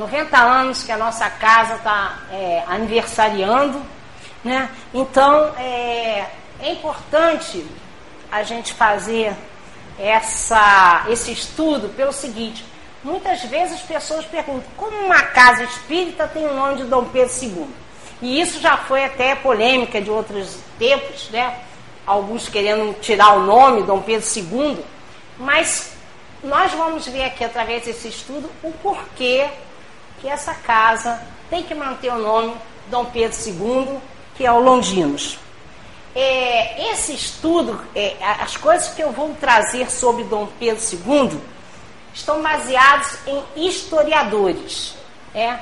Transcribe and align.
90 0.00 0.34
anos 0.38 0.82
que 0.82 0.90
a 0.90 0.96
nossa 0.96 1.28
casa 1.28 1.74
está 1.74 2.20
é, 2.32 2.64
aniversariando, 2.66 3.82
né? 4.42 4.70
Então 4.94 5.52
é, 5.58 6.26
é 6.58 6.72
importante 6.72 7.66
a 8.32 8.42
gente 8.42 8.72
fazer 8.72 9.34
essa, 9.98 11.04
esse 11.10 11.30
estudo 11.30 11.90
pelo 11.90 12.12
seguinte: 12.12 12.64
muitas 13.04 13.42
vezes 13.42 13.74
as 13.74 13.82
pessoas 13.82 14.24
perguntam 14.24 14.64
como 14.74 14.96
uma 15.04 15.20
casa 15.22 15.64
espírita 15.64 16.26
tem 16.26 16.46
o 16.46 16.54
nome 16.54 16.78
de 16.78 16.84
Dom 16.84 17.04
Pedro 17.04 17.34
II. 17.42 17.66
E 18.22 18.40
isso 18.40 18.58
já 18.58 18.78
foi 18.78 19.04
até 19.04 19.34
polêmica 19.34 20.00
de 20.00 20.10
outros 20.10 20.60
tempos, 20.78 21.28
né? 21.28 21.58
Alguns 22.06 22.48
querendo 22.48 22.98
tirar 23.00 23.34
o 23.34 23.40
nome 23.40 23.82
Dom 23.82 24.00
Pedro 24.00 24.26
II, 24.34 24.82
mas 25.38 25.92
nós 26.42 26.72
vamos 26.72 27.06
ver 27.06 27.24
aqui 27.24 27.44
através 27.44 27.84
desse 27.84 28.08
estudo 28.08 28.50
o 28.62 28.72
porquê 28.72 29.46
que 30.20 30.28
essa 30.28 30.54
casa 30.54 31.20
tem 31.48 31.62
que 31.62 31.74
manter 31.74 32.12
o 32.12 32.18
nome 32.18 32.54
Dom 32.88 33.04
Pedro 33.06 33.36
II, 33.46 33.98
que 34.36 34.44
é 34.44 34.52
o 34.52 34.60
Longinos. 34.60 35.38
É, 36.14 36.90
esse 36.90 37.12
estudo, 37.12 37.80
é, 37.94 38.16
as 38.40 38.56
coisas 38.56 38.88
que 38.88 39.02
eu 39.02 39.12
vou 39.12 39.34
trazer 39.40 39.90
sobre 39.90 40.24
Dom 40.24 40.48
Pedro 40.58 40.82
II 40.82 41.40
estão 42.12 42.42
baseados 42.42 43.16
em 43.26 43.68
historiadores. 43.68 44.94
É? 45.32 45.58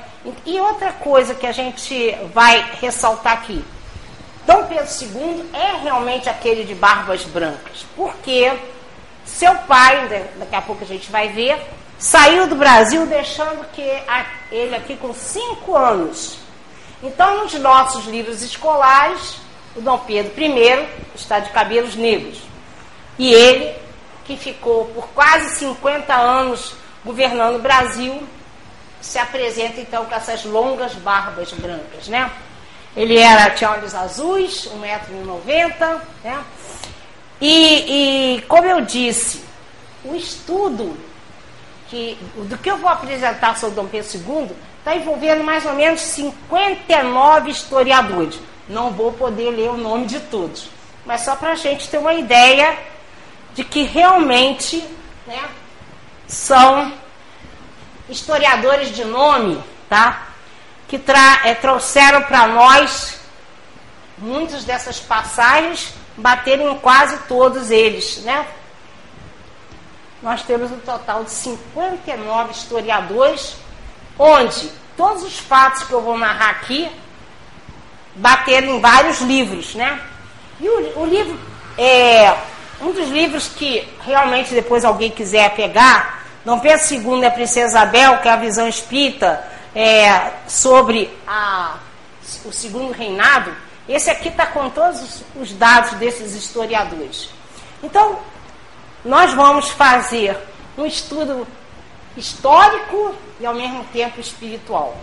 E 0.47 0.59
outra 0.59 0.91
coisa 0.91 1.35
que 1.35 1.45
a 1.45 1.51
gente 1.51 2.17
vai 2.33 2.71
ressaltar 2.81 3.33
aqui: 3.33 3.63
Dom 4.47 4.65
Pedro 4.65 4.87
II 4.99 5.45
é 5.53 5.77
realmente 5.83 6.27
aquele 6.27 6.63
de 6.63 6.73
barbas 6.73 7.23
brancas, 7.25 7.85
porque 7.95 8.51
seu 9.23 9.53
pai, 9.59 10.27
daqui 10.37 10.55
a 10.55 10.61
pouco 10.61 10.83
a 10.83 10.87
gente 10.87 11.11
vai 11.11 11.29
ver, 11.29 11.61
saiu 11.99 12.47
do 12.47 12.55
Brasil 12.55 13.05
deixando 13.05 13.65
que 13.73 13.83
ele 14.49 14.75
aqui 14.75 14.95
com 14.95 15.13
cinco 15.13 15.75
anos. 15.75 16.37
Então, 17.03 17.43
nos 17.43 17.53
nossos 17.55 18.05
livros 18.05 18.41
escolares, 18.41 19.35
o 19.75 19.81
Dom 19.81 19.97
Pedro 19.99 20.31
I 20.41 20.87
está 21.13 21.39
de 21.39 21.51
cabelos 21.51 21.95
negros. 21.95 22.39
E 23.17 23.33
ele, 23.33 23.75
que 24.25 24.37
ficou 24.37 24.85
por 24.85 25.09
quase 25.09 25.59
50 25.59 26.13
anos 26.15 26.73
governando 27.03 27.57
o 27.57 27.61
Brasil, 27.61 28.23
se 29.01 29.17
apresenta 29.17 29.79
então 29.79 30.05
com 30.05 30.15
essas 30.15 30.43
longas 30.45 30.93
barbas 30.95 31.51
brancas, 31.51 32.07
né? 32.07 32.31
Ele 32.95 33.17
era, 33.17 33.51
tinha 33.51 33.71
olhos 33.71 33.93
azuis, 33.93 34.67
1,90m, 34.67 36.01
né? 36.23 36.43
E, 37.39 38.35
e, 38.35 38.41
como 38.43 38.65
eu 38.65 38.81
disse, 38.81 39.43
o 40.03 40.15
estudo 40.15 40.97
que, 41.89 42.17
do 42.35 42.57
que 42.57 42.69
eu 42.69 42.77
vou 42.77 42.89
apresentar 42.89 43.57
sobre 43.57 43.75
Dom 43.75 43.87
Pedro 43.87 44.09
II 44.13 44.55
está 44.77 44.95
envolvendo 44.95 45.43
mais 45.43 45.65
ou 45.65 45.73
menos 45.73 46.01
59 46.01 47.49
historiadores. 47.49 48.39
Não 48.67 48.91
vou 48.91 49.11
poder 49.11 49.49
ler 49.51 49.69
o 49.69 49.77
nome 49.77 50.05
de 50.05 50.19
todos, 50.19 50.69
mas 51.05 51.21
só 51.21 51.35
para 51.35 51.51
a 51.51 51.55
gente 51.55 51.89
ter 51.89 51.97
uma 51.97 52.13
ideia 52.13 52.77
de 53.53 53.63
que 53.63 53.83
realmente 53.83 54.83
né, 55.25 55.49
são 56.27 56.93
historiadores 58.07 58.91
de 58.95 59.03
nome, 59.03 59.61
tá? 59.89 60.27
Que 60.87 60.97
tra 60.97 61.41
é, 61.43 61.53
trouxeram 61.55 62.21
para 62.23 62.47
nós 62.47 63.19
muitas 64.17 64.63
dessas 64.63 64.99
passagens, 64.99 65.93
bateram 66.15 66.71
em 66.71 66.77
quase 66.77 67.17
todos 67.27 67.71
eles, 67.71 68.17
né? 68.23 68.45
Nós 70.21 70.43
temos 70.43 70.71
um 70.71 70.79
total 70.79 71.23
de 71.23 71.31
59 71.31 72.51
historiadores, 72.51 73.55
onde 74.17 74.69
todos 74.97 75.23
os 75.23 75.39
fatos 75.39 75.83
que 75.83 75.93
eu 75.93 76.01
vou 76.01 76.17
narrar 76.17 76.49
aqui 76.49 76.89
bateram 78.15 78.75
em 78.75 78.81
vários 78.81 79.21
livros, 79.21 79.75
né? 79.75 79.99
E 80.59 80.67
o, 80.67 80.99
o 80.99 81.05
livro, 81.05 81.39
é, 81.77 82.35
um 82.81 82.91
dos 82.91 83.07
livros 83.07 83.47
que 83.47 83.87
realmente 84.01 84.53
depois 84.53 84.83
alguém 84.83 85.09
quiser 85.09 85.55
pegar, 85.55 86.23
Dom 86.43 86.59
Pedro 86.59 86.85
II 86.91 87.21
e 87.21 87.25
a 87.25 87.31
Princesa 87.31 87.67
Isabel, 87.67 88.17
que 88.17 88.27
é 88.27 88.31
a 88.31 88.35
visão 88.35 88.67
espírita 88.67 89.41
é, 89.73 90.31
sobre 90.47 91.09
a, 91.25 91.77
o 92.43 92.51
segundo 92.51 92.91
reinado, 92.91 93.55
esse 93.87 94.09
aqui 94.09 94.27
está 94.27 94.45
com 94.45 94.69
todos 94.69 95.01
os, 95.01 95.23
os 95.35 95.53
dados 95.53 95.91
desses 95.93 96.35
historiadores. 96.35 97.29
Então, 97.81 98.19
nós 99.03 99.33
vamos 99.33 99.69
fazer 99.69 100.37
um 100.77 100.85
estudo 100.85 101.47
histórico 102.17 103.15
e 103.39 103.45
ao 103.45 103.53
mesmo 103.53 103.83
tempo 103.85 104.19
espiritual. 104.19 104.97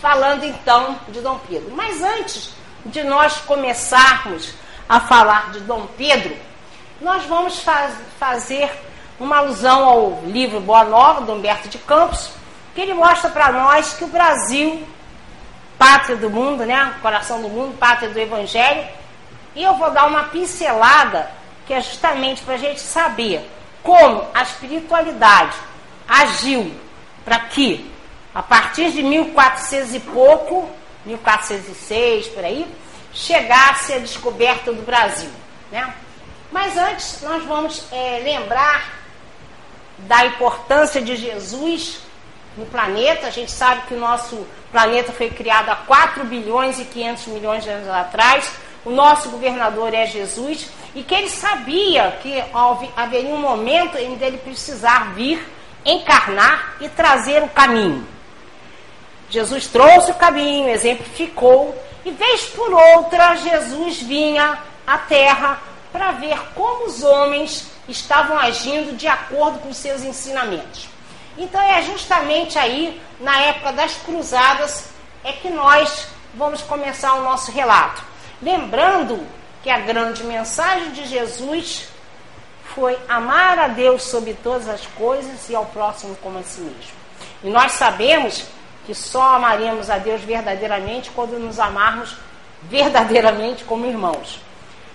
Falando 0.00 0.44
então 0.44 0.98
de 1.08 1.20
Dom 1.20 1.40
Pedro. 1.48 1.72
Mas 1.74 2.02
antes 2.02 2.52
de 2.84 3.02
nós 3.02 3.38
começarmos 3.38 4.52
a 4.88 5.00
falar 5.00 5.52
de 5.52 5.60
Dom 5.60 5.86
Pedro, 5.96 6.36
nós 7.00 7.24
vamos 7.24 7.60
faz, 7.60 7.94
fazer 8.18 8.70
uma 9.18 9.38
alusão 9.38 9.84
ao 9.84 10.20
livro 10.24 10.60
Boa 10.60 10.84
Nova, 10.84 11.22
do 11.22 11.32
Humberto 11.32 11.68
de 11.68 11.78
Campos, 11.78 12.30
que 12.74 12.80
ele 12.80 12.92
mostra 12.92 13.30
para 13.30 13.52
nós 13.52 13.94
que 13.94 14.04
o 14.04 14.08
Brasil, 14.08 14.86
pátria 15.78 16.16
do 16.16 16.28
mundo, 16.28 16.66
né? 16.66 16.94
Coração 17.00 17.40
do 17.40 17.48
mundo, 17.48 17.78
pátria 17.78 18.10
do 18.10 18.18
Evangelho. 18.18 18.86
E 19.54 19.62
eu 19.62 19.74
vou 19.74 19.90
dar 19.90 20.06
uma 20.06 20.24
pincelada 20.24 21.30
que 21.66 21.72
é 21.72 21.80
justamente 21.80 22.42
para 22.42 22.54
a 22.54 22.58
gente 22.58 22.80
saber 22.80 23.48
como 23.82 24.26
a 24.34 24.42
espiritualidade 24.42 25.56
agiu 26.08 26.74
para 27.24 27.38
que, 27.40 27.90
a 28.34 28.42
partir 28.42 28.90
de 28.92 29.02
1400 29.02 29.94
e 29.94 30.00
pouco, 30.00 30.68
1406 31.04 32.28
por 32.28 32.44
aí, 32.44 32.66
chegasse 33.12 33.92
a 33.92 33.98
descoberta 33.98 34.72
do 34.72 34.82
Brasil. 34.82 35.30
Né? 35.70 35.94
Mas 36.50 36.76
antes, 36.76 37.20
nós 37.22 37.42
vamos 37.44 37.84
é, 37.92 38.20
lembrar 38.22 38.94
da 39.98 40.26
importância 40.26 41.00
de 41.00 41.16
Jesus 41.16 42.00
no 42.56 42.66
planeta. 42.66 43.26
A 43.26 43.30
gente 43.30 43.50
sabe 43.50 43.82
que 43.86 43.94
o 43.94 44.00
nosso 44.00 44.46
planeta 44.70 45.12
foi 45.12 45.30
criado 45.30 45.70
há 45.70 45.76
4 45.76 46.24
bilhões 46.24 46.78
e 46.78 46.84
500 46.84 47.26
milhões 47.28 47.64
de 47.64 47.70
anos 47.70 47.88
atrás. 47.88 48.50
O 48.84 48.90
nosso 48.90 49.30
governador 49.30 49.94
é 49.94 50.06
Jesus 50.06 50.68
e 50.94 51.02
que 51.02 51.14
ele 51.14 51.28
sabia 51.28 52.18
que 52.22 52.42
haveria 52.96 53.34
um 53.34 53.40
momento 53.40 53.98
em 53.98 54.16
que 54.16 54.24
ele 54.24 54.38
precisar 54.38 55.12
vir, 55.14 55.44
encarnar 55.84 56.76
e 56.80 56.88
trazer 56.88 57.42
o 57.42 57.48
caminho. 57.48 58.06
Jesus 59.28 59.66
trouxe 59.66 60.12
o 60.12 60.14
caminho, 60.14 60.68
exemplificou, 60.68 61.76
e 62.04 62.10
vez 62.10 62.44
por 62.46 62.72
outra 62.72 63.34
Jesus 63.36 64.00
vinha 64.02 64.58
à 64.86 64.98
terra 64.98 65.58
para 65.92 66.12
ver 66.12 66.38
como 66.54 66.86
os 66.86 67.02
homens 67.02 67.70
estavam 67.88 68.38
agindo 68.38 68.96
de 68.96 69.06
acordo 69.06 69.58
com 69.58 69.72
seus 69.72 70.02
ensinamentos. 70.02 70.88
Então 71.36 71.60
é 71.60 71.82
justamente 71.82 72.58
aí, 72.58 73.00
na 73.20 73.40
época 73.40 73.72
das 73.72 73.94
cruzadas, 73.96 74.90
é 75.24 75.32
que 75.32 75.50
nós 75.50 76.06
vamos 76.34 76.62
começar 76.62 77.14
o 77.14 77.22
nosso 77.22 77.50
relato. 77.50 78.02
Lembrando 78.40 79.26
que 79.64 79.70
a 79.70 79.78
grande 79.78 80.22
mensagem 80.24 80.90
de 80.90 81.06
Jesus 81.06 81.88
foi 82.74 82.98
amar 83.08 83.58
a 83.58 83.68
Deus 83.68 84.02
sobre 84.02 84.34
todas 84.34 84.68
as 84.68 84.84
coisas 84.88 85.48
e 85.48 85.56
ao 85.56 85.64
próximo 85.64 86.14
como 86.16 86.38
a 86.38 86.42
si 86.42 86.60
mesmo. 86.60 86.92
E 87.42 87.48
nós 87.48 87.72
sabemos 87.72 88.44
que 88.84 88.94
só 88.94 89.36
amaremos 89.36 89.88
a 89.88 89.96
Deus 89.96 90.20
verdadeiramente 90.20 91.10
quando 91.12 91.38
nos 91.38 91.58
amarmos 91.58 92.14
verdadeiramente 92.64 93.64
como 93.64 93.86
irmãos 93.86 94.38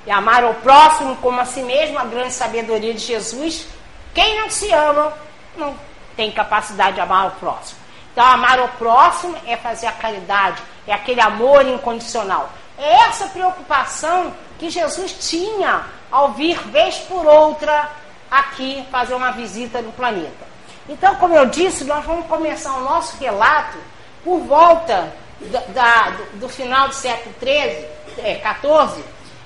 e 0.06 0.12
amar 0.12 0.46
o 0.46 0.54
próximo 0.54 1.16
como 1.16 1.42
a 1.42 1.46
si 1.46 1.64
mesmo, 1.64 1.98
a 1.98 2.06
grande 2.06 2.34
sabedoria 2.34 2.94
de 2.94 3.00
Jesus. 3.00 3.68
Quem 4.14 4.40
não 4.40 4.52
se 4.52 4.72
ama 4.72 5.12
não 5.58 5.76
tem 6.16 6.32
capacidade 6.32 6.94
de 6.94 7.02
amar 7.02 7.30
o 7.30 7.32
próximo. 7.32 7.80
Então, 8.12 8.24
amar 8.24 8.60
o 8.60 8.68
próximo 8.70 9.36
é 9.48 9.58
fazer 9.58 9.88
a 9.88 9.92
caridade, 9.94 10.62
é 10.86 10.94
aquele 10.94 11.22
amor 11.22 11.66
incondicional. 11.66 12.52
É 12.80 12.94
essa 13.10 13.28
preocupação 13.28 14.34
que 14.58 14.70
Jesus 14.70 15.12
tinha 15.30 15.86
ao 16.10 16.32
vir, 16.32 16.58
vez 16.70 16.96
por 17.00 17.26
outra, 17.26 17.92
aqui 18.32 18.86
fazer 18.90 19.14
uma 19.14 19.32
visita 19.32 19.82
no 19.82 19.92
planeta. 19.92 20.48
Então, 20.88 21.16
como 21.16 21.36
eu 21.36 21.46
disse, 21.46 21.84
nós 21.84 22.06
vamos 22.06 22.26
começar 22.28 22.74
o 22.78 22.84
nosso 22.84 23.18
relato 23.18 23.78
por 24.24 24.40
volta 24.40 25.14
da, 25.42 25.60
da, 25.60 26.10
do, 26.12 26.40
do, 26.40 26.50
final 26.50 26.88
do 26.88 26.96
século 26.96 27.36
XIII, 27.38 27.86
é, 28.18 28.36
14, 28.36 29.04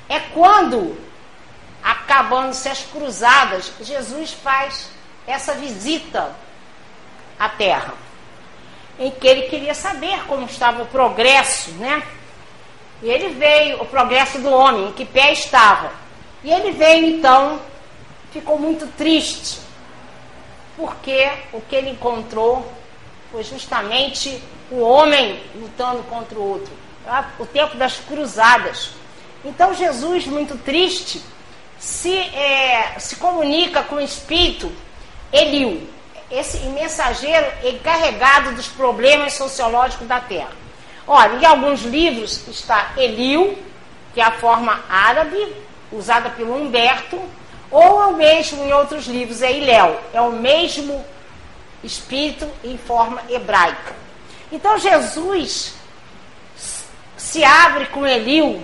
é 0.08 0.20
quando, 0.20 0.96
acabando-se 1.84 2.70
as 2.70 2.84
cruzadas, 2.84 3.72
Jesus 3.82 4.32
faz 4.32 4.90
essa 5.26 5.56
visita 5.56 6.32
à 7.40 7.50
Terra, 7.50 7.94
em 9.00 9.10
que 9.10 9.28
ele 9.28 9.44
queria 9.44 9.74
saber 9.74 10.24
como 10.28 10.46
estava 10.46 10.84
o 10.84 10.88
progresso, 10.88 11.72
né? 11.72 12.04
E 13.04 13.10
ele 13.10 13.34
veio, 13.34 13.82
o 13.82 13.86
progresso 13.86 14.40
do 14.40 14.50
homem, 14.50 14.88
em 14.88 14.92
que 14.94 15.04
pé 15.04 15.34
estava. 15.34 15.92
E 16.42 16.50
ele 16.50 16.72
veio 16.72 17.06
então, 17.06 17.60
ficou 18.32 18.58
muito 18.58 18.88
triste, 18.98 19.60
porque 20.78 21.30
o 21.52 21.60
que 21.60 21.76
ele 21.76 21.90
encontrou 21.90 22.66
foi 23.30 23.44
justamente 23.44 24.42
o 24.72 24.80
homem 24.80 25.38
lutando 25.54 26.02
contra 26.04 26.40
o 26.40 26.50
outro. 26.50 26.72
O 27.38 27.46
tempo 27.46 27.76
das 27.76 27.98
cruzadas. 27.98 28.92
Então 29.44 29.74
Jesus, 29.74 30.26
muito 30.26 30.58
triste, 30.60 31.22
se, 31.78 32.18
é, 32.18 32.96
se 33.00 33.18
comunica 33.18 33.84
com 33.84 33.96
o 33.96 34.02
espírito 34.02 34.72
Eliu, 35.34 35.90
esse 36.32 36.58
mensageiro 36.70 37.46
encarregado 37.64 38.54
dos 38.54 38.68
problemas 38.68 39.34
sociológicos 39.34 40.08
da 40.08 40.22
Terra. 40.22 40.63
Olha, 41.08 41.38
em 41.38 41.46
alguns 41.46 41.82
livros 41.82 42.48
está 42.48 42.94
Eliu, 42.96 43.58
que 44.14 44.22
é 44.22 44.24
a 44.24 44.32
forma 44.32 44.84
árabe, 44.90 45.54
usada 45.92 46.30
pelo 46.30 46.56
Humberto, 46.56 47.22
ou 47.70 48.02
é 48.02 48.06
o 48.08 48.16
mesmo 48.16 48.64
em 48.64 48.72
outros 48.72 49.06
livros, 49.08 49.42
é 49.42 49.52
Iléu, 49.52 50.00
é 50.14 50.22
o 50.22 50.32
mesmo 50.32 51.04
espírito 51.84 52.48
em 52.64 52.78
forma 52.78 53.22
hebraica. 53.30 53.96
Então 54.52 54.78
Jesus 54.78 55.74
se 57.18 57.44
abre 57.44 57.88
com 57.88 58.06
Eliu, 58.06 58.64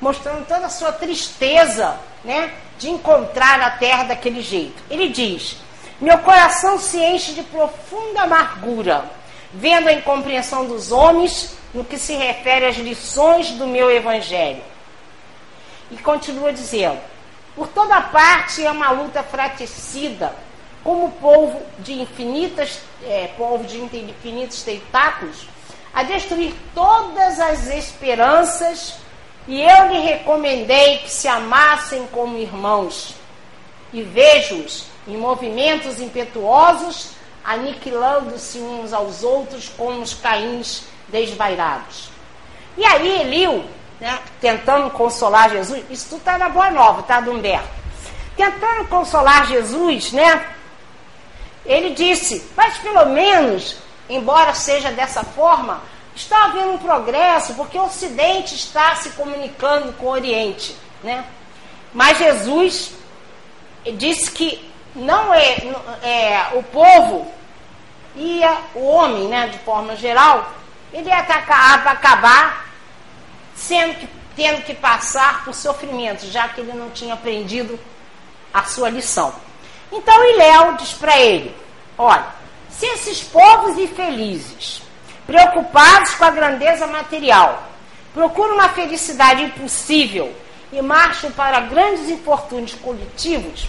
mostrando 0.00 0.46
toda 0.46 0.66
a 0.66 0.70
sua 0.70 0.92
tristeza, 0.92 1.98
né, 2.24 2.52
de 2.78 2.90
encontrar 2.90 3.60
a 3.60 3.70
terra 3.70 4.04
daquele 4.04 4.42
jeito. 4.42 4.82
Ele 4.90 5.08
diz: 5.08 5.56
Meu 6.00 6.18
coração 6.18 6.78
se 6.78 6.98
enche 6.98 7.32
de 7.32 7.42
profunda 7.42 8.22
amargura, 8.22 9.04
vendo 9.52 9.88
a 9.88 9.92
incompreensão 9.92 10.66
dos 10.66 10.92
homens 10.92 11.56
no 11.72 11.84
que 11.84 11.98
se 11.98 12.14
refere 12.14 12.66
às 12.66 12.76
lições 12.76 13.50
do 13.52 13.66
meu 13.66 13.90
evangelho. 13.90 14.62
E 15.90 15.96
continua 15.98 16.52
dizendo: 16.52 17.00
Por 17.54 17.68
toda 17.68 18.00
parte 18.00 18.64
é 18.64 18.70
uma 18.70 18.90
luta 18.90 19.22
fratricida 19.22 20.34
como 20.82 21.12
povo 21.12 21.62
de 21.78 21.92
infinitas, 21.92 22.80
é, 23.04 23.28
povo 23.36 23.64
de 23.64 23.78
infinitos 23.78 24.62
tentáculos, 24.62 25.46
a 25.94 26.02
destruir 26.02 26.54
todas 26.74 27.38
as 27.38 27.68
esperanças, 27.68 28.94
e 29.46 29.60
eu 29.60 29.88
lhe 29.88 30.00
recomendei 30.00 30.98
que 30.98 31.10
se 31.10 31.28
amassem 31.28 32.06
como 32.08 32.38
irmãos. 32.38 33.14
E 33.92 34.02
vejo-os 34.02 34.86
em 35.06 35.16
movimentos 35.16 36.00
impetuosos, 36.00 37.10
aniquilando-se 37.44 38.58
uns 38.58 38.92
aos 38.92 39.22
outros 39.22 39.68
como 39.68 40.00
os 40.00 40.14
caíns 40.14 40.84
desvairados. 41.12 42.10
E 42.76 42.84
aí 42.84 43.20
Eliu, 43.20 43.64
né, 44.00 44.18
tentando 44.40 44.90
consolar 44.90 45.50
Jesus, 45.50 45.84
isso 45.90 46.08
tudo 46.08 46.18
está 46.18 46.38
na 46.38 46.48
Boa 46.48 46.70
Nova, 46.70 47.02
tá, 47.02 47.20
do 47.20 47.30
Humberto? 47.30 47.68
Tentando 48.36 48.88
consolar 48.88 49.46
Jesus, 49.46 50.10
né? 50.10 50.46
Ele 51.64 51.90
disse, 51.90 52.50
mas 52.56 52.78
pelo 52.78 53.06
menos, 53.06 53.76
embora 54.08 54.54
seja 54.54 54.90
dessa 54.90 55.22
forma, 55.22 55.82
está 56.16 56.46
havendo 56.46 56.72
um 56.72 56.78
progresso, 56.78 57.54
porque 57.54 57.78
o 57.78 57.84
Ocidente 57.84 58.54
está 58.54 58.96
se 58.96 59.10
comunicando 59.10 59.92
com 59.92 60.06
o 60.06 60.10
Oriente. 60.10 60.74
Né? 61.04 61.24
Mas 61.92 62.18
Jesus 62.18 62.94
disse 63.96 64.30
que 64.30 64.72
não 64.94 65.32
é, 65.32 65.56
é 66.02 66.48
o 66.54 66.62
povo 66.64 67.30
ia, 68.16 68.58
o 68.74 68.86
homem, 68.86 69.28
né, 69.28 69.48
de 69.48 69.58
forma 69.58 69.96
geral, 69.96 70.52
ele 70.92 71.08
ia 71.08 71.18
acabar 71.18 72.66
sendo 73.54 73.94
que, 73.94 74.08
tendo 74.36 74.62
que 74.62 74.74
passar 74.74 75.44
por 75.44 75.54
sofrimento, 75.54 76.26
já 76.26 76.48
que 76.48 76.60
ele 76.60 76.72
não 76.72 76.90
tinha 76.90 77.14
aprendido 77.14 77.78
a 78.52 78.64
sua 78.64 78.90
lição. 78.90 79.32
Então 79.90 80.24
Iléu 80.30 80.74
diz 80.76 80.92
para 80.92 81.18
ele: 81.18 81.54
Olha, 81.96 82.26
se 82.70 82.86
esses 82.86 83.22
povos 83.22 83.78
infelizes, 83.78 84.82
preocupados 85.26 86.14
com 86.14 86.24
a 86.24 86.30
grandeza 86.30 86.86
material, 86.86 87.62
procuram 88.12 88.54
uma 88.54 88.70
felicidade 88.70 89.42
impossível 89.42 90.34
e 90.72 90.80
marcham 90.82 91.30
para 91.32 91.60
grandes 91.60 92.08
infortúnios 92.08 92.74
coletivos, 92.74 93.68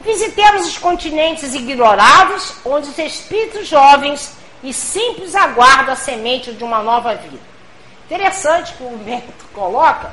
visitemos 0.00 0.66
os 0.66 0.78
continentes 0.78 1.54
ignorados, 1.54 2.54
onde 2.64 2.88
os 2.88 2.98
espíritos 2.98 3.66
jovens 3.66 4.32
e 4.62 4.72
simples 4.72 5.34
aguardam 5.34 5.92
a 5.92 5.96
semente 5.96 6.52
de 6.52 6.64
uma 6.64 6.82
nova 6.82 7.14
vida. 7.14 7.42
Interessante 8.06 8.72
que 8.74 8.82
o 8.82 8.98
método 8.98 9.44
coloca 9.52 10.10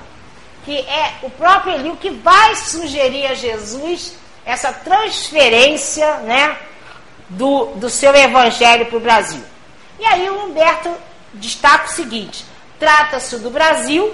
que 0.65 0.77
é 0.79 1.15
o 1.21 1.29
próprio 1.29 1.73
Eliu 1.73 1.95
que 1.97 2.09
vai 2.09 2.55
sugerir 2.55 3.27
a 3.27 3.33
Jesus 3.33 4.15
essa 4.45 4.71
transferência 4.73 6.17
né, 6.17 6.57
do, 7.29 7.65
do 7.75 7.89
seu 7.89 8.13
evangelho 8.15 8.85
para 8.87 8.97
o 8.97 9.01
Brasil. 9.01 9.43
E 9.99 10.05
aí 10.05 10.29
o 10.29 10.45
Humberto 10.45 10.93
destaca 11.33 11.85
o 11.85 11.89
seguinte: 11.89 12.45
trata-se 12.79 13.37
do 13.39 13.49
Brasil, 13.49 14.13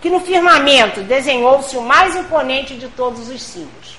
que 0.00 0.10
no 0.10 0.20
firmamento 0.20 1.02
desenhou-se 1.02 1.76
o 1.76 1.82
mais 1.82 2.16
imponente 2.16 2.74
de 2.74 2.88
todos 2.88 3.28
os 3.28 3.42
símbolos. 3.42 3.98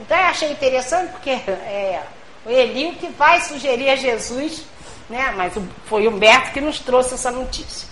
Então 0.00 0.16
eu 0.16 0.24
achei 0.24 0.50
interessante 0.50 1.10
porque 1.12 1.30
é 1.30 2.02
o 2.44 2.50
Elio 2.50 2.94
que 2.94 3.08
vai 3.08 3.40
sugerir 3.40 3.88
a 3.90 3.96
Jesus, 3.96 4.62
né? 5.08 5.32
mas 5.36 5.54
foi 5.86 6.08
Humberto 6.08 6.52
que 6.52 6.60
nos 6.60 6.78
trouxe 6.78 7.14
essa 7.14 7.30
notícia. 7.30 7.88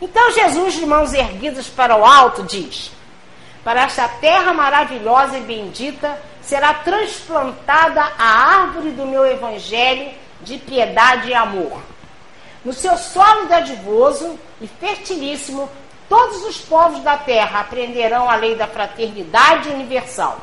Então 0.00 0.32
Jesus, 0.32 0.74
de 0.74 0.84
mãos 0.84 1.14
erguidas 1.14 1.68
para 1.68 1.96
o 1.96 2.04
alto, 2.04 2.42
diz: 2.42 2.90
Para 3.62 3.82
esta 3.82 4.08
terra 4.08 4.52
maravilhosa 4.52 5.38
e 5.38 5.42
bendita 5.42 6.20
será 6.42 6.74
transplantada 6.74 8.00
a 8.18 8.24
árvore 8.24 8.90
do 8.90 9.06
meu 9.06 9.24
evangelho 9.24 10.10
de 10.40 10.58
piedade 10.58 11.30
e 11.30 11.34
amor. 11.34 11.80
No 12.64 12.72
seu 12.72 12.96
solo 12.96 13.46
dadivoso 13.46 14.38
e 14.60 14.66
fertilíssimo, 14.66 15.68
todos 16.08 16.44
os 16.44 16.58
povos 16.58 17.00
da 17.00 17.16
terra 17.16 17.60
aprenderão 17.60 18.28
a 18.28 18.36
lei 18.36 18.54
da 18.54 18.66
fraternidade 18.66 19.68
universal. 19.68 20.40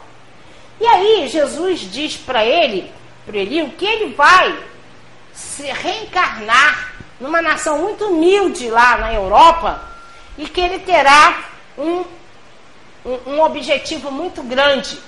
E 0.79 0.87
aí 0.87 1.27
Jesus 1.27 1.81
diz 1.81 2.15
para 2.15 2.45
ele, 2.45 2.91
para 3.25 3.37
ele, 3.37 3.69
que 3.71 3.85
ele 3.85 4.13
vai 4.13 4.57
se 5.33 5.63
reencarnar 5.63 6.93
numa 7.19 7.41
nação 7.41 7.79
muito 7.79 8.05
humilde 8.05 8.69
lá 8.69 8.97
na 8.97 9.13
Europa 9.13 9.81
e 10.37 10.47
que 10.47 10.61
ele 10.61 10.79
terá 10.79 11.43
um, 11.77 12.05
um, 13.05 13.33
um 13.33 13.41
objetivo 13.41 14.11
muito 14.11 14.41
grande, 14.41 14.99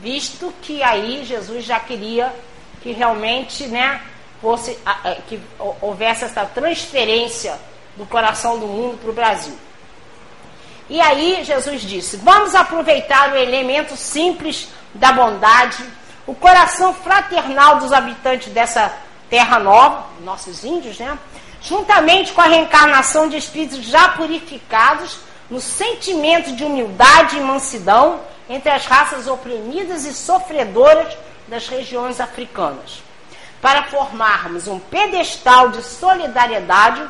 visto 0.00 0.52
que 0.62 0.82
aí 0.82 1.24
Jesus 1.24 1.64
já 1.64 1.80
queria 1.80 2.32
que 2.82 2.92
realmente, 2.92 3.66
né, 3.66 4.00
fosse 4.40 4.78
que 5.26 5.40
houvesse 5.80 6.24
essa 6.24 6.44
transferência 6.44 7.58
do 7.96 8.06
coração 8.06 8.58
do 8.58 8.66
mundo 8.66 8.98
para 8.98 9.10
o 9.10 9.14
Brasil. 9.14 9.56
E 10.88 11.00
aí 11.00 11.42
Jesus 11.42 11.82
disse: 11.82 12.16
vamos 12.18 12.54
aproveitar 12.54 13.32
o 13.32 13.36
elemento 13.36 13.96
simples 13.96 14.68
da 14.94 15.10
bondade, 15.12 15.82
o 16.26 16.34
coração 16.34 16.94
fraternal 16.94 17.78
dos 17.78 17.92
habitantes 17.92 18.52
dessa 18.52 18.94
terra 19.28 19.58
nova, 19.58 20.06
nossos 20.22 20.64
índios, 20.64 20.98
né? 20.98 21.18
Juntamente 21.60 22.32
com 22.32 22.40
a 22.40 22.46
reencarnação 22.46 23.28
de 23.28 23.36
espíritos 23.36 23.82
já 23.84 24.10
purificados 24.10 25.18
no 25.50 25.60
sentimento 25.60 26.52
de 26.52 26.64
humildade 26.64 27.36
e 27.36 27.40
mansidão 27.40 28.20
entre 28.48 28.70
as 28.70 28.86
raças 28.86 29.26
oprimidas 29.26 30.04
e 30.04 30.12
sofredoras 30.12 31.16
das 31.48 31.68
regiões 31.68 32.20
africanas, 32.20 33.02
para 33.60 33.84
formarmos 33.84 34.68
um 34.68 34.78
pedestal 34.78 35.70
de 35.70 35.82
solidariedade 35.82 37.02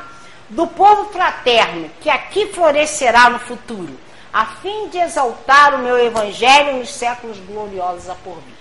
do 0.49 0.65
povo 0.67 1.11
fraterno 1.11 1.89
que 1.99 2.09
aqui 2.09 2.47
florescerá 2.47 3.29
no 3.29 3.39
futuro, 3.39 3.99
a 4.31 4.45
fim 4.45 4.87
de 4.89 4.97
exaltar 4.97 5.75
o 5.75 5.79
meu 5.79 5.97
evangelho 5.97 6.77
nos 6.77 6.93
séculos 6.93 7.37
gloriosos 7.39 8.09
a 8.09 8.15
por 8.15 8.35
vir. 8.35 8.57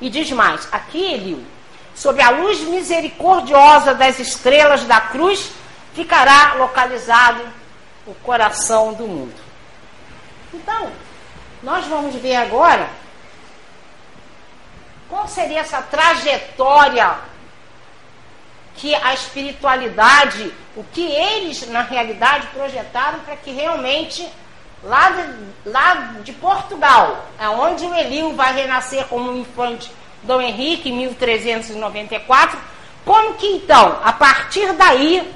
E 0.00 0.08
diz 0.08 0.30
mais, 0.32 0.66
aqui, 0.72 1.12
Eliu, 1.12 1.44
sob 1.94 2.20
a 2.20 2.30
luz 2.30 2.60
misericordiosa 2.60 3.94
das 3.94 4.18
estrelas 4.18 4.84
da 4.84 5.00
cruz, 5.00 5.50
ficará 5.94 6.54
localizado 6.54 7.42
o 8.06 8.14
coração 8.14 8.92
do 8.94 9.06
mundo. 9.06 9.40
Então, 10.52 10.90
nós 11.62 11.86
vamos 11.86 12.14
ver 12.16 12.36
agora 12.36 12.88
qual 15.08 15.26
seria 15.28 15.60
essa 15.60 15.82
trajetória 15.82 17.18
que 18.76 18.94
a 18.94 19.12
espiritualidade, 19.12 20.52
o 20.76 20.84
que 20.84 21.04
eles 21.04 21.66
na 21.68 21.82
realidade 21.82 22.46
projetaram 22.48 23.20
para 23.20 23.36
que 23.36 23.50
realmente 23.50 24.26
lá 24.82 25.10
de, 25.10 25.68
lá 25.68 25.94
de 26.22 26.32
Portugal, 26.32 27.26
aonde 27.38 27.84
o 27.84 27.94
Elio 27.94 28.34
vai 28.34 28.54
renascer 28.54 29.06
como 29.06 29.30
um 29.30 29.38
infante 29.38 29.90
Dom 30.22 30.40
Henrique 30.40 30.90
em 30.90 30.96
1394, 30.96 32.58
como 33.04 33.34
que 33.34 33.46
então, 33.46 33.98
a 34.04 34.12
partir 34.12 34.72
daí, 34.74 35.32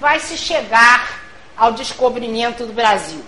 vai 0.00 0.20
se 0.20 0.36
chegar 0.36 1.20
ao 1.56 1.72
descobrimento 1.72 2.66
do 2.66 2.72
Brasil? 2.72 3.24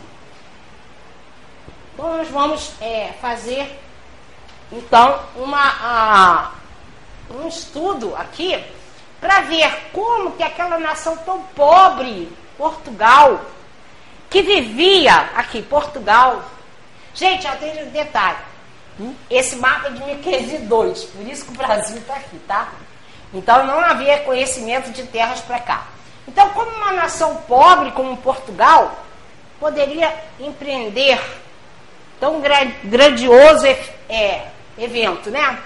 Então, 1.94 2.16
nós 2.16 2.28
vamos 2.28 2.72
é, 2.80 3.12
fazer, 3.20 3.80
então, 4.70 5.20
uma, 5.34 6.52
um 7.30 7.48
estudo 7.48 8.14
aqui 8.14 8.62
para 9.20 9.40
ver 9.40 9.90
como 9.92 10.32
que 10.32 10.42
aquela 10.42 10.78
nação 10.78 11.16
tão 11.18 11.42
pobre, 11.56 12.30
Portugal, 12.56 13.40
que 14.30 14.42
vivia 14.42 15.14
aqui, 15.34 15.62
Portugal. 15.62 16.44
Gente, 17.14 17.46
atende 17.46 17.82
um 17.82 17.90
detalhe. 17.90 18.47
Esse 19.30 19.56
mapa 19.56 19.88
é 19.88 19.90
de 19.90 20.02
1502, 20.02 21.04
por 21.04 21.26
isso 21.26 21.44
que 21.44 21.52
o 21.52 21.56
Brasil 21.56 21.96
está 21.98 22.14
aqui, 22.14 22.38
tá? 22.46 22.72
Então 23.32 23.66
não 23.66 23.78
havia 23.78 24.20
conhecimento 24.20 24.90
de 24.90 25.04
terras 25.04 25.40
para 25.40 25.60
cá. 25.60 25.86
Então, 26.26 26.50
como 26.50 26.70
uma 26.72 26.92
nação 26.92 27.36
pobre 27.48 27.90
como 27.92 28.16
Portugal 28.18 29.04
poderia 29.58 30.14
empreender 30.38 31.18
tão 32.20 32.42
grandioso 32.84 33.66
é, 34.08 34.46
evento, 34.76 35.30
né? 35.30 35.58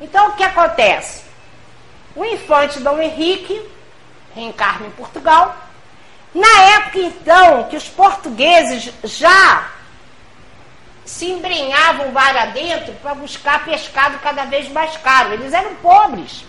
Então, 0.00 0.28
o 0.28 0.32
que 0.32 0.42
acontece? 0.42 1.22
O 2.16 2.24
infante 2.24 2.80
Dom 2.80 3.00
Henrique 3.00 3.64
reencarna 4.34 4.86
em 4.86 4.90
Portugal. 4.90 5.56
Na 6.34 6.62
época, 6.76 6.98
então, 6.98 7.64
que 7.64 7.76
os 7.76 7.88
portugueses 7.88 8.92
já 9.04 9.70
se 11.08 11.24
embrenhavam 11.24 12.12
mar 12.12 12.36
adentro 12.36 12.92
para 13.00 13.14
buscar 13.14 13.64
pescado 13.64 14.18
cada 14.18 14.44
vez 14.44 14.68
mais 14.68 14.94
caro. 14.98 15.32
Eles 15.32 15.54
eram 15.54 15.74
pobres. 15.76 16.44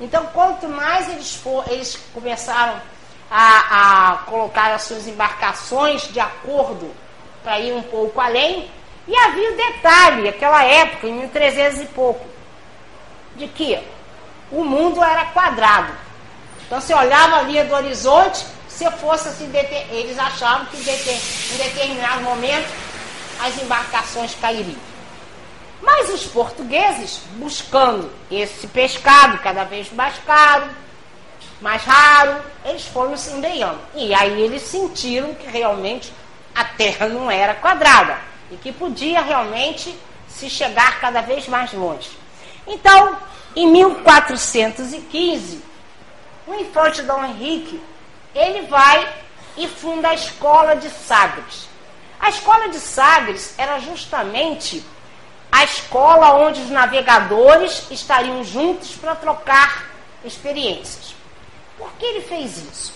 Então, 0.00 0.24
quanto 0.32 0.66
mais 0.66 1.10
eles, 1.10 1.34
for, 1.34 1.62
eles 1.68 1.94
começaram 2.14 2.80
a, 3.30 4.12
a 4.12 4.16
colocar 4.24 4.72
as 4.72 4.84
suas 4.84 5.06
embarcações 5.06 6.08
de 6.10 6.18
acordo 6.18 6.90
para 7.44 7.60
ir 7.60 7.74
um 7.74 7.82
pouco 7.82 8.18
além, 8.18 8.70
e 9.06 9.14
havia 9.14 9.52
o 9.52 9.56
detalhe, 9.56 10.28
aquela 10.28 10.64
época, 10.64 11.06
em 11.06 11.12
1300 11.12 11.82
e 11.82 11.86
pouco, 11.86 12.26
de 13.36 13.46
que 13.46 13.78
o 14.50 14.64
mundo 14.64 15.04
era 15.04 15.26
quadrado. 15.26 15.92
Então, 16.66 16.80
você 16.80 16.94
olhava 16.94 17.36
a 17.36 17.42
linha 17.42 17.64
do 17.66 17.74
horizonte, 17.74 18.46
se 18.68 18.90
fosse 18.92 19.28
assim, 19.28 19.50
eles 19.90 20.18
achavam 20.18 20.64
que 20.66 20.78
em 20.78 21.56
determinado 21.58 22.22
momento 22.22 22.87
as 23.40 23.60
embarcações 23.62 24.34
cairiam. 24.34 24.78
Mas 25.80 26.10
os 26.10 26.26
portugueses, 26.26 27.20
buscando 27.36 28.10
esse 28.30 28.66
pescado 28.66 29.38
cada 29.38 29.64
vez 29.64 29.92
mais 29.92 30.16
caro, 30.26 30.68
mais 31.60 31.82
raro, 31.82 32.42
eles 32.64 32.84
foram 32.86 33.16
se 33.16 33.30
embeiando. 33.30 33.80
E 33.94 34.12
aí 34.14 34.40
eles 34.40 34.62
sentiram 34.62 35.34
que 35.34 35.46
realmente 35.46 36.12
a 36.54 36.64
terra 36.64 37.08
não 37.08 37.30
era 37.30 37.54
quadrada 37.54 38.18
e 38.50 38.56
que 38.56 38.72
podia 38.72 39.20
realmente 39.20 39.96
se 40.28 40.50
chegar 40.50 41.00
cada 41.00 41.20
vez 41.20 41.46
mais 41.48 41.72
longe. 41.72 42.10
Então, 42.66 43.16
em 43.54 43.66
1415, 43.70 45.62
o 46.46 46.54
infante 46.54 47.02
Dom 47.02 47.24
Henrique, 47.24 47.80
ele 48.34 48.66
vai 48.66 49.08
e 49.56 49.66
funda 49.66 50.08
a 50.08 50.14
escola 50.14 50.76
de 50.76 50.88
Sagres. 50.90 51.67
A 52.20 52.28
escola 52.28 52.68
de 52.68 52.78
Sagres 52.78 53.54
era 53.56 53.78
justamente 53.78 54.84
a 55.50 55.64
escola 55.64 56.34
onde 56.34 56.60
os 56.60 56.70
navegadores 56.70 57.86
estariam 57.90 58.44
juntos 58.44 58.96
para 58.96 59.14
trocar 59.14 59.90
experiências. 60.24 61.14
Por 61.76 61.90
que 61.92 62.04
ele 62.04 62.20
fez 62.22 62.58
isso? 62.58 62.94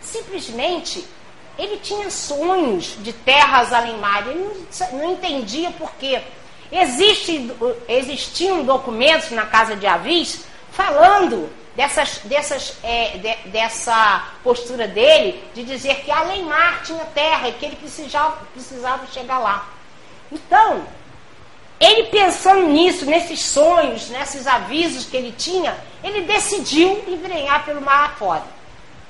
Simplesmente 0.00 1.06
ele 1.58 1.76
tinha 1.76 2.10
sonhos 2.10 2.96
de 2.98 3.12
terras 3.12 3.72
além 3.72 3.98
mar, 3.98 4.26
ele 4.26 4.66
não, 4.92 5.12
entendia 5.12 5.70
por 5.72 5.92
quê. 5.96 6.20
Existe, 6.70 7.50
existiam 7.86 8.64
documentos 8.64 9.30
na 9.30 9.44
casa 9.44 9.76
de 9.76 9.86
Avis 9.86 10.44
falando 10.70 11.50
dessas, 11.74 12.18
dessas, 12.24 12.76
é, 12.82 13.18
de, 13.18 13.50
dessa 13.50 14.28
postura 14.42 14.86
dele 14.86 15.42
de 15.54 15.62
dizer 15.62 15.96
que 16.04 16.10
além 16.10 16.44
mar 16.44 16.82
tinha 16.82 17.04
terra 17.06 17.48
e 17.48 17.52
que 17.52 17.64
ele 17.64 17.76
precisava, 17.76 18.36
precisava 18.52 19.06
chegar 19.06 19.38
lá. 19.38 19.68
Então, 20.30 20.84
ele 21.80 22.04
pensando 22.04 22.68
nisso, 22.68 23.04
nesses 23.06 23.40
sonhos, 23.40 24.08
nesses 24.08 24.46
avisos 24.46 25.04
que 25.06 25.16
ele 25.16 25.32
tinha, 25.32 25.76
ele 26.02 26.22
decidiu 26.22 27.02
embrenhar 27.08 27.64
pelo 27.64 27.80
mar 27.80 28.10
afora. 28.10 28.44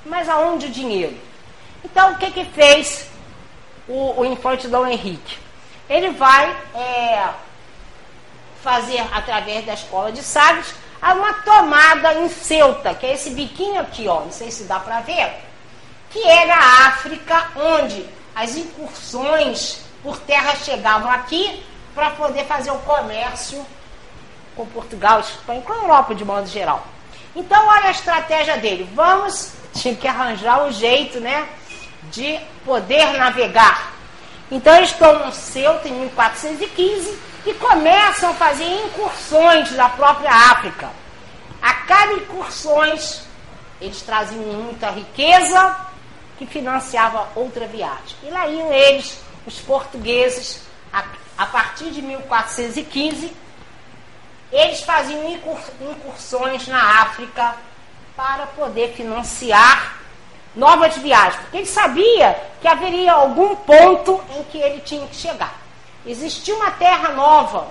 Mas 0.05 0.27
aonde 0.27 0.65
o 0.65 0.71
dinheiro? 0.71 1.15
Então, 1.83 2.13
o 2.13 2.17
que 2.17 2.31
que 2.31 2.45
fez 2.45 3.07
o, 3.87 4.21
o 4.21 4.25
infante 4.25 4.67
Dom 4.67 4.87
Henrique? 4.87 5.37
Ele 5.89 6.11
vai 6.11 6.49
é, 6.73 7.29
fazer, 8.63 9.01
através 9.13 9.65
da 9.65 9.73
escola 9.73 10.11
de 10.11 10.23
Sagres, 11.03 11.17
uma 11.17 11.33
tomada 11.33 12.13
em 12.15 12.29
Ceuta, 12.29 12.93
que 12.95 13.05
é 13.05 13.13
esse 13.13 13.31
biquinho 13.31 13.81
aqui, 13.81 14.07
ó, 14.07 14.21
não 14.21 14.31
sei 14.31 14.49
se 14.49 14.63
dá 14.63 14.79
para 14.79 15.01
ver, 15.01 15.33
que 16.09 16.23
era 16.25 16.55
a 16.55 16.87
África, 16.87 17.51
onde 17.55 18.05
as 18.33 18.55
incursões 18.55 19.81
por 20.01 20.17
terra 20.19 20.55
chegavam 20.55 21.11
aqui 21.11 21.63
para 21.93 22.11
poder 22.11 22.45
fazer 22.45 22.71
o 22.71 22.79
comércio 22.79 23.65
com 24.55 24.65
Portugal, 24.67 25.19
Espanha, 25.19 25.61
com 25.61 25.73
a 25.73 25.77
Europa 25.77 26.15
de 26.15 26.23
modo 26.23 26.47
geral. 26.47 26.85
Então, 27.35 27.67
olha 27.67 27.87
a 27.87 27.91
estratégia 27.91 28.57
dele. 28.57 28.89
Vamos, 28.93 29.53
tinha 29.73 29.95
que 29.95 30.07
arranjar 30.07 30.63
um 30.63 30.71
jeito, 30.71 31.19
né, 31.19 31.47
de 32.11 32.39
poder 32.63 33.13
navegar. 33.13 33.93
Então, 34.51 34.75
eles 34.75 34.91
tomam 34.93 35.31
Ceuta 35.31 35.87
em 35.87 35.93
1415 35.93 37.32
e 37.45 37.53
começam 37.55 38.31
a 38.31 38.33
fazer 38.33 38.65
incursões 38.85 39.71
da 39.71 39.89
própria 39.89 40.31
África. 40.31 40.89
A 41.61 41.73
cada 41.73 42.13
incursões, 42.13 43.21
eles 43.79 44.01
traziam 44.01 44.41
muita 44.41 44.89
riqueza 44.89 45.75
que 46.37 46.45
financiava 46.45 47.27
outra 47.35 47.67
viagem. 47.67 48.17
E 48.23 48.29
lá 48.29 48.47
iam 48.47 48.71
eles, 48.71 49.19
os 49.45 49.59
portugueses, 49.59 50.61
a, 50.91 51.03
a 51.37 51.45
partir 51.45 51.91
de 51.91 52.01
1415, 52.01 53.33
eles 54.51 54.81
faziam 54.81 55.27
incursões 55.81 56.67
na 56.67 57.01
África 57.01 57.55
para 58.15 58.45
poder 58.47 58.93
financiar 58.93 59.97
novas 60.55 60.95
viagens, 60.97 61.41
porque 61.41 61.57
ele 61.57 61.65
sabia 61.65 62.39
que 62.61 62.67
haveria 62.67 63.13
algum 63.13 63.55
ponto 63.55 64.21
em 64.35 64.43
que 64.43 64.59
ele 64.59 64.81
tinha 64.81 65.07
que 65.07 65.15
chegar. 65.15 65.62
Existia 66.05 66.55
uma 66.55 66.71
terra 66.71 67.09
nova. 67.09 67.67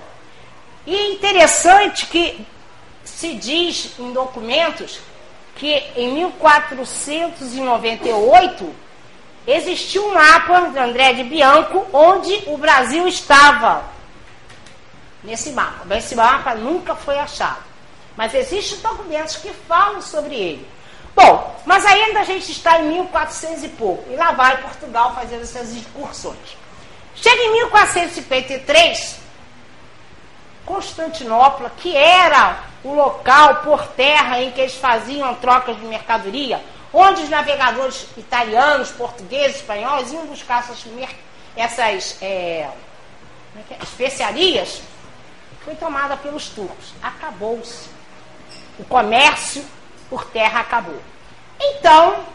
E 0.85 0.95
é 0.95 1.11
interessante 1.11 2.05
que 2.07 2.45
se 3.03 3.33
diz 3.35 3.91
em 3.99 4.11
documentos 4.11 4.99
que 5.55 5.71
em 5.95 6.13
1498 6.13 8.75
existiu 9.45 10.07
um 10.07 10.13
mapa 10.13 10.69
de 10.69 10.79
André 10.79 11.11
de 11.13 11.23
Bianco 11.23 11.85
onde 11.93 12.43
o 12.47 12.57
Brasil 12.57 13.07
estava 13.07 13.83
nesse 15.23 15.51
mapa. 15.51 15.95
Esse 15.95 16.15
mapa 16.15 16.55
nunca 16.55 16.95
foi 16.95 17.19
achado. 17.19 17.61
Mas 18.15 18.33
existem 18.33 18.79
documentos 18.79 19.35
que 19.37 19.49
falam 19.67 20.01
sobre 20.01 20.35
ele. 20.35 20.67
Bom, 21.15 21.55
mas 21.65 21.85
ainda 21.85 22.21
a 22.21 22.23
gente 22.23 22.51
está 22.51 22.79
em 22.79 22.89
1400 22.89 23.63
e 23.63 23.69
pouco. 23.69 24.11
E 24.11 24.15
lá 24.15 24.31
vai 24.31 24.59
Portugal 24.61 25.13
fazendo 25.13 25.43
essas 25.43 25.71
incursões. 25.73 26.57
Chega 27.15 27.41
em 27.43 27.51
1453, 27.53 29.19
Constantinopla, 30.65 31.71
que 31.77 31.95
era 31.95 32.63
o 32.83 32.93
local 32.93 33.57
por 33.57 33.87
terra 33.87 34.41
em 34.41 34.51
que 34.51 34.61
eles 34.61 34.75
faziam 34.75 35.33
trocas 35.35 35.77
de 35.77 35.85
mercadoria, 35.85 36.61
onde 36.93 37.23
os 37.23 37.29
navegadores 37.29 38.07
italianos, 38.17 38.91
portugueses, 38.91 39.57
espanhóis 39.57 40.11
iam 40.11 40.25
buscar 40.25 40.59
essas, 40.59 40.85
essas 41.55 42.21
é, 42.21 42.25
é, 42.25 42.69
é, 43.71 43.83
especiarias, 43.83 44.81
foi 45.63 45.75
tomada 45.75 46.17
pelos 46.17 46.49
turcos. 46.49 46.93
Acabou-se. 47.01 47.89
O 48.77 48.83
comércio 48.85 49.65
por 50.09 50.25
terra 50.25 50.59
acabou. 50.61 50.99
Então, 51.59 52.25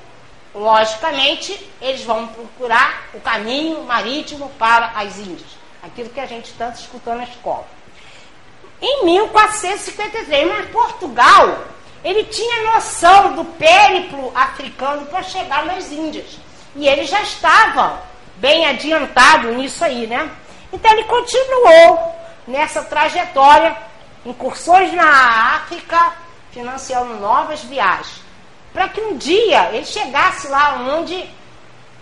logicamente, 0.59 1.71
eles 1.81 2.03
vão 2.03 2.27
procurar 2.27 3.05
o 3.15 3.21
caminho 3.21 3.85
marítimo 3.85 4.51
para 4.59 4.93
as 4.97 5.19
Índias. 5.19 5.57
Aquilo 5.83 6.11
que 6.11 6.21
a 6.21 6.27
gente 6.27 6.53
tanto 6.55 6.81
escutou 6.81 7.15
na 7.15 7.25
escola. 7.25 7.67
Em 8.83 9.05
1453, 9.05 10.49
mas 10.49 10.71
Portugal, 10.71 11.65
ele 12.03 12.25
tinha 12.25 12.73
noção 12.75 13.37
do 13.37 13.45
périplo 13.45 14.33
africano 14.35 15.07
para 15.07 15.23
chegar 15.23 15.65
nas 15.65 15.91
Índias. 15.93 16.39
E 16.75 16.89
ele 16.89 17.05
já 17.05 17.23
estava 17.23 18.03
bem 18.37 18.67
adiantado 18.67 19.53
nisso 19.53 19.85
aí, 19.85 20.07
né? 20.07 20.31
Então 20.73 20.91
ele 20.93 21.05
continuou 21.05 22.15
nessa 22.47 22.83
trajetória, 22.83 23.77
incursões 24.27 24.93
na 24.93 25.57
África, 25.57 26.15
financiando 26.51 27.15
novas 27.15 27.63
viagens 27.63 28.28
para 28.73 28.89
que 28.89 29.01
um 29.01 29.17
dia 29.17 29.71
ele 29.73 29.85
chegasse 29.85 30.49
lá 30.49 30.75
onde 30.75 31.29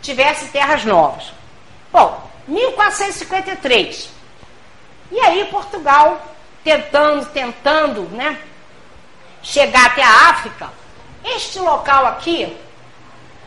tivesse 0.03 0.49
terras 0.49 0.85
novas. 0.85 1.33
Bom, 1.93 2.21
1453. 2.49 4.11
E 5.11 5.19
aí 5.21 5.45
Portugal 5.47 6.21
tentando, 6.63 7.25
tentando, 7.27 8.03
né, 8.11 8.39
chegar 9.43 9.87
até 9.87 10.03
a 10.03 10.29
África, 10.31 10.71
Este 11.25 11.59
local 11.59 12.07
aqui 12.07 12.57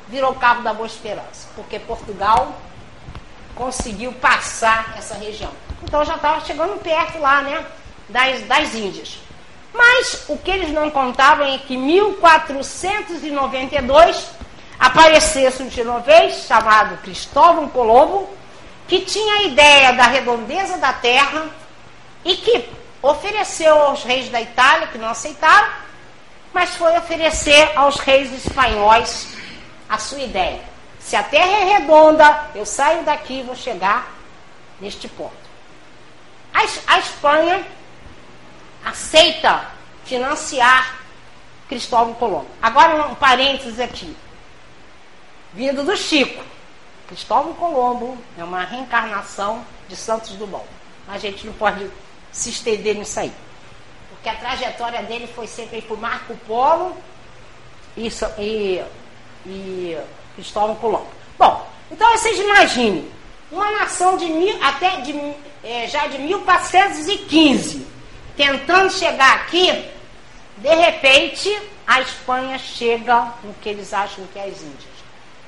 virou 0.07 0.33
Cabo 0.35 0.61
da 0.61 0.73
Boa 0.73 0.87
Esperança, 0.87 1.47
porque 1.55 1.79
Portugal 1.79 2.53
conseguiu 3.55 4.11
passar 4.13 4.93
essa 4.97 5.15
região. 5.15 5.51
Então 5.83 6.03
já 6.03 6.15
estava 6.15 6.41
chegando 6.41 6.81
perto 6.81 7.19
lá, 7.19 7.41
né, 7.41 7.65
das, 8.09 8.41
das 8.43 8.73
Índias. 8.73 9.19
Mas 9.73 10.25
o 10.27 10.37
que 10.37 10.51
eles 10.51 10.71
não 10.71 10.91
contavam 10.91 11.47
é 11.47 11.57
que 11.57 11.75
em 11.75 11.79
1492 11.79 14.29
aparecesse 14.79 15.63
um 15.63 15.69
genovês 15.69 16.45
chamado 16.47 16.97
Cristóvão 17.01 17.69
Colombo, 17.69 18.29
que 18.87 19.01
tinha 19.01 19.35
a 19.35 19.43
ideia 19.43 19.93
da 19.93 20.03
redondeza 20.03 20.77
da 20.77 20.93
terra 20.93 21.45
e 22.23 22.35
que 22.35 22.69
ofereceu 23.01 23.81
aos 23.81 24.03
reis 24.03 24.29
da 24.29 24.39
Itália, 24.41 24.87
que 24.87 24.97
não 24.97 25.09
aceitaram, 25.09 25.69
mas 26.53 26.75
foi 26.75 26.97
oferecer 26.97 27.71
aos 27.75 27.97
reis 27.97 28.31
espanhóis 28.45 29.35
a 29.89 29.97
sua 29.97 30.19
ideia. 30.19 30.61
Se 30.99 31.15
a 31.15 31.23
terra 31.23 31.51
é 31.51 31.77
redonda, 31.77 32.49
eu 32.55 32.65
saio 32.65 33.03
daqui 33.03 33.39
e 33.39 33.43
vou 33.43 33.55
chegar 33.55 34.11
neste 34.79 35.07
ponto. 35.07 35.33
A, 36.53 36.59
a 36.93 36.99
Espanha 36.99 37.65
aceita 38.85 39.67
financiar 40.05 40.99
Cristóvão 41.67 42.13
Colombo. 42.13 42.47
Agora 42.61 43.07
um 43.07 43.15
parênteses 43.15 43.79
aqui 43.79 44.15
vindo 45.53 45.83
do 45.83 45.95
Chico. 45.95 46.43
Cristóvão 47.07 47.53
Colombo 47.53 48.17
é 48.37 48.43
uma 48.43 48.63
reencarnação 48.63 49.65
de 49.87 49.95
Santos 49.95 50.31
Dumont. 50.31 50.65
A 51.07 51.17
gente 51.17 51.45
não 51.45 51.53
pode 51.53 51.89
se 52.31 52.49
estender 52.49 52.95
nisso 52.95 53.19
aí. 53.19 53.31
Porque 54.09 54.29
a 54.29 54.35
trajetória 54.35 55.03
dele 55.03 55.27
foi 55.27 55.47
sempre 55.47 55.81
por 55.81 55.99
Marco 55.99 56.35
Polo 56.47 56.97
e, 57.95 58.07
e, 58.39 58.83
e 59.45 59.97
Cristóvão 60.35 60.75
Colombo. 60.75 61.07
Bom, 61.37 61.67
então 61.91 62.11
vocês 62.11 62.39
imaginem, 62.39 63.07
uma 63.51 63.69
nação 63.71 64.15
de 64.17 64.25
mil, 64.25 64.57
até 64.63 65.01
de, 65.01 65.13
é, 65.63 65.87
já 65.87 66.07
de 66.07 66.17
1415, 66.17 67.85
tentando 68.35 68.91
chegar 68.91 69.35
aqui, 69.35 69.85
de 70.57 70.75
repente 70.75 71.55
a 71.85 72.01
Espanha 72.01 72.57
chega 72.57 73.33
no 73.43 73.53
que 73.55 73.67
eles 73.69 73.93
acham 73.93 74.25
que 74.31 74.39
é 74.39 74.45
as 74.45 74.61
Índias. 74.61 74.93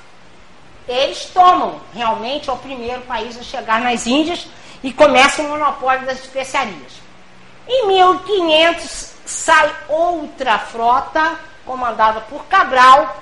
Eles 0.87 1.25
tomam, 1.25 1.79
realmente, 1.93 2.49
é 2.49 2.53
o 2.53 2.57
primeiro 2.57 3.01
país 3.01 3.37
a 3.37 3.43
chegar 3.43 3.79
nas 3.79 4.05
Índias, 4.05 4.47
e 4.83 4.91
começa 4.91 5.41
o 5.41 5.47
monopólio 5.47 6.05
das 6.05 6.19
especiarias. 6.19 6.93
Em 7.67 7.87
1500 7.87 9.11
sai 9.25 9.71
outra 9.87 10.57
frota 10.57 11.35
comandada 11.65 12.21
por 12.21 12.45
Cabral, 12.45 13.20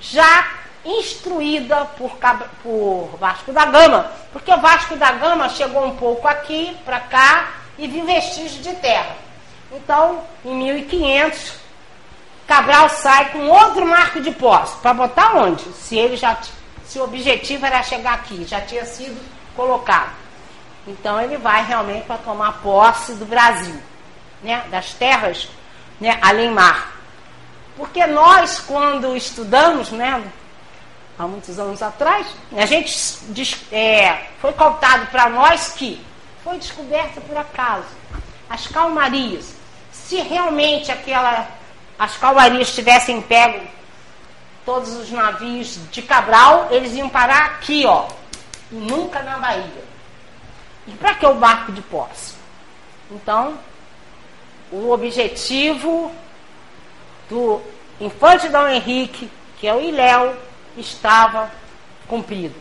já 0.00 0.48
instruída 0.84 1.84
por, 1.96 2.16
por 2.62 3.16
Vasco 3.18 3.52
da 3.52 3.66
Gama, 3.66 4.10
porque 4.32 4.54
Vasco 4.56 4.96
da 4.96 5.12
Gama 5.12 5.48
chegou 5.48 5.84
um 5.84 5.96
pouco 5.96 6.26
aqui, 6.26 6.76
para 6.84 7.00
cá, 7.00 7.48
e 7.76 7.86
viu 7.86 8.04
vestígios 8.04 8.62
de 8.62 8.74
terra. 8.76 9.16
Então, 9.72 10.22
em 10.44 10.54
1500, 10.54 11.58
Cabral 12.46 12.88
sai 12.88 13.30
com 13.30 13.46
outro 13.48 13.86
marco 13.86 14.20
de 14.20 14.30
posse. 14.30 14.74
Para 14.78 14.94
botar 14.94 15.36
onde? 15.36 15.62
Se 15.74 15.96
ele 15.96 16.16
já 16.16 16.34
se 16.86 16.98
o 16.98 17.04
objetivo 17.04 17.66
era 17.66 17.82
chegar 17.82 18.14
aqui, 18.14 18.46
já 18.46 18.62
tinha 18.62 18.86
sido 18.86 19.20
colocado. 19.54 20.10
Então 20.86 21.20
ele 21.20 21.36
vai 21.36 21.62
realmente 21.62 22.06
para 22.06 22.16
tomar 22.16 22.62
posse 22.62 23.12
do 23.12 23.26
Brasil, 23.26 23.78
né? 24.42 24.64
das 24.70 24.94
terras 24.94 25.50
né? 26.00 26.18
além 26.22 26.50
mar. 26.50 26.97
Porque 27.78 28.04
nós, 28.06 28.58
quando 28.58 29.16
estudamos, 29.16 29.90
né? 29.92 30.30
há 31.18 31.26
muitos 31.26 31.58
anos 31.58 31.80
atrás, 31.80 32.26
a 32.56 32.66
gente 32.66 33.56
é, 33.72 34.26
foi 34.40 34.52
contado 34.52 35.10
para 35.10 35.30
nós 35.30 35.72
que 35.72 36.00
foi 36.44 36.58
descoberta 36.58 37.20
por 37.20 37.36
acaso 37.36 37.86
as 38.50 38.66
calmarias. 38.66 39.54
Se 39.92 40.16
realmente 40.20 40.92
aquela, 40.92 41.48
as 41.98 42.16
calmarias 42.16 42.74
tivessem 42.74 43.20
pego 43.20 43.66
todos 44.64 44.90
os 44.96 45.10
navios 45.10 45.78
de 45.90 46.02
Cabral, 46.02 46.68
eles 46.70 46.94
iam 46.94 47.08
parar 47.08 47.46
aqui, 47.46 47.86
ó, 47.86 48.08
e 48.70 48.74
nunca 48.74 49.22
na 49.22 49.38
Bahia. 49.38 49.88
E 50.86 50.92
para 50.92 51.14
que 51.14 51.26
o 51.26 51.34
barco 51.34 51.72
de 51.72 51.82
posse? 51.82 52.34
Então, 53.10 53.58
o 54.70 54.90
objetivo 54.90 56.12
do 57.28 57.60
infante 58.00 58.48
Dom 58.48 58.66
Henrique, 58.68 59.30
que 59.58 59.66
é 59.66 59.74
o 59.74 59.80
Ilhéu, 59.80 60.34
estava 60.76 61.50
cumprido. 62.06 62.54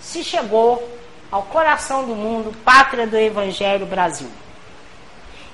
Se 0.00 0.24
chegou 0.24 0.98
ao 1.30 1.42
coração 1.44 2.04
do 2.04 2.14
mundo, 2.14 2.56
pátria 2.64 3.06
do 3.06 3.16
Evangelho 3.16 3.86
Brasil. 3.86 4.30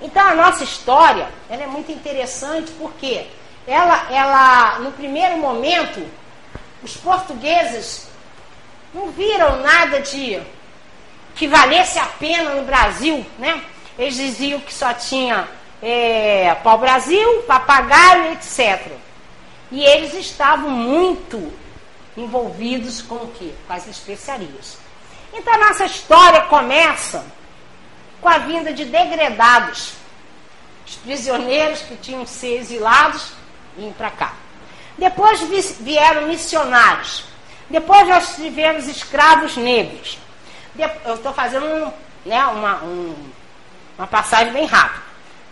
Então 0.00 0.26
a 0.26 0.34
nossa 0.34 0.64
história, 0.64 1.28
ela 1.48 1.62
é 1.62 1.66
muito 1.66 1.90
interessante 1.92 2.72
porque 2.72 3.26
ela, 3.66 4.12
ela, 4.12 4.78
no 4.80 4.92
primeiro 4.92 5.38
momento, 5.38 6.06
os 6.82 6.96
portugueses 6.96 8.08
não 8.94 9.10
viram 9.10 9.60
nada 9.60 10.00
de 10.00 10.40
que 11.34 11.46
valesse 11.46 11.98
a 11.98 12.06
pena 12.06 12.54
no 12.54 12.64
Brasil, 12.64 13.24
né? 13.38 13.62
Eles 13.98 14.16
diziam 14.16 14.60
que 14.60 14.72
só 14.72 14.92
tinha 14.94 15.46
é, 15.82 16.54
pau-brasil, 16.62 17.42
papagaio, 17.42 18.32
etc. 18.32 18.92
E 19.70 19.82
eles 19.84 20.14
estavam 20.14 20.70
muito 20.70 21.52
envolvidos 22.16 23.02
com 23.02 23.16
o 23.16 23.32
quê? 23.32 23.52
Com 23.66 23.72
as 23.72 23.86
especiarias. 23.86 24.78
Então 25.32 25.52
a 25.52 25.58
nossa 25.58 25.84
história 25.84 26.42
começa 26.42 27.24
com 28.20 28.28
a 28.28 28.38
vinda 28.38 28.72
de 28.72 28.84
degredados, 28.84 29.92
os 30.86 30.94
prisioneiros 30.96 31.82
que 31.82 31.96
tinham 31.96 32.24
que 32.24 32.30
ser 32.30 32.58
exilados 32.58 33.32
iam 33.76 33.92
para 33.92 34.10
cá. 34.10 34.34
Depois 34.96 35.40
vieram 35.80 36.28
missionários. 36.28 37.24
Depois 37.68 38.08
nós 38.08 38.36
tivemos 38.36 38.86
escravos 38.88 39.56
negros. 39.56 40.18
Eu 41.04 41.14
estou 41.14 41.32
fazendo 41.32 41.66
um, 41.66 41.92
né, 42.24 42.44
uma, 42.46 42.82
um, 42.82 43.14
uma 43.98 44.06
passagem 44.06 44.52
bem 44.52 44.64
rápida. 44.64 45.05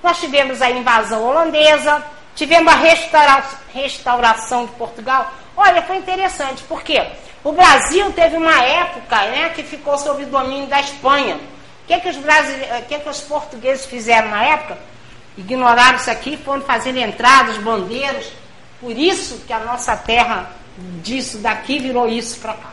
Nós 0.04 0.20
tivemos 0.20 0.60
a 0.60 0.70
invasão 0.70 1.24
holandesa, 1.24 2.04
tivemos 2.36 2.70
a 2.70 2.76
restaura, 2.76 3.42
restauração 3.72 4.66
de 4.66 4.72
Portugal. 4.72 5.32
Olha, 5.56 5.80
foi 5.80 5.96
interessante, 5.96 6.62
porque 6.64 7.02
o 7.42 7.52
Brasil 7.52 8.12
teve 8.12 8.36
uma 8.36 8.62
época 8.62 9.16
né, 9.16 9.48
que 9.54 9.62
ficou 9.62 9.96
sob 9.96 10.22
o 10.22 10.26
domínio 10.26 10.66
da 10.66 10.78
Espanha. 10.78 11.36
O 11.36 11.86
que, 11.86 11.98
que, 12.00 12.08
os 12.10 12.16
que, 12.86 12.98
que 12.98 13.08
os 13.08 13.20
portugueses 13.22 13.86
fizeram 13.86 14.28
na 14.28 14.44
época? 14.44 14.76
Ignoraram 15.38 15.96
isso 15.96 16.10
aqui, 16.10 16.36
foram 16.36 16.60
fazendo 16.60 16.98
entradas, 16.98 17.56
bandeiras. 17.56 18.30
Por 18.82 18.92
isso 18.92 19.42
que 19.46 19.54
a 19.54 19.60
nossa 19.60 19.96
terra 19.96 20.50
disso 21.02 21.38
daqui 21.38 21.78
virou 21.78 22.06
isso 22.06 22.40
para 22.40 22.52
cá. 22.52 22.70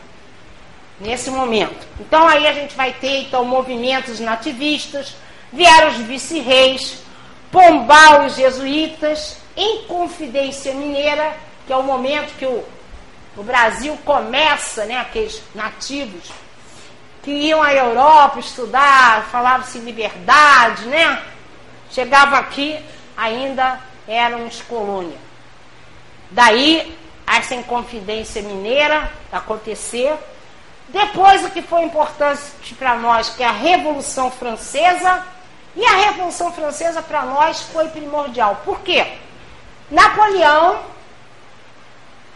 Nesse 1.00 1.30
momento. 1.30 1.86
Então 1.98 2.28
aí 2.28 2.46
a 2.46 2.52
gente 2.52 2.76
vai 2.76 2.92
ter 2.92 3.22
então 3.22 3.42
movimentos 3.42 4.20
nativistas, 4.20 5.16
vieram 5.50 5.88
os 5.88 5.96
vice-reis, 5.96 7.00
Pombal 7.52 8.24
os 8.24 8.34
jesuítas, 8.34 9.36
em 9.56 9.84
Confidência 9.84 10.74
Mineira, 10.74 11.36
que 11.66 11.72
é 11.72 11.76
o 11.76 11.82
momento 11.84 12.34
que 12.36 12.46
o, 12.46 12.64
o 13.36 13.42
Brasil 13.44 13.96
começa, 14.04 14.84
né, 14.86 14.96
aqueles 14.96 15.40
nativos 15.54 16.32
que 17.22 17.30
iam 17.30 17.62
à 17.62 17.72
Europa 17.72 18.40
estudar, 18.40 19.28
falavam-se 19.30 19.78
liberdade, 19.78 20.86
né? 20.86 21.22
Chegava 21.90 22.38
aqui, 22.38 22.76
ainda 23.16 23.78
éramos 24.08 24.60
colônia. 24.62 25.16
Daí, 26.30 26.98
essa 27.26 27.54
Inconfidência 27.54 28.42
Mineira 28.42 29.12
acontecer. 29.30 30.14
Depois, 30.88 31.44
o 31.44 31.50
que 31.50 31.62
foi 31.62 31.82
importante 31.82 32.74
para 32.76 32.96
nós, 32.96 33.30
que 33.30 33.42
é 33.42 33.46
a 33.46 33.52
Revolução 33.52 34.30
Francesa. 34.30 35.24
E 35.74 35.84
a 35.84 35.96
Revolução 35.96 36.52
Francesa, 36.52 37.00
para 37.02 37.24
nós, 37.24 37.62
foi 37.62 37.88
primordial. 37.88 38.60
Por 38.64 38.80
quê? 38.80 39.18
Napoleão 39.90 40.82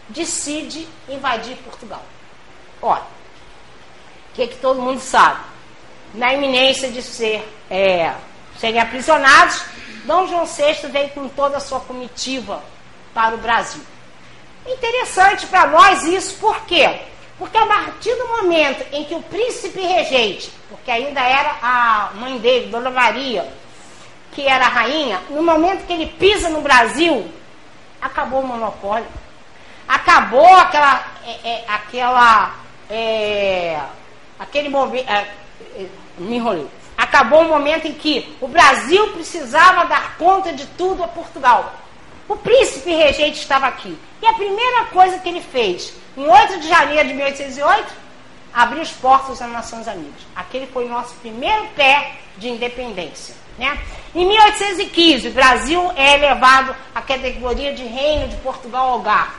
decide 0.09 0.87
invadir 1.07 1.57
Portugal. 1.57 2.03
Olha, 2.81 3.01
o 3.01 4.35
que, 4.35 4.47
que 4.47 4.57
todo 4.57 4.81
mundo 4.81 4.99
sabe? 4.99 5.41
Na 6.13 6.33
iminência 6.33 6.89
de 6.91 7.01
ser, 7.01 7.47
é, 7.69 8.13
serem 8.57 8.79
aprisionados, 8.79 9.63
Dom 10.05 10.25
João 10.27 10.45
VI 10.45 10.87
veio 10.89 11.09
com 11.09 11.27
toda 11.27 11.57
a 11.57 11.59
sua 11.59 11.79
comitiva 11.81 12.63
para 13.13 13.35
o 13.35 13.39
Brasil. 13.39 13.81
Interessante 14.65 15.45
para 15.47 15.67
nós 15.67 16.03
isso, 16.03 16.35
por 16.35 16.61
quê? 16.65 17.01
Porque 17.37 17.57
a 17.57 17.65
partir 17.65 18.15
do 18.15 18.27
momento 18.27 18.83
em 18.91 19.03
que 19.05 19.13
o 19.13 19.21
príncipe 19.21 19.79
regente, 19.79 20.51
porque 20.69 20.89
ainda 20.89 21.21
era 21.21 21.55
a 21.61 22.11
mãe 22.15 22.37
dele, 22.39 22.71
Dona 22.71 22.89
Maria, 22.89 23.47
que 24.31 24.47
era 24.47 24.65
a 24.65 24.69
rainha, 24.69 25.21
no 25.29 25.43
momento 25.43 25.85
que 25.85 25.93
ele 25.93 26.07
pisa 26.07 26.49
no 26.49 26.61
Brasil, 26.61 27.31
acabou 28.01 28.41
o 28.41 28.47
monopólio. 28.47 29.07
Acabou 29.87 30.55
aquela. 30.55 31.05
É, 31.25 31.49
é, 31.49 31.65
aquela 31.67 32.55
é, 32.89 33.79
aquele 34.39 34.69
momento. 34.69 35.09
É, 35.09 35.27
é, 35.75 35.87
me 36.17 36.37
enrolei. 36.37 36.67
Acabou 36.97 37.43
o 37.43 37.49
momento 37.49 37.87
em 37.87 37.93
que 37.93 38.35
o 38.41 38.47
Brasil 38.47 39.07
precisava 39.13 39.85
dar 39.85 40.17
conta 40.17 40.51
de 40.51 40.65
tudo 40.65 41.03
a 41.03 41.07
Portugal. 41.07 41.73
O 42.27 42.35
príncipe 42.35 42.91
regente 42.91 43.39
estava 43.39 43.67
aqui. 43.67 43.97
E 44.21 44.25
a 44.25 44.33
primeira 44.33 44.85
coisa 44.85 45.19
que 45.19 45.29
ele 45.29 45.41
fez, 45.41 45.93
em 46.15 46.27
8 46.27 46.59
de 46.59 46.67
janeiro 46.67 47.07
de 47.07 47.13
1808, 47.13 47.93
abriu 48.53 48.81
os 48.81 48.91
portos 48.91 49.39
das 49.39 49.51
Nações 49.51 49.85
Unidas. 49.87 50.21
Aquele 50.35 50.67
foi 50.67 50.85
o 50.85 50.89
nosso 50.89 51.13
primeiro 51.15 51.67
pé 51.75 52.13
de 52.37 52.49
independência. 52.49 53.35
Né? 53.57 53.77
Em 54.13 54.25
1815, 54.25 55.27
o 55.27 55.31
Brasil 55.31 55.91
é 55.95 56.15
elevado 56.15 56.75
à 56.93 57.01
categoria 57.01 57.73
de 57.73 57.83
Reino 57.83 58.27
de 58.27 58.35
Portugal 58.37 58.89
Algarve. 58.89 59.35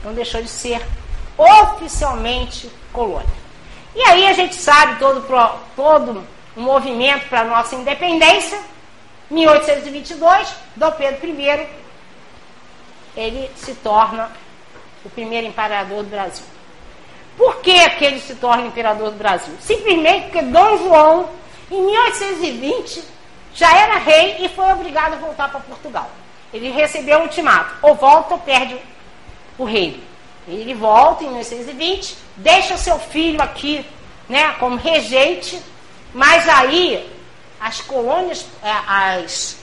Então 0.00 0.12
deixou 0.14 0.42
de 0.42 0.48
ser 0.48 0.84
oficialmente 1.36 2.70
colônia. 2.92 3.42
E 3.94 4.02
aí 4.02 4.26
a 4.26 4.32
gente 4.32 4.54
sabe 4.54 4.98
todo, 4.98 5.24
todo 5.76 6.24
o 6.56 6.60
movimento 6.60 7.28
para 7.28 7.40
a 7.40 7.44
nossa 7.44 7.74
independência. 7.74 8.58
1822, 9.30 10.54
Dom 10.76 10.90
Pedro 10.92 11.26
I, 11.28 11.66
ele 13.16 13.50
se 13.56 13.74
torna 13.74 14.30
o 15.04 15.10
primeiro 15.10 15.46
imperador 15.46 16.02
do 16.02 16.10
Brasil. 16.10 16.44
Por 17.36 17.56
que, 17.56 17.90
que 17.90 18.04
ele 18.04 18.20
se 18.20 18.34
torna 18.36 18.66
imperador 18.66 19.10
do 19.10 19.16
Brasil? 19.16 19.54
Simplesmente 19.60 20.24
porque 20.24 20.42
Dom 20.42 20.76
João, 20.78 21.30
em 21.70 21.82
1820, 21.82 23.02
já 23.54 23.74
era 23.76 23.98
rei 23.98 24.36
e 24.40 24.48
foi 24.48 24.70
obrigado 24.72 25.14
a 25.14 25.16
voltar 25.16 25.50
para 25.50 25.60
Portugal. 25.60 26.10
Ele 26.52 26.70
recebeu 26.70 27.20
um 27.20 27.22
ultimato: 27.22 27.74
ou 27.82 27.94
volta 27.94 28.34
ou 28.34 28.40
perde 28.40 28.76
o 29.58 29.64
reino. 29.64 30.02
Ele 30.46 30.74
volta 30.74 31.24
em 31.24 31.28
1820, 31.28 32.16
deixa 32.36 32.76
seu 32.76 32.98
filho 32.98 33.40
aqui 33.40 33.86
né, 34.28 34.54
como 34.58 34.76
regente, 34.76 35.60
mas 36.12 36.48
aí 36.48 37.08
as 37.60 37.80
colônias, 37.80 38.44
é, 38.62 38.70
as, 38.86 39.58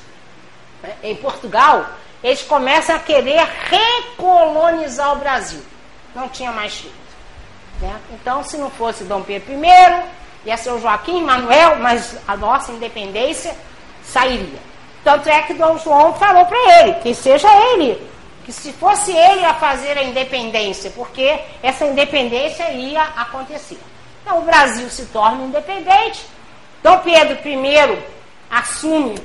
em 1.03 1.15
Portugal, 1.15 1.85
eles 2.23 2.41
começam 2.41 2.95
a 2.95 2.99
querer 2.99 3.47
recolonizar 3.69 5.13
o 5.13 5.19
Brasil. 5.19 5.63
Não 6.13 6.27
tinha 6.27 6.51
mais 6.51 6.73
jeito. 6.73 6.95
Né? 7.81 7.95
Então, 8.11 8.43
se 8.43 8.57
não 8.57 8.69
fosse 8.69 9.03
Dom 9.05 9.21
Pedro 9.21 9.53
I, 9.53 10.03
ia 10.45 10.57
ser 10.57 10.71
o 10.71 10.81
Joaquim 10.81 11.23
Manuel, 11.23 11.77
mas 11.77 12.17
a 12.27 12.35
nossa 12.35 12.71
independência 12.71 13.55
sairia. 14.03 14.59
Tanto 15.03 15.29
é 15.29 15.41
que 15.43 15.53
Dom 15.53 15.77
João 15.77 16.13
falou 16.13 16.45
para 16.45 16.81
ele 16.81 16.93
que 16.95 17.13
seja 17.13 17.47
ele, 17.73 18.09
que 18.45 18.51
se 18.51 18.73
fosse 18.73 19.11
ele 19.11 19.45
a 19.45 19.53
fazer 19.53 19.97
a 19.97 20.03
independência, 20.03 20.91
porque 20.91 21.39
essa 21.63 21.85
independência 21.85 22.69
ia 22.71 23.01
acontecer. 23.01 23.79
Então 24.21 24.39
o 24.39 24.41
Brasil 24.41 24.89
se 24.89 25.05
torna 25.05 25.45
independente, 25.45 26.25
Dom 26.83 26.97
Pedro 26.99 27.37
I 27.47 28.03
assume 28.51 29.15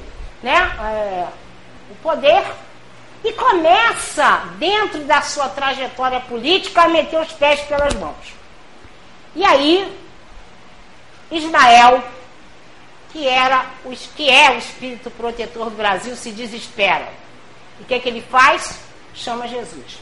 né, 0.42 0.70
é, 0.80 1.26
o 1.90 1.94
poder 1.96 2.44
e 3.24 3.32
começa, 3.32 4.42
dentro 4.58 5.00
da 5.04 5.22
sua 5.22 5.48
trajetória 5.48 6.20
política, 6.20 6.82
a 6.82 6.88
meter 6.88 7.18
os 7.18 7.32
pés 7.32 7.60
pelas 7.62 7.94
mãos. 7.94 8.34
E 9.34 9.42
aí, 9.42 9.90
Ismael, 11.30 12.04
que, 13.10 13.26
era 13.26 13.64
o, 13.82 13.90
que 13.90 14.28
é 14.28 14.50
o 14.50 14.58
espírito 14.58 15.10
protetor 15.10 15.70
do 15.70 15.76
Brasil, 15.76 16.14
se 16.14 16.32
desespera. 16.32 17.08
E 17.80 17.82
o 17.82 17.86
que, 17.86 17.94
é 17.94 17.98
que 17.98 18.08
ele 18.10 18.20
faz? 18.20 18.78
Chama 19.14 19.48
Jesus. 19.48 19.98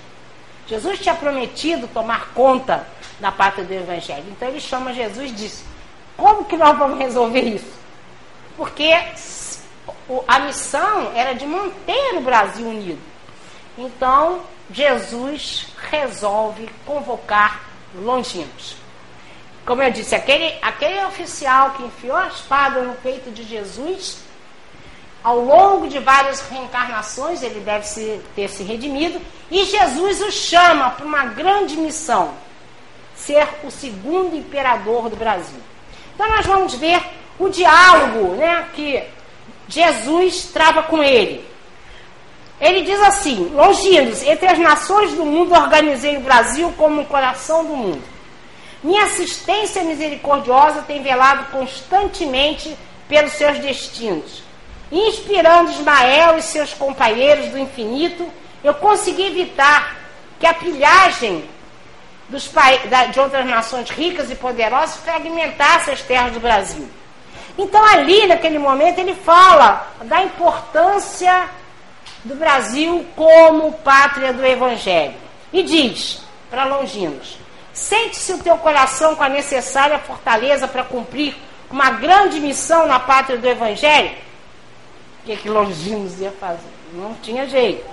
Jesus 0.67 0.99
tinha 0.99 1.15
prometido 1.15 1.87
tomar 1.87 2.33
conta 2.35 2.85
da 3.21 3.31
pátria 3.31 3.65
do 3.65 3.73
Evangelho. 3.73 4.25
Então 4.31 4.49
ele 4.49 4.61
chama 4.61 4.93
Jesus 4.93 5.31
e 5.31 5.35
diz: 5.35 5.65
Como 6.17 6.45
que 6.45 6.57
nós 6.57 6.77
vamos 6.77 6.99
resolver 6.99 7.43
isso? 7.43 7.73
Porque 8.57 8.93
a 10.27 10.41
missão 10.41 11.13
era 11.15 11.35
de 11.35 11.47
manter 11.47 12.17
o 12.17 12.21
Brasil 12.21 12.67
unido. 12.67 13.12
Então, 13.77 14.43
Jesus 14.71 15.67
resolve 15.91 16.69
convocar 16.85 17.63
longinos. 17.95 18.77
Como 19.65 19.83
eu 19.83 19.91
disse, 19.91 20.15
aquele, 20.15 20.55
aquele 20.61 21.05
oficial 21.05 21.71
que 21.71 21.85
enfiou 21.85 22.17
a 22.17 22.29
espada 22.29 22.83
no 22.83 22.95
peito 22.97 23.31
de 23.31 23.45
Jesus, 23.45 24.19
ao 25.23 25.39
longo 25.39 25.87
de 25.89 25.99
várias 26.01 26.41
reencarnações, 26.49 27.43
ele 27.43 27.61
deve 27.61 27.87
se, 27.87 28.21
ter 28.35 28.49
se 28.49 28.65
redimido, 28.65 29.21
e 29.51 29.65
Jesus 29.65 30.21
o 30.21 30.33
chama 30.33 30.91
para 30.91 31.07
uma 31.07 31.27
grande 31.27 31.77
missão: 31.77 32.35
ser 33.15 33.47
o 33.63 33.71
segundo 33.71 34.35
imperador 34.37 35.09
do 35.09 35.17
Brasil. 35.17 35.61
Então, 36.15 36.29
nós 36.29 36.45
vamos 36.45 36.75
ver 36.75 37.01
o 37.39 37.49
diálogo 37.49 38.35
né, 38.35 38.69
que 38.75 39.03
Jesus 39.69 40.51
trava 40.53 40.83
com 40.83 41.03
ele. 41.03 41.52
Ele 42.63 42.83
diz 42.83 43.03
assim: 43.03 43.51
Longinos, 43.53 44.23
entre 44.23 44.47
as 44.47 44.59
nações 44.59 45.13
do 45.15 45.27
mundo 45.27 45.53
organizei 45.53 46.17
o 46.17 46.21
Brasil 46.21 46.73
como 46.79 47.03
o 47.03 47.07
coração 47.07 47.65
do 47.65 47.77
mundo. 47.77 48.03
Minha 48.85 49.05
assistência 49.05 49.83
misericordiosa 49.83 50.83
tem 50.83 51.03
velado 51.03 51.47
constantemente 51.51 52.77
pelos 53.09 53.33
seus 53.33 53.59
destinos. 53.59 54.45
Inspirando 54.93 55.73
Ismael 55.73 56.39
e 56.39 56.43
seus 56.43 56.73
companheiros 56.73 57.49
do 57.49 57.59
infinito, 57.59 58.29
eu 58.63 58.75
consegui 58.75 59.27
evitar 59.27 59.97
que 60.39 60.47
a 60.47 60.55
pilhagem 60.55 61.45
de 63.11 63.21
outras 63.21 63.45
nações 63.45 63.91
ricas 63.91 64.31
e 64.31 64.37
poderosas 64.37 64.99
fragmentasse 64.99 65.91
as 65.91 66.01
terras 66.03 66.33
do 66.33 66.41
Brasil. 66.41 66.89
Então, 67.59 67.85
ali, 67.85 68.27
naquele 68.27 68.59
momento, 68.59 69.01
ele 69.01 69.15
fala 69.15 69.95
da 70.05 70.23
importância 70.23 71.51
do 72.25 72.35
Brasil 72.35 73.07
como 73.17 73.73
pátria 73.73 74.33
do 74.33 74.45
Evangelho. 74.45 75.15
E 75.53 75.63
diz 75.63 76.23
para 76.51 76.65
Longinos: 76.65 77.39
Sente-se 77.73 78.33
o 78.33 78.39
teu 78.39 78.57
coração 78.59 79.17
com 79.17 79.23
a 79.23 79.29
necessária 79.29 79.99
fortaleza 79.99 80.69
para 80.69 80.85
cumprir 80.85 81.35
uma 81.71 81.91
grande 81.93 82.39
missão 82.39 82.87
na 82.87 83.01
pátria 83.01 83.39
do 83.39 83.49
Evangelho? 83.49 84.11
O 85.23 85.27
que, 85.27 85.37
que 85.37 85.49
Longinos 85.49 86.21
ia 86.21 86.33
fazer? 86.33 86.69
Não 86.93 87.15
tinha 87.15 87.49
jeito. 87.49 87.85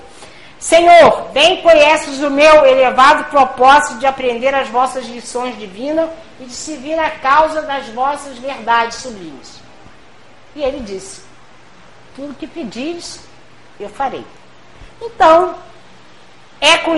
Senhor, 0.60 1.30
bem 1.32 1.62
conheces 1.62 2.20
o 2.22 2.30
meu 2.30 2.66
elevado 2.66 3.24
propósito 3.26 4.00
de 4.00 4.06
aprender 4.06 4.54
as 4.54 4.68
vossas 4.68 5.06
lições 5.06 5.58
divinas 5.58 6.10
e 6.38 6.44
de 6.44 6.54
servir 6.54 7.00
a 7.00 7.10
causa 7.12 7.62
das 7.62 7.88
vossas 7.90 8.38
verdades 8.38 8.98
sublimes. 8.98 9.62
E 10.54 10.62
ele 10.62 10.82
disse: 10.82 11.22
Tudo 12.14 12.36
que 12.36 12.46
pedires, 12.46 13.22
eu 13.80 13.90
farei. 13.90 14.26
Então, 15.02 15.56
é 16.62 16.78
com 16.78 16.96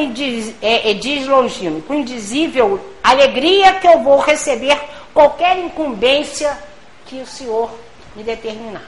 é, 0.61 0.91
é, 0.91 0.93
diz 0.93 1.27
Longino, 1.27 1.81
com 1.83 1.93
indizível 1.93 2.79
alegria 3.03 3.75
que 3.75 3.87
eu 3.87 3.99
vou 3.99 4.19
receber 4.19 4.79
qualquer 5.13 5.57
incumbência 5.57 6.57
que 7.05 7.21
o 7.21 7.27
Senhor 7.27 7.71
me 8.15 8.23
determinar. 8.23 8.83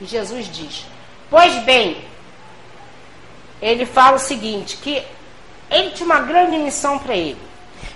E 0.00 0.06
Jesus 0.06 0.50
diz: 0.50 0.86
Pois 1.28 1.54
bem, 1.64 2.02
ele 3.60 3.84
fala 3.84 4.16
o 4.16 4.20
seguinte: 4.20 4.78
que 4.78 5.02
ele 5.70 5.90
tinha 5.90 6.06
uma 6.06 6.20
grande 6.20 6.56
missão 6.56 6.98
para 6.98 7.14
ele. 7.14 7.38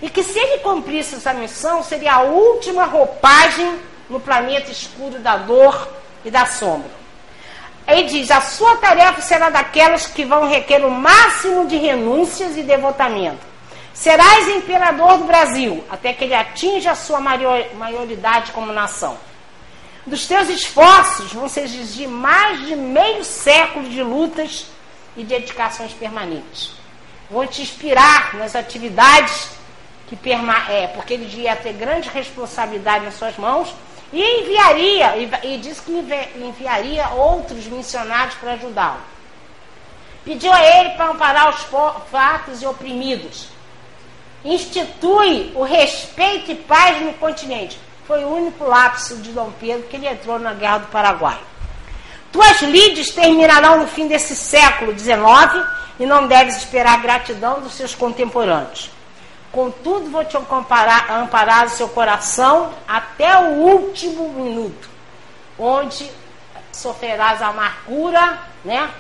E 0.03 0.09
que 0.09 0.23
se 0.23 0.39
ele 0.39 0.59
cumprisse 0.59 1.17
essa 1.17 1.33
missão, 1.33 1.83
seria 1.83 2.15
a 2.15 2.23
última 2.23 2.85
roupagem 2.85 3.79
no 4.09 4.21
planeta 4.21 4.71
escuro 4.71 5.19
da 5.19 5.37
dor 5.37 5.89
e 6.25 6.31
da 6.31 6.47
sombra. 6.47 7.00
Ele 7.87 8.05
diz: 8.05 8.31
a 8.31 8.40
sua 8.40 8.77
tarefa 8.77 9.21
será 9.21 9.51
daquelas 9.51 10.07
que 10.07 10.25
vão 10.25 10.49
requer 10.49 10.85
o 10.85 10.90
máximo 10.90 11.66
de 11.66 11.77
renúncias 11.77 12.57
e 12.57 12.62
devotamento. 12.62 13.51
Serás 13.93 14.49
imperador 14.49 15.19
do 15.19 15.25
Brasil, 15.25 15.85
até 15.90 16.12
que 16.12 16.25
ele 16.25 16.35
atinja 16.35 16.93
a 16.93 16.95
sua 16.95 17.21
maioridade 17.21 18.53
como 18.53 18.73
nação. 18.73 19.19
Dos 20.07 20.27
teus 20.27 20.49
esforços 20.49 21.33
vão 21.33 21.49
se 21.49 21.61
exigir 21.61 22.09
mais 22.09 22.64
de 22.66 22.75
meio 22.75 23.23
século 23.25 23.88
de 23.88 24.03
lutas 24.03 24.66
e 25.16 25.23
dedicações 25.23 25.93
permanentes. 25.93 26.73
Vão 27.31 27.47
te 27.47 27.61
inspirar 27.62 28.35
nas 28.35 28.57
atividades 28.57 29.51
que 30.09 30.19
é, 30.69 30.88
porque 30.88 31.14
ele 31.14 31.40
ia 31.40 31.55
ter 31.55 31.73
grande 31.75 32.09
responsabilidade 32.09 33.05
nas 33.05 33.14
suas 33.14 33.37
mãos 33.37 33.73
e 34.12 34.40
enviaria, 34.40 35.16
e, 35.16 35.55
e 35.55 35.59
disse 35.59 35.83
que 35.83 35.92
enviaria 36.37 37.09
outros 37.11 37.66
missionários 37.66 38.35
para 38.35 38.53
ajudá-lo. 38.53 39.01
Pediu 40.25 40.53
a 40.53 40.62
ele 40.62 40.90
para 40.90 41.11
amparar 41.11 41.49
os 41.51 41.66
fatos 42.11 42.61
e 42.61 42.66
oprimidos. 42.66 43.49
Institui 44.44 45.53
o 45.55 45.62
respeito 45.62 46.51
e 46.51 46.55
paz 46.55 47.01
no 47.03 47.12
continente. 47.14 47.79
Foi 48.07 48.25
o 48.25 48.35
único 48.35 48.64
lapso 48.64 49.16
de 49.18 49.31
Dom 49.33 49.53
Pedro 49.61 49.87
que 49.88 49.96
ele 49.96 50.09
entrou 50.09 50.38
na 50.38 50.53
Guerra 50.53 50.79
do 50.79 50.87
Paraguai. 50.88 51.38
Tuas 52.33 52.61
lides 52.62 53.11
terminarão 53.11 53.81
no 53.81 53.87
fim 53.87 54.07
desse 54.07 54.37
século 54.37 54.96
XIX 54.99 55.66
e 55.99 56.07
não 56.07 56.27
deves 56.27 56.57
esperar 56.57 57.01
gratidão 57.03 57.61
dos 57.61 57.75
seus 57.75 57.94
contemporâneos. 57.94 58.90
Contudo, 59.53 60.11
vou 60.11 60.25
te 60.25 60.37
amparar, 60.37 61.11
amparar 61.11 61.67
o 61.67 61.71
seu 61.71 61.89
coração 61.89 62.73
até 62.87 63.37
o 63.37 63.55
último 63.55 64.29
minuto, 64.29 64.89
onde 65.59 66.11
sofrerás 66.73 67.43
amargura, 67.43 68.39
né? 68.65 68.91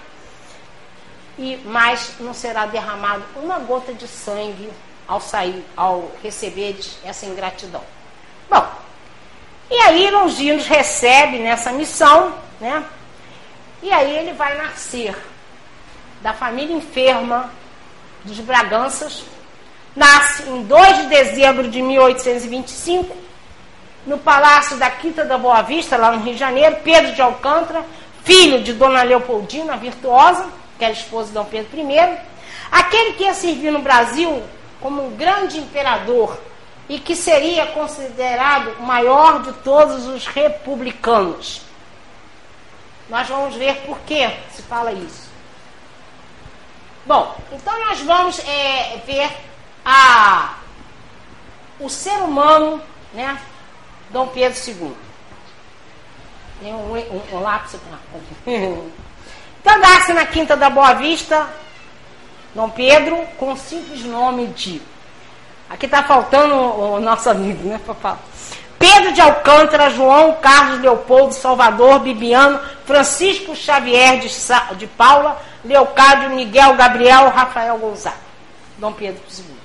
E 1.38 1.56
mais 1.58 2.14
não 2.18 2.34
será 2.34 2.66
derramado 2.66 3.22
uma 3.36 3.60
gota 3.60 3.94
de 3.94 4.08
sangue 4.08 4.70
ao 5.06 5.20
sair, 5.20 5.64
ao 5.76 6.10
receber 6.22 6.78
essa 7.04 7.26
ingratidão. 7.26 7.82
Bom, 8.50 8.66
e 9.70 9.74
aí 9.74 10.10
Longinos 10.10 10.66
recebe 10.66 11.38
nessa 11.38 11.72
missão, 11.72 12.34
né? 12.60 12.84
E 13.82 13.90
aí 13.92 14.18
ele 14.18 14.32
vai 14.32 14.56
nascer 14.56 15.16
da 16.20 16.34
família 16.34 16.74
enferma 16.76 17.50
dos 18.24 18.38
Braganças, 18.40 19.24
nasce 19.94 20.48
em 20.48 20.62
2 20.62 20.96
de 20.98 21.06
dezembro 21.06 21.68
de 21.68 21.82
1825, 21.82 23.16
no 24.06 24.18
Palácio 24.18 24.76
da 24.76 24.90
Quinta 24.90 25.24
da 25.24 25.36
Boa 25.36 25.62
Vista, 25.62 25.96
lá 25.96 26.12
no 26.12 26.22
Rio 26.22 26.34
de 26.34 26.40
Janeiro, 26.40 26.76
Pedro 26.82 27.12
de 27.12 27.20
Alcântara, 27.20 27.84
filho 28.24 28.62
de 28.62 28.72
Dona 28.72 29.02
Leopoldina, 29.02 29.76
virtuosa, 29.76 30.48
que 30.78 30.84
era 30.84 30.92
esposa 30.92 31.28
de 31.28 31.34
Dom 31.34 31.44
Pedro 31.44 31.78
I, 31.78 32.18
aquele 32.70 33.12
que 33.14 33.24
ia 33.24 33.34
servir 33.34 33.70
no 33.70 33.80
Brasil 33.80 34.42
como 34.80 35.06
um 35.06 35.16
grande 35.16 35.58
imperador 35.58 36.38
e 36.88 36.98
que 36.98 37.14
seria 37.14 37.66
considerado 37.66 38.74
o 38.80 38.82
maior 38.82 39.42
de 39.42 39.52
todos 39.62 40.06
os 40.06 40.26
republicanos. 40.26 41.62
Nós 43.08 43.28
vamos 43.28 43.54
ver 43.56 43.76
por 43.82 43.98
que 44.00 44.28
se 44.52 44.62
fala 44.62 44.92
isso. 44.92 45.30
Bom, 47.06 47.36
então 47.52 47.78
nós 47.86 48.00
vamos 48.00 48.38
é, 48.40 49.00
ver 49.06 49.30
a, 49.84 50.54
o 51.78 51.88
ser 51.88 52.16
humano, 52.22 52.80
né? 53.12 53.40
Dom 54.10 54.26
Pedro 54.28 54.58
II. 54.66 54.92
Tem 56.60 56.74
um, 56.74 56.94
um, 56.94 57.22
um 57.36 57.40
lápis. 57.40 57.76
Então 59.62 59.78
nasce 59.78 60.14
na 60.14 60.24
Quinta 60.24 60.56
da 60.56 60.70
Boa 60.70 60.94
Vista, 60.94 61.46
Dom 62.54 62.70
Pedro, 62.70 63.16
com 63.36 63.52
o 63.52 63.56
simples 63.58 64.02
nome 64.04 64.46
de. 64.46 64.80
Aqui 65.68 65.84
está 65.84 66.02
faltando 66.02 66.54
o, 66.54 66.94
o, 66.94 67.00
nosso 67.00 67.28
amigo, 67.28 67.68
né, 67.68 67.78
papai? 67.86 68.16
Pedro 68.78 69.12
de 69.12 69.20
Alcântara, 69.20 69.90
João 69.90 70.36
Carlos 70.40 70.80
Leopoldo, 70.80 71.34
Salvador, 71.34 71.98
Bibiano, 71.98 72.58
Francisco 72.86 73.54
Xavier 73.54 74.18
de, 74.18 74.30
de 74.76 74.86
Paula, 74.86 75.40
Leocádio, 75.62 76.30
Miguel, 76.30 76.74
Gabriel, 76.74 77.28
Rafael 77.28 77.76
Gonzaga. 77.76 78.16
Dom 78.78 78.94
Pedro 78.94 79.22
II. 79.28 79.59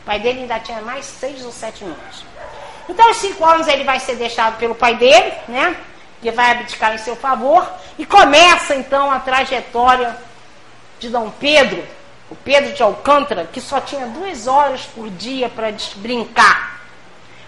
O 0.00 0.06
pai 0.06 0.18
dele 0.18 0.40
ainda 0.40 0.58
tinha 0.58 0.80
mais 0.80 1.04
seis 1.04 1.44
ou 1.44 1.52
sete 1.52 1.84
anos. 1.84 2.24
Então, 2.88 3.06
aos 3.06 3.18
cinco 3.18 3.44
anos, 3.44 3.68
ele 3.68 3.84
vai 3.84 4.00
ser 4.00 4.16
deixado 4.16 4.58
pelo 4.58 4.74
pai 4.74 4.96
dele, 4.96 5.32
né? 5.46 5.76
Que 6.20 6.30
vai 6.30 6.50
abdicar 6.50 6.94
em 6.94 6.98
seu 6.98 7.14
favor. 7.14 7.70
E 7.98 8.04
começa, 8.04 8.74
então, 8.74 9.10
a 9.10 9.20
trajetória 9.20 10.16
de 10.98 11.08
Dom 11.08 11.30
Pedro, 11.30 11.84
o 12.30 12.34
Pedro 12.34 12.72
de 12.72 12.82
Alcântara, 12.82 13.48
que 13.52 13.60
só 13.60 13.80
tinha 13.80 14.06
duas 14.06 14.46
horas 14.46 14.82
por 14.82 15.08
dia 15.10 15.48
para 15.48 15.72
brincar. 15.96 16.80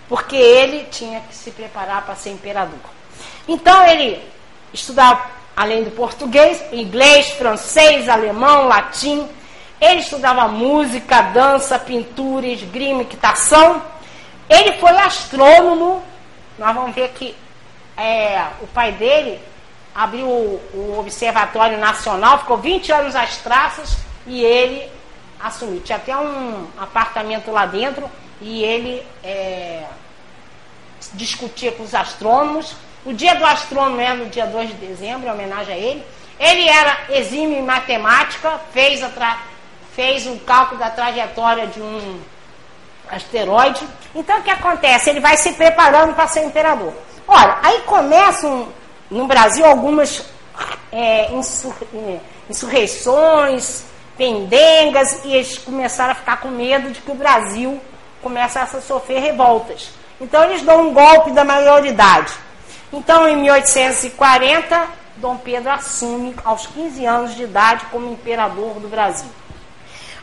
Porque 0.09 0.37
ele 0.37 0.85
tinha 0.91 1.21
que 1.21 1.35
se 1.35 1.51
preparar 1.51 2.03
para 2.03 2.15
ser 2.15 2.31
imperador. 2.31 2.79
Então, 3.49 3.85
ele 3.87 4.23
estudava, 4.73 5.27
além 5.57 5.83
do 5.83 5.91
português, 5.91 6.63
inglês, 6.73 7.31
francês, 7.31 8.09
alemão, 8.09 8.69
latim 8.69 9.29
ele 9.83 9.99
estudava 10.01 10.47
música, 10.47 11.23
dança, 11.23 11.77
pintura, 11.77 12.47
esgrima, 12.47 13.03
equitação. 13.03 13.83
Ele 14.49 14.75
foi 14.75 14.93
astrônomo. 14.93 16.01
Nós 16.57 16.73
vamos 16.73 16.95
ver 16.95 17.09
que 17.09 17.35
é, 17.97 18.47
o 18.61 18.67
pai 18.69 18.93
dele 18.93 19.41
abriu 19.93 20.29
o, 20.29 20.61
o, 20.73 21.01
Observatório 21.01 21.79
Nacional, 21.79 22.39
ficou 22.39 22.59
20 22.59 22.93
anos 22.93 23.17
às 23.17 23.39
traças 23.39 23.99
e 24.25 24.45
ele 24.45 24.89
assumiu. 25.41 25.81
Tinha 25.81 25.99
até 25.99 26.17
um 26.17 26.69
apartamento 26.79 27.51
lá 27.51 27.67
dentro 27.67 28.09
e 28.41 28.63
ele 28.63 29.05
é, 29.25 29.83
discutia 31.15 31.73
com 31.73 31.83
os 31.83 31.93
astrônomos. 31.93 32.77
O 33.05 33.13
dia 33.13 33.35
do 33.35 33.45
astrônomo 33.45 34.01
é 34.01 34.15
no 34.15 34.27
dia 34.27 34.47
2 34.47 34.69
de 34.69 34.75
dezembro, 34.75 35.27
em 35.27 35.33
homenagem 35.33 35.75
a 35.75 35.77
ele. 35.77 36.05
Ele 36.39 36.69
era 36.69 36.99
exímio 37.11 37.59
em 37.59 37.63
matemática, 37.63 38.61
fez 38.73 39.03
a, 39.03 39.11
fez 39.95 40.27
um 40.27 40.39
cálculo 40.39 40.81
da 40.81 40.91
trajetória 40.91 41.67
de 41.67 41.81
um 41.81 42.21
asteroide. 43.11 43.87
Então 44.15 44.39
o 44.39 44.43
que 44.43 44.51
acontece? 44.51 45.11
Ele 45.11 45.21
vai 45.21 45.37
se 45.37 45.53
preparando 45.53 46.15
para 46.15 46.27
ser 46.27 46.45
imperador. 46.45 46.93
Olha, 47.27 47.59
aí 47.63 47.81
começam 47.83 48.69
no 49.11 49.27
Brasil 49.27 49.65
algumas 49.65 50.25
é, 50.91 51.33
insur, 51.33 51.75
é, 51.95 52.19
insurreições, 52.49 53.85
pendengas, 54.17 55.25
e 55.25 55.35
eles 55.35 55.59
começaram 55.59 56.13
a 56.13 56.15
ficar 56.15 56.39
com 56.39 56.49
medo 56.49 56.91
de 56.91 57.01
que 57.01 57.11
o 57.11 57.15
Brasil 57.15 57.81
começam 58.23 58.63
a 58.63 58.67
sofrer 58.67 59.21
revoltas. 59.21 59.91
Então 60.21 60.45
eles 60.45 60.63
dão 60.63 60.89
um 60.89 60.95
golpe 60.95 61.33
da 61.33 61.45
maioridade. 61.45 62.33
Então, 62.93 63.27
em 63.27 63.37
1840, 63.37 64.87
Dom 65.17 65.37
Pedro 65.39 65.71
assume 65.71 66.35
aos 66.45 66.67
15 66.67 67.07
anos 67.07 67.35
de 67.35 67.45
idade 67.45 67.87
como 67.91 68.13
imperador 68.13 68.75
do 68.81 68.89
Brasil. 68.89 69.29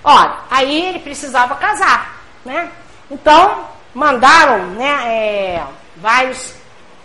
Ora, 0.04 0.40
aí 0.50 0.88
ele 0.88 1.00
precisava 1.00 1.56
casar, 1.56 2.22
né? 2.46 2.72
Então, 3.12 3.66
mandaram 3.94 4.68
né, 4.68 5.02
é, 5.06 5.64
vários, 5.98 6.54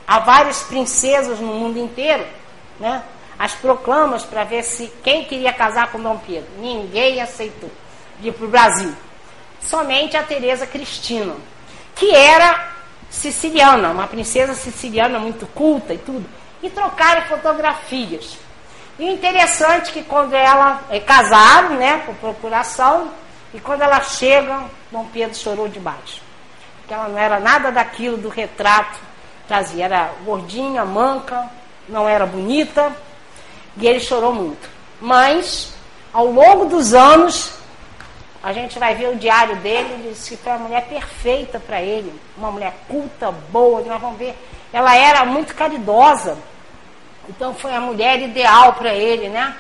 a 0.06 0.18
várias 0.20 0.62
princesas 0.62 1.40
no 1.40 1.54
mundo 1.54 1.78
inteiro, 1.78 2.24
né? 2.78 3.02
As 3.38 3.52
proclamas 3.52 4.22
para 4.22 4.44
ver 4.44 4.62
se 4.62 4.92
quem 5.02 5.24
queria 5.24 5.52
casar 5.52 5.90
com 5.90 6.00
Dom 6.00 6.18
Pedro. 6.18 6.48
Ninguém 6.58 7.20
aceitou 7.20 7.70
vir 8.20 8.32
para 8.32 8.46
o 8.46 8.48
Brasil. 8.48 8.94
Somente 9.60 10.16
a 10.16 10.22
Teresa 10.22 10.66
Cristina, 10.66 11.34
que 11.96 12.14
era 12.14 12.72
siciliana, 13.10 13.90
uma 13.90 14.06
princesa 14.06 14.54
siciliana 14.54 15.18
muito 15.18 15.46
culta 15.48 15.94
e 15.94 15.98
tudo. 15.98 16.24
E 16.62 16.70
trocaram 16.70 17.22
fotografias. 17.22 18.38
E 18.98 19.10
interessante 19.10 19.92
que 19.92 20.02
quando 20.02 20.34
ela 20.34 20.82
é 20.90 21.00
casaram, 21.00 21.70
né, 21.76 22.02
por 22.06 22.14
procuração, 22.16 23.10
e 23.52 23.60
quando 23.60 23.82
ela 23.82 24.00
chega, 24.00 24.64
Dom 24.90 25.06
Pedro 25.12 25.36
chorou 25.36 25.68
demais. 25.68 26.20
Porque 26.78 26.94
ela 26.94 27.08
não 27.08 27.18
era 27.18 27.40
nada 27.40 27.72
daquilo 27.72 28.16
do 28.16 28.28
retrato 28.28 28.98
trazia. 29.46 29.84
Era 29.84 30.10
gordinha, 30.24 30.84
manca, 30.84 31.48
não 31.88 32.08
era 32.08 32.26
bonita, 32.26 32.92
e 33.76 33.86
ele 33.86 34.00
chorou 34.00 34.32
muito. 34.32 34.68
Mas, 35.00 35.74
ao 36.12 36.26
longo 36.26 36.66
dos 36.66 36.94
anos, 36.94 37.52
a 38.42 38.52
gente 38.52 38.78
vai 38.78 38.94
ver 38.94 39.08
o 39.08 39.16
diário 39.16 39.56
dele, 39.56 39.92
ele 39.94 40.10
disse 40.10 40.36
que 40.36 40.42
foi 40.42 40.52
uma 40.52 40.60
mulher 40.60 40.86
perfeita 40.86 41.58
para 41.58 41.80
ele, 41.80 42.12
uma 42.36 42.50
mulher 42.50 42.74
culta, 42.88 43.30
boa, 43.50 43.80
nós 43.82 44.00
vamos 44.00 44.18
ver. 44.18 44.36
Ela 44.72 44.96
era 44.96 45.24
muito 45.24 45.54
caridosa 45.54 46.36
então 47.28 47.54
foi 47.54 47.74
a 47.74 47.80
mulher 47.80 48.20
ideal 48.20 48.74
para 48.74 48.92
ele, 48.94 49.28
né? 49.28 49.54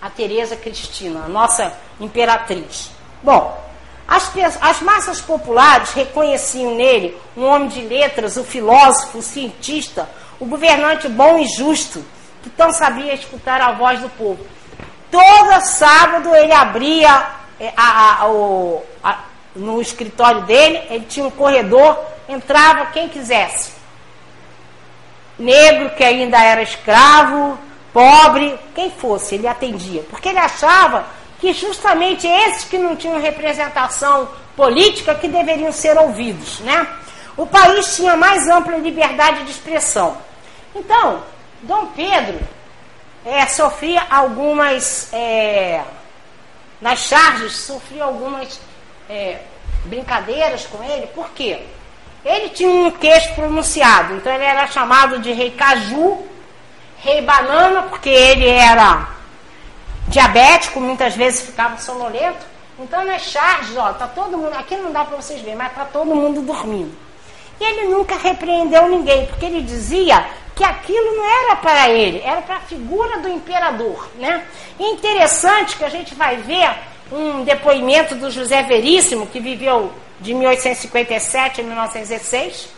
A 0.00 0.10
Teresa 0.10 0.56
Cristina, 0.56 1.24
a 1.24 1.28
nossa 1.28 1.72
imperatriz. 1.98 2.90
Bom, 3.22 3.64
as, 4.06 4.30
as 4.60 4.80
massas 4.82 5.20
populares 5.20 5.92
reconheciam 5.92 6.74
nele 6.74 7.16
um 7.36 7.44
homem 7.44 7.68
de 7.68 7.80
letras, 7.80 8.36
o 8.36 8.44
filósofo, 8.44 9.18
o 9.18 9.22
cientista, 9.22 10.08
o 10.38 10.44
governante 10.44 11.08
bom 11.08 11.38
e 11.38 11.48
justo, 11.48 12.04
que 12.42 12.50
tão 12.50 12.72
sabia 12.72 13.14
escutar 13.14 13.60
a 13.60 13.72
voz 13.72 14.00
do 14.00 14.08
povo. 14.10 14.44
Todo 15.10 15.60
sábado 15.62 16.34
ele 16.34 16.52
abria 16.52 17.26
eh, 17.58 17.72
a, 17.76 18.22
a, 18.22 18.28
o, 18.28 18.82
a, 19.02 19.20
no 19.54 19.80
escritório 19.80 20.42
dele, 20.42 20.82
ele 20.90 21.06
tinha 21.06 21.26
um 21.26 21.30
corredor, 21.30 21.98
entrava 22.28 22.86
quem 22.86 23.08
quisesse 23.08 23.75
negro 25.38 25.90
que 25.90 26.04
ainda 26.04 26.42
era 26.42 26.62
escravo, 26.62 27.58
pobre, 27.92 28.58
quem 28.74 28.90
fosse, 28.90 29.34
ele 29.34 29.46
atendia. 29.46 30.02
Porque 30.10 30.28
ele 30.28 30.38
achava 30.38 31.06
que 31.40 31.52
justamente 31.52 32.26
esses 32.26 32.64
que 32.64 32.78
não 32.78 32.96
tinham 32.96 33.20
representação 33.20 34.28
política 34.56 35.14
que 35.14 35.28
deveriam 35.28 35.72
ser 35.72 35.96
ouvidos, 35.98 36.60
né? 36.60 36.86
O 37.36 37.46
país 37.46 37.94
tinha 37.96 38.16
mais 38.16 38.48
ampla 38.48 38.76
liberdade 38.78 39.44
de 39.44 39.50
expressão. 39.50 40.16
Então, 40.74 41.22
Dom 41.62 41.86
Pedro 41.88 42.38
é, 43.24 43.46
sofria 43.46 44.02
algumas, 44.08 45.12
é, 45.12 45.82
nas 46.80 47.00
charges, 47.00 47.52
sofria 47.56 48.04
algumas 48.04 48.58
é, 49.08 49.40
brincadeiras 49.84 50.66
com 50.66 50.82
ele, 50.82 51.06
por 51.08 51.30
quê? 51.30 51.62
Ele 52.26 52.48
tinha 52.48 52.68
um 52.68 52.90
queixo 52.90 53.32
pronunciado, 53.36 54.14
então 54.14 54.34
ele 54.34 54.42
era 54.42 54.66
chamado 54.66 55.20
de 55.20 55.30
rei 55.30 55.52
caju, 55.52 56.26
rei 56.98 57.22
banana, 57.22 57.82
porque 57.82 58.10
ele 58.10 58.48
era 58.48 59.10
diabético, 60.08 60.80
muitas 60.80 61.14
vezes 61.14 61.46
ficava 61.46 61.78
sonolento. 61.78 62.44
Então 62.80 63.04
nas 63.04 63.22
charges, 63.22 63.76
ó, 63.76 63.92
tá 63.92 64.08
todo 64.08 64.36
mundo, 64.36 64.54
aqui 64.54 64.74
não 64.74 64.90
dá 64.90 65.04
para 65.04 65.16
vocês 65.16 65.40
verem, 65.40 65.54
mas 65.54 65.72
tá 65.72 65.84
todo 65.84 66.16
mundo 66.16 66.42
dormindo. 66.42 66.92
E 67.60 67.64
ele 67.64 67.94
nunca 67.94 68.16
repreendeu 68.16 68.88
ninguém, 68.88 69.26
porque 69.26 69.46
ele 69.46 69.62
dizia 69.62 70.26
que 70.56 70.64
aquilo 70.64 71.16
não 71.16 71.24
era 71.24 71.56
para 71.56 71.90
ele, 71.90 72.20
era 72.24 72.42
para 72.42 72.56
a 72.56 72.60
figura 72.60 73.20
do 73.20 73.28
imperador, 73.28 74.08
né? 74.16 74.44
E 74.80 74.84
interessante 74.90 75.76
que 75.76 75.84
a 75.84 75.88
gente 75.88 76.12
vai 76.16 76.38
ver 76.38 76.74
um 77.12 77.44
depoimento 77.44 78.16
do 78.16 78.32
José 78.32 78.64
Veríssimo, 78.64 79.28
que 79.28 79.38
viveu 79.38 79.92
de 80.20 80.34
1857 80.34 81.60
a 81.60 81.64
1916, 81.64 82.68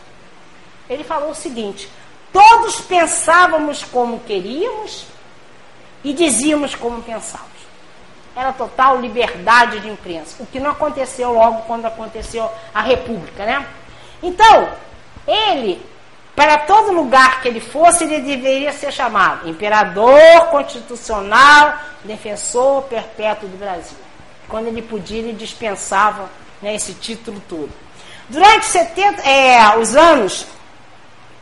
ele 0.89 1.05
falou 1.05 1.31
o 1.31 1.35
seguinte: 1.35 1.91
todos 2.33 2.81
pensávamos 2.81 3.85
como 3.85 4.21
queríamos 4.21 5.07
e 6.03 6.13
dizíamos 6.13 6.75
como 6.75 7.03
pensávamos. 7.03 7.49
Era 8.35 8.53
total 8.53 9.01
liberdade 9.01 9.81
de 9.81 9.89
imprensa, 9.89 10.37
o 10.41 10.47
que 10.47 10.61
não 10.61 10.71
aconteceu 10.71 11.33
logo 11.33 11.63
quando 11.63 11.87
aconteceu 11.87 12.49
a 12.73 12.81
República, 12.81 13.45
né? 13.45 13.67
Então, 14.23 14.69
ele, 15.27 15.85
para 16.37 16.59
todo 16.59 16.93
lugar 16.93 17.43
que 17.43 17.49
ele 17.49 17.61
fosse, 17.61 18.05
ele 18.05 18.21
deveria 18.21 18.73
ser 18.73 18.93
chamado 18.93 19.49
imperador 19.49 20.47
constitucional, 20.51 21.79
defensor 22.05 22.83
perpétuo 22.83 23.49
do 23.49 23.59
Brasil. 23.59 23.99
Quando 24.49 24.69
ele 24.69 24.83
podia, 24.83 25.19
ele 25.19 25.33
dispensava 25.33 26.29
né, 26.63 26.75
esse 26.75 26.95
título 26.95 27.43
todo. 27.49 27.71
Durante 28.29 28.67
70, 28.67 29.23
é, 29.23 29.79
os 29.79 29.97
anos, 29.97 30.47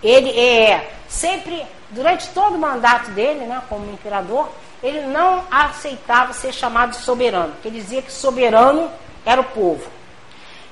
ele 0.02 0.30
é, 0.38 0.90
sempre, 1.08 1.64
durante 1.90 2.28
todo 2.28 2.54
o 2.54 2.58
mandato 2.58 3.10
dele, 3.10 3.44
né, 3.44 3.62
como 3.68 3.92
imperador, 3.92 4.48
ele 4.82 5.02
não 5.02 5.44
aceitava 5.50 6.32
ser 6.32 6.52
chamado 6.52 6.90
de 6.90 6.96
soberano, 6.98 7.52
porque 7.54 7.68
ele 7.68 7.80
dizia 7.80 8.02
que 8.02 8.12
soberano 8.12 8.90
era 9.24 9.40
o 9.40 9.44
povo. 9.44 9.90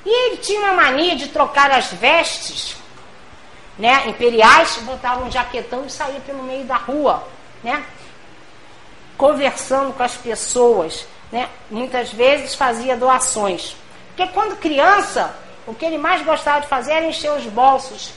E 0.06 0.26
ele 0.26 0.36
tinha 0.36 0.60
uma 0.60 0.74
mania 0.74 1.16
de 1.16 1.28
trocar 1.28 1.70
as 1.70 1.92
vestes 1.92 2.76
né, 3.78 4.06
imperiais, 4.06 4.78
botava 4.82 5.24
um 5.24 5.30
jaquetão 5.30 5.84
e 5.86 5.90
saía 5.90 6.20
pelo 6.20 6.42
meio 6.42 6.64
da 6.64 6.76
rua, 6.76 7.26
né, 7.62 7.82
conversando 9.16 9.92
com 9.92 10.02
as 10.02 10.14
pessoas. 10.14 11.06
Né, 11.32 11.48
muitas 11.70 12.12
vezes 12.12 12.54
fazia 12.54 12.96
doações. 12.96 13.74
Porque 14.16 14.32
quando 14.32 14.56
criança, 14.58 15.34
o 15.66 15.74
que 15.74 15.84
ele 15.84 15.98
mais 15.98 16.22
gostava 16.24 16.60
de 16.60 16.68
fazer 16.68 16.92
era 16.92 17.06
encher 17.06 17.32
os 17.32 17.44
bolsos 17.46 18.12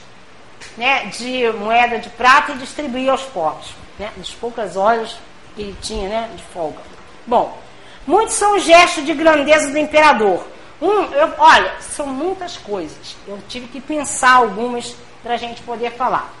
né, 0.76 1.06
de 1.06 1.50
moeda 1.52 1.98
de 1.98 2.08
prata 2.10 2.52
e 2.52 2.58
distribuir 2.58 3.10
aos 3.10 3.22
pobres, 3.22 3.68
né, 3.98 4.12
das 4.16 4.30
poucas 4.30 4.76
horas 4.76 5.16
que 5.54 5.62
ele 5.62 5.76
tinha 5.82 6.08
né, 6.08 6.30
de 6.36 6.42
folga. 6.44 6.78
Bom, 7.26 7.58
muitos 8.06 8.34
são 8.34 8.56
os 8.56 8.62
gestos 8.62 9.04
de 9.04 9.12
grandeza 9.12 9.70
do 9.70 9.78
imperador. 9.78 10.46
Um, 10.80 11.12
eu, 11.12 11.32
olha, 11.38 11.72
são 11.80 12.06
muitas 12.06 12.56
coisas. 12.56 13.16
Eu 13.26 13.38
tive 13.48 13.66
que 13.66 13.80
pensar 13.80 14.34
algumas 14.34 14.94
para 15.22 15.34
a 15.34 15.36
gente 15.36 15.60
poder 15.62 15.92
falar. 15.92 16.32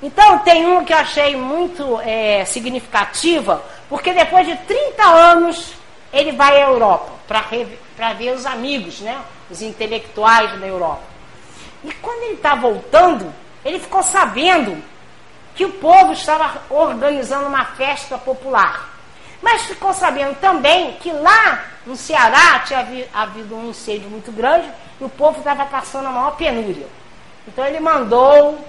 Então, 0.00 0.38
tem 0.40 0.66
um 0.66 0.84
que 0.84 0.92
eu 0.92 0.96
achei 0.96 1.36
muito 1.36 2.00
é, 2.00 2.44
significativa, 2.44 3.62
porque 3.88 4.12
depois 4.12 4.46
de 4.46 4.56
30 4.56 5.02
anos 5.04 5.74
ele 6.12 6.32
vai 6.32 6.62
à 6.62 6.68
Europa 6.68 7.12
para 7.26 8.12
ver 8.12 8.34
os 8.34 8.44
amigos, 8.44 9.00
né? 9.00 9.20
os 9.50 9.62
intelectuais 9.62 10.58
da 10.60 10.66
Europa. 10.66 11.02
E 11.84 11.92
quando 11.94 12.22
ele 12.24 12.34
está 12.34 12.54
voltando, 12.54 13.32
ele 13.64 13.78
ficou 13.78 14.02
sabendo 14.02 14.82
que 15.54 15.64
o 15.64 15.72
povo 15.72 16.12
estava 16.12 16.62
organizando 16.70 17.46
uma 17.46 17.64
festa 17.64 18.16
popular. 18.18 18.90
Mas 19.40 19.62
ficou 19.62 19.92
sabendo 19.92 20.38
também 20.40 20.92
que 20.94 21.10
lá 21.10 21.64
no 21.84 21.96
Ceará 21.96 22.60
tinha 22.60 23.08
havido 23.12 23.56
um 23.56 23.70
incêndio 23.70 24.08
muito 24.08 24.30
grande 24.30 24.70
e 25.00 25.04
o 25.04 25.08
povo 25.08 25.38
estava 25.38 25.66
passando 25.66 26.06
a 26.06 26.10
maior 26.10 26.36
penúria. 26.36 26.86
Então 27.46 27.66
ele 27.66 27.80
mandou, 27.80 28.64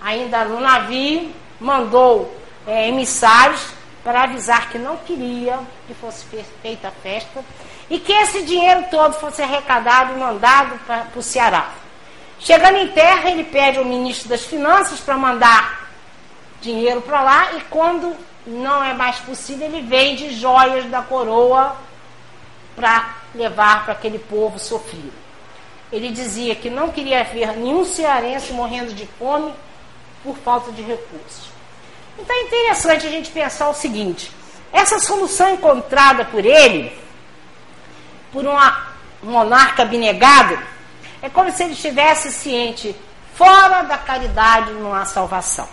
ainda 0.00 0.46
no 0.46 0.60
navio, 0.60 1.30
mandou 1.60 2.34
é, 2.66 2.88
emissários 2.88 3.74
para 4.02 4.24
avisar 4.24 4.70
que 4.70 4.78
não 4.78 4.96
queria 4.96 5.58
que 5.86 5.94
fosse 5.94 6.24
feita 6.60 6.88
a 6.88 6.90
festa 6.90 7.44
e 7.88 7.98
que 7.98 8.12
esse 8.12 8.42
dinheiro 8.42 8.86
todo 8.90 9.14
fosse 9.14 9.42
arrecadado 9.42 10.14
e 10.14 10.18
mandado 10.18 10.78
para 10.86 11.06
o 11.14 11.22
Ceará. 11.22 11.70
Chegando 12.38 12.78
em 12.78 12.88
terra, 12.88 13.30
ele 13.30 13.44
pede 13.44 13.78
ao 13.78 13.84
ministro 13.84 14.28
das 14.28 14.42
Finanças 14.44 14.98
para 14.98 15.16
mandar 15.16 15.88
dinheiro 16.60 17.00
para 17.02 17.22
lá 17.22 17.52
e 17.54 17.60
quando 17.62 18.16
não 18.46 18.82
é 18.82 18.92
mais 18.94 19.18
possível, 19.20 19.66
ele 19.66 19.82
vende 19.82 20.34
joias 20.34 20.84
da 20.86 21.02
coroa 21.02 21.76
para 22.74 23.14
levar 23.34 23.84
para 23.84 23.92
aquele 23.92 24.18
povo 24.18 24.58
sofrido. 24.58 25.12
Ele 25.92 26.10
dizia 26.10 26.54
que 26.54 26.70
não 26.70 26.90
queria 26.90 27.22
ver 27.22 27.56
nenhum 27.56 27.84
cearense 27.84 28.52
morrendo 28.52 28.94
de 28.94 29.06
fome 29.06 29.52
por 30.24 30.36
falta 30.38 30.72
de 30.72 30.82
recursos. 30.82 31.51
Então 32.18 32.36
é 32.36 32.42
interessante 32.42 33.06
a 33.06 33.10
gente 33.10 33.30
pensar 33.30 33.68
o 33.68 33.74
seguinte: 33.74 34.30
essa 34.72 34.98
solução 34.98 35.50
encontrada 35.50 36.24
por 36.24 36.44
ele, 36.44 36.96
por 38.32 38.44
uma, 38.44 38.88
um 39.22 39.30
monarca 39.30 39.82
abnegado, 39.82 40.58
É 41.22 41.28
como 41.28 41.52
se 41.52 41.62
ele 41.62 41.74
estivesse 41.74 42.32
ciente, 42.32 42.96
fora 43.34 43.82
da 43.82 43.96
caridade 43.96 44.72
não 44.72 44.92
há 44.92 45.04
salvação. 45.04 45.68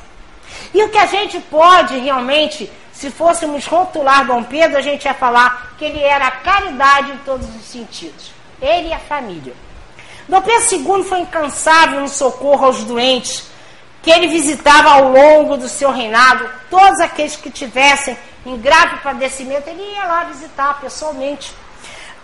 E 0.74 0.84
o 0.84 0.90
que 0.90 0.98
a 0.98 1.08
gente 1.08 1.40
pode 1.40 1.98
realmente, 1.98 2.72
se 2.92 3.10
fôssemos 3.10 3.66
rotular 3.66 4.28
Dom 4.28 4.44
Pedro, 4.44 4.78
a 4.78 4.82
gente 4.82 5.06
ia 5.06 5.14
falar 5.14 5.74
que 5.78 5.86
ele 5.86 6.02
era 6.02 6.28
a 6.28 6.32
caridade 6.32 7.12
em 7.12 7.18
todos 7.20 7.48
os 7.56 7.64
sentidos. 7.64 8.32
Ele 8.62 8.90
e 8.90 8.94
a 8.94 9.00
família. 9.00 9.54
Dom 10.28 10.42
Pedro 10.42 10.76
II 10.76 11.04
foi 11.04 11.20
incansável 11.22 12.02
no 12.02 12.08
socorro 12.08 12.66
aos 12.66 12.84
doentes, 12.84 13.49
que 14.02 14.12
ele 14.12 14.28
visitava 14.28 14.91
ao 14.91 15.12
longo 15.12 15.58
do 15.58 15.68
seu 15.68 15.91
reinado, 15.91 16.50
todos 16.70 17.00
aqueles 17.02 17.36
que 17.36 17.50
tivessem 17.50 18.18
em 18.45 18.58
grave 18.58 18.97
padecimento, 19.00 19.70
ele 19.70 19.82
ia 19.82 20.06
lá 20.06 20.24
visitar 20.24 20.80
pessoalmente. 20.80 21.54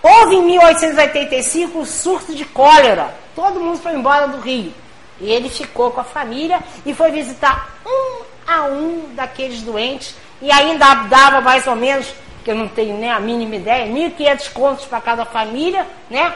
Houve 0.01 0.36
em 0.36 0.43
1885 0.43 1.80
um 1.80 1.86
surto 1.86 2.34
de 2.34 2.45
cólera, 2.45 3.13
todo 3.36 3.59
mundo 3.59 3.80
foi 3.80 3.93
embora 3.93 4.28
do 4.28 4.39
Rio. 4.39 4.73
E 5.19 5.32
ele 5.32 5.49
ficou 5.49 5.91
com 5.91 6.01
a 6.01 6.03
família 6.03 6.59
e 6.86 6.93
foi 6.93 7.11
visitar 7.11 7.69
um 7.86 8.23
a 8.47 8.63
um 8.65 9.13
daqueles 9.15 9.61
doentes 9.61 10.15
e 10.41 10.51
ainda 10.51 10.93
dava 11.05 11.41
mais 11.41 11.65
ou 11.65 11.76
menos, 11.76 12.07
que 12.43 12.51
eu 12.51 12.55
não 12.55 12.67
tenho 12.67 12.97
nem 12.97 13.09
a 13.11 13.19
mínima 13.19 13.55
ideia, 13.55 13.88
1.500 13.88 14.53
contos 14.53 14.86
para 14.86 15.01
cada 15.01 15.26
família, 15.26 15.88
né? 16.09 16.34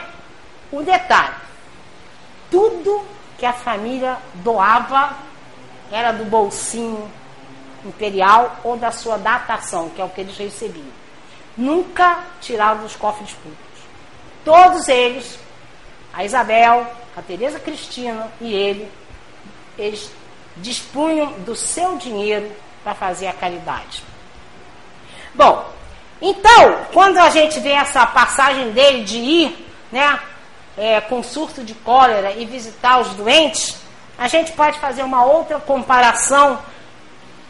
O 0.72 0.82
detalhe, 0.82 1.34
tudo 2.50 3.04
que 3.38 3.46
a 3.46 3.52
família 3.52 4.16
doava 4.34 5.16
era 5.90 6.12
do 6.12 6.24
bolsinho 6.24 7.10
imperial 7.84 8.58
ou 8.62 8.76
da 8.76 8.90
sua 8.90 9.16
datação, 9.16 9.88
que 9.90 10.00
é 10.00 10.04
o 10.04 10.08
que 10.08 10.20
eles 10.20 10.36
recebiam. 10.36 11.00
Nunca 11.56 12.24
tiravam 12.40 12.82
dos 12.84 12.96
cofres 12.96 13.32
públicos. 13.32 13.66
Todos 14.44 14.88
eles, 14.88 15.38
a 16.12 16.24
Isabel, 16.24 16.86
a 17.16 17.22
Teresa 17.22 17.58
Cristina 17.58 18.30
e 18.40 18.54
ele, 18.54 18.90
eles 19.78 20.10
dispunham 20.56 21.32
do 21.40 21.54
seu 21.56 21.96
dinheiro 21.96 22.50
para 22.82 22.94
fazer 22.94 23.26
a 23.26 23.32
caridade. 23.32 24.02
Bom, 25.34 25.68
então, 26.20 26.86
quando 26.92 27.18
a 27.18 27.30
gente 27.30 27.60
vê 27.60 27.70
essa 27.70 28.06
passagem 28.06 28.72
dele 28.72 29.04
de 29.04 29.18
ir, 29.18 29.66
né, 29.90 30.20
é, 30.76 31.00
com 31.00 31.22
surto 31.22 31.62
de 31.62 31.74
cólera 31.74 32.32
e 32.32 32.44
visitar 32.44 33.00
os 33.00 33.08
doentes, 33.14 33.76
a 34.20 34.28
gente 34.28 34.52
pode 34.52 34.78
fazer 34.78 35.02
uma 35.02 35.24
outra 35.24 35.58
comparação 35.58 36.58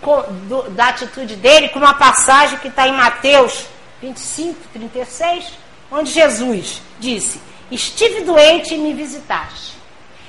com, 0.00 0.22
do, 0.48 0.70
da 0.70 0.90
atitude 0.90 1.34
dele 1.34 1.68
com 1.70 1.80
uma 1.80 1.94
passagem 1.94 2.60
que 2.60 2.68
está 2.68 2.86
em 2.86 2.92
Mateus 2.92 3.66
25, 4.00 4.56
36, 4.72 5.52
onde 5.90 6.12
Jesus 6.12 6.80
disse: 7.00 7.40
Estive 7.72 8.20
doente 8.20 8.72
e 8.72 8.78
me 8.78 8.94
visitaste. 8.94 9.74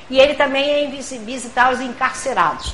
E 0.10 0.20
ele 0.20 0.34
também 0.34 0.92
ia 0.92 1.20
visitar 1.20 1.72
os 1.72 1.80
encarcerados. 1.80 2.74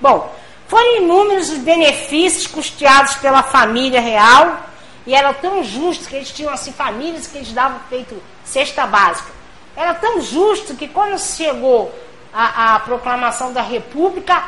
Bom, 0.00 0.32
foram 0.68 0.98
inúmeros 0.98 1.50
os 1.50 1.58
benefícios 1.58 2.46
custeados 2.46 3.16
pela 3.16 3.42
família 3.42 4.00
real 4.00 4.66
e 5.04 5.16
era 5.16 5.34
tão 5.34 5.64
justo 5.64 6.08
que 6.08 6.14
eles 6.14 6.30
tinham 6.30 6.52
assim 6.52 6.72
famílias 6.72 7.26
que 7.26 7.38
eles 7.38 7.52
davam 7.52 7.80
feito 7.88 8.22
cesta 8.44 8.86
básica. 8.86 9.32
Era 9.76 9.94
tão 9.94 10.20
justo 10.20 10.76
que 10.76 10.86
quando 10.86 11.18
chegou 11.18 11.92
a, 12.32 12.76
a 12.76 12.80
proclamação 12.80 13.52
da 13.52 13.62
República, 13.62 14.44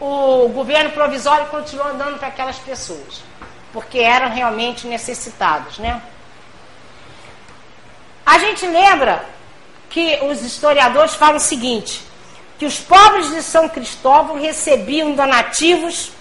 o 0.00 0.48
governo 0.48 0.90
provisório 0.90 1.46
continuou 1.46 1.94
dando 1.94 2.18
para 2.18 2.28
aquelas 2.28 2.58
pessoas, 2.58 3.22
porque 3.72 3.98
eram 3.98 4.30
realmente 4.30 4.86
necessitados, 4.86 5.78
né? 5.78 6.00
A 8.24 8.38
gente 8.38 8.66
lembra 8.66 9.24
que 9.90 10.18
os 10.22 10.42
historiadores 10.42 11.14
falam 11.14 11.36
o 11.36 11.40
seguinte, 11.40 12.02
que 12.58 12.66
os 12.66 12.78
pobres 12.78 13.30
de 13.30 13.42
São 13.42 13.68
Cristóvão 13.68 14.40
recebiam 14.40 15.14
donativos 15.14 16.12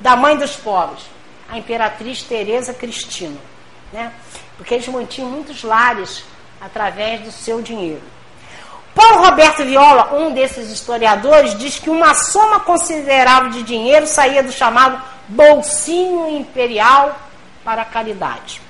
da 0.00 0.16
mãe 0.16 0.36
dos 0.36 0.56
pobres, 0.56 1.04
a 1.48 1.58
imperatriz 1.58 2.22
Teresa 2.22 2.74
Cristina, 2.74 3.38
né? 3.92 4.12
Porque 4.56 4.74
eles 4.74 4.88
mantinham 4.88 5.30
muitos 5.30 5.62
lares 5.62 6.24
através 6.60 7.20
do 7.22 7.30
seu 7.30 7.62
dinheiro. 7.62 8.02
Paulo 8.94 9.24
Roberto 9.24 9.64
Viola, 9.64 10.14
um 10.14 10.32
desses 10.32 10.70
historiadores, 10.70 11.56
diz 11.58 11.78
que 11.78 11.88
uma 11.88 12.14
soma 12.14 12.60
considerável 12.60 13.50
de 13.50 13.62
dinheiro 13.62 14.06
saía 14.06 14.42
do 14.42 14.52
chamado 14.52 15.00
bolsinho 15.28 16.28
imperial 16.28 17.16
para 17.64 17.82
a 17.82 17.86
caridade. 17.86 18.60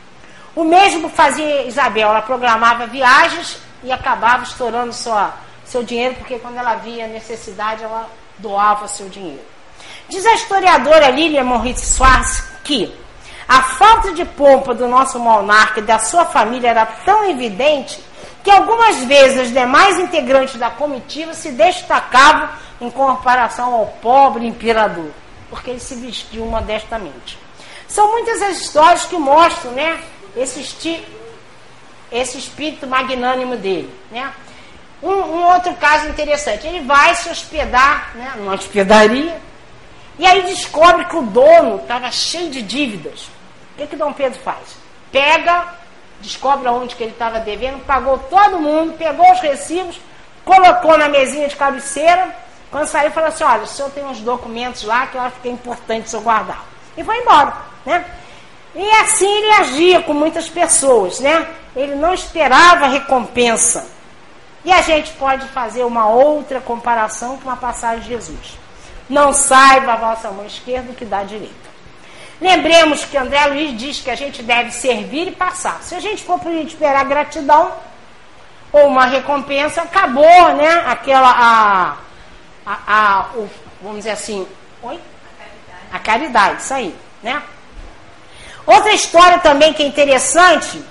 O 0.54 0.64
mesmo 0.64 1.08
fazia 1.08 1.66
Isabel, 1.66 2.08
ela 2.10 2.22
programava 2.22 2.86
viagens 2.86 3.58
e 3.82 3.90
acabava 3.90 4.44
estourando 4.44 4.92
sua, 4.92 5.34
seu 5.64 5.82
dinheiro, 5.82 6.14
porque 6.16 6.38
quando 6.38 6.58
ela 6.58 6.76
via 6.76 7.06
necessidade, 7.08 7.82
ela 7.82 8.08
doava 8.38 8.86
seu 8.86 9.08
dinheiro. 9.08 9.42
Diz 10.08 10.24
a 10.26 10.34
historiadora 10.34 11.10
Lilian 11.10 11.44
Moritz 11.44 11.96
Schwartz 11.96 12.44
que 12.62 12.94
a 13.48 13.62
falta 13.62 14.12
de 14.12 14.24
pompa 14.24 14.74
do 14.74 14.86
nosso 14.86 15.18
monarca 15.18 15.80
e 15.80 15.82
da 15.82 15.98
sua 15.98 16.24
família 16.24 16.68
era 16.68 16.86
tão 16.86 17.28
evidente 17.28 18.02
que 18.42 18.50
algumas 18.50 19.04
vezes 19.04 19.46
os 19.46 19.52
demais 19.52 19.98
integrantes 19.98 20.56
da 20.56 20.70
comitiva 20.70 21.32
se 21.34 21.52
destacavam 21.52 22.48
em 22.80 22.90
comparação 22.90 23.74
ao 23.74 23.86
pobre 24.02 24.46
imperador, 24.46 25.10
porque 25.48 25.70
ele 25.70 25.80
se 25.80 25.94
vestiu 25.94 26.44
modestamente. 26.46 27.38
São 27.86 28.10
muitas 28.10 28.42
as 28.42 28.60
histórias 28.60 29.04
que 29.04 29.16
mostram 29.16 29.72
né, 29.72 30.02
esse, 30.36 30.60
esse 32.10 32.38
espírito 32.38 32.86
magnânimo 32.86 33.56
dele. 33.56 33.92
Né? 34.10 34.32
Um, 35.02 35.10
um, 35.10 35.44
outro 35.44 35.74
caso 35.74 36.08
interessante, 36.08 36.66
ele 36.66 36.80
vai 36.80 37.14
se 37.14 37.28
hospedar 37.28 38.12
né, 38.16 38.32
numa 38.36 38.54
hospedaria 38.54 39.40
e 40.18 40.26
aí 40.26 40.42
descobre 40.42 41.04
que 41.04 41.16
o 41.16 41.22
dono 41.22 41.76
estava 41.76 42.10
cheio 42.10 42.50
de 42.50 42.62
dívidas. 42.62 43.28
O 43.74 43.78
que, 43.78 43.86
que 43.86 43.96
Dom 43.96 44.12
Pedro 44.12 44.38
faz? 44.40 44.76
Pega 45.10 45.81
descobre 46.22 46.68
aonde 46.68 46.94
que 46.94 47.02
ele 47.02 47.12
estava 47.12 47.40
devendo, 47.40 47.84
pagou 47.84 48.16
todo 48.18 48.58
mundo, 48.58 48.96
pegou 48.96 49.30
os 49.32 49.40
recibos, 49.40 50.00
colocou 50.44 50.96
na 50.96 51.08
mesinha 51.08 51.48
de 51.48 51.56
cabeceira. 51.56 52.34
Quando 52.70 52.86
saiu, 52.86 53.10
falou 53.10 53.28
assim: 53.28 53.44
Olha, 53.44 53.64
o 53.64 53.66
senhor 53.66 53.90
tem 53.90 54.04
uns 54.04 54.20
documentos 54.20 54.84
lá 54.84 55.06
que 55.06 55.16
eu 55.16 55.20
acho 55.20 55.36
que 55.40 55.48
é 55.48 55.52
importante 55.52 56.06
o 56.06 56.08
senhor 56.08 56.22
guardar. 56.22 56.64
E 56.96 57.04
foi 57.04 57.18
embora, 57.18 57.54
né? 57.84 58.04
E 58.74 58.90
assim 58.92 59.28
ele 59.28 59.50
agia 59.50 60.02
com 60.02 60.14
muitas 60.14 60.48
pessoas, 60.48 61.20
né? 61.20 61.46
Ele 61.76 61.94
não 61.94 62.14
esperava 62.14 62.86
recompensa. 62.86 63.86
E 64.64 64.72
a 64.72 64.80
gente 64.80 65.12
pode 65.14 65.46
fazer 65.48 65.82
uma 65.84 66.06
outra 66.06 66.60
comparação 66.60 67.36
com 67.38 67.50
a 67.50 67.56
passagem 67.56 68.00
de 68.00 68.08
Jesus. 68.08 68.58
Não 69.10 69.32
saiba 69.32 69.92
a 69.92 69.96
vossa 69.96 70.30
mão 70.30 70.46
esquerda 70.46 70.92
que 70.94 71.04
dá 71.04 71.24
direito. 71.24 71.71
Lembremos 72.42 73.04
que 73.04 73.16
André 73.16 73.46
Luiz 73.46 73.78
diz 73.78 74.00
que 74.00 74.10
a 74.10 74.16
gente 74.16 74.42
deve 74.42 74.72
servir 74.72 75.28
e 75.28 75.30
passar. 75.30 75.80
Se 75.80 75.94
a 75.94 76.00
gente 76.00 76.24
for 76.24 76.40
esperar 76.66 77.04
gratidão 77.04 77.72
ou 78.72 78.88
uma 78.88 79.06
recompensa, 79.06 79.82
acabou, 79.82 80.54
né? 80.56 80.82
Aquela, 80.88 81.30
a, 81.30 81.96
a, 82.66 82.78
a 82.88 83.26
o, 83.36 83.48
vamos 83.80 83.98
dizer 83.98 84.10
assim, 84.10 84.44
oi? 84.82 84.98
A 84.98 85.38
caridade. 85.38 85.92
a 85.92 85.98
caridade, 86.00 86.62
isso 86.62 86.74
aí, 86.74 86.96
né? 87.22 87.40
Outra 88.66 88.92
história 88.92 89.38
também 89.38 89.72
que 89.72 89.84
é 89.84 89.86
interessante 89.86 90.82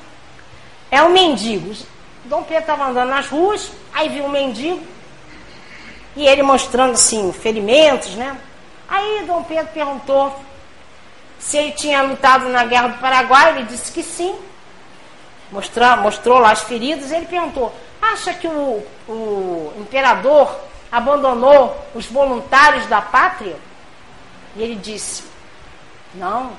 é 0.90 1.04
o 1.04 1.10
mendigo. 1.10 1.76
Dom 2.24 2.44
Pedro 2.44 2.62
estava 2.62 2.86
andando 2.86 3.10
nas 3.10 3.28
ruas, 3.28 3.74
aí 3.94 4.08
viu 4.08 4.24
um 4.24 4.30
mendigo 4.30 4.82
e 6.16 6.26
ele 6.26 6.44
mostrando 6.44 6.94
assim 6.94 7.34
ferimentos, 7.34 8.16
né? 8.16 8.38
Aí 8.88 9.26
Dom 9.28 9.44
Pedro 9.44 9.68
perguntou 9.74 10.34
se 11.42 11.58
ele 11.58 11.72
tinha 11.72 12.04
lutado 12.04 12.48
na 12.50 12.64
Guerra 12.64 12.90
do 12.90 13.00
Paraguai, 13.00 13.58
ele 13.58 13.64
disse 13.64 13.92
que 13.92 14.04
sim. 14.04 14.36
Mostrou, 15.52 15.98
mostrou 15.98 16.38
lá 16.38 16.52
as 16.52 16.62
feridas. 16.62 17.12
Ele 17.12 17.26
perguntou: 17.26 17.76
acha 18.00 18.34
que 18.34 18.48
o, 18.48 18.86
o 19.10 19.74
imperador 19.78 20.56
abandonou 20.92 21.76
os 21.96 22.06
voluntários 22.06 22.86
da 22.86 23.02
pátria? 23.02 23.58
E 24.56 24.62
ele 24.62 24.76
disse: 24.76 25.24
Não, 26.14 26.52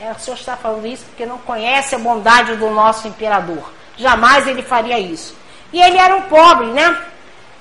é, 0.00 0.10
o 0.10 0.18
senhor 0.18 0.36
está 0.36 0.56
falando 0.56 0.86
isso 0.86 1.04
porque 1.04 1.26
não 1.26 1.38
conhece 1.38 1.94
a 1.94 1.98
bondade 1.98 2.56
do 2.56 2.70
nosso 2.70 3.06
imperador. 3.06 3.70
Jamais 3.98 4.46
ele 4.48 4.62
faria 4.62 4.98
isso. 4.98 5.36
E 5.72 5.80
ele 5.80 5.98
era 5.98 6.16
um 6.16 6.22
pobre, 6.22 6.68
né? 6.68 6.88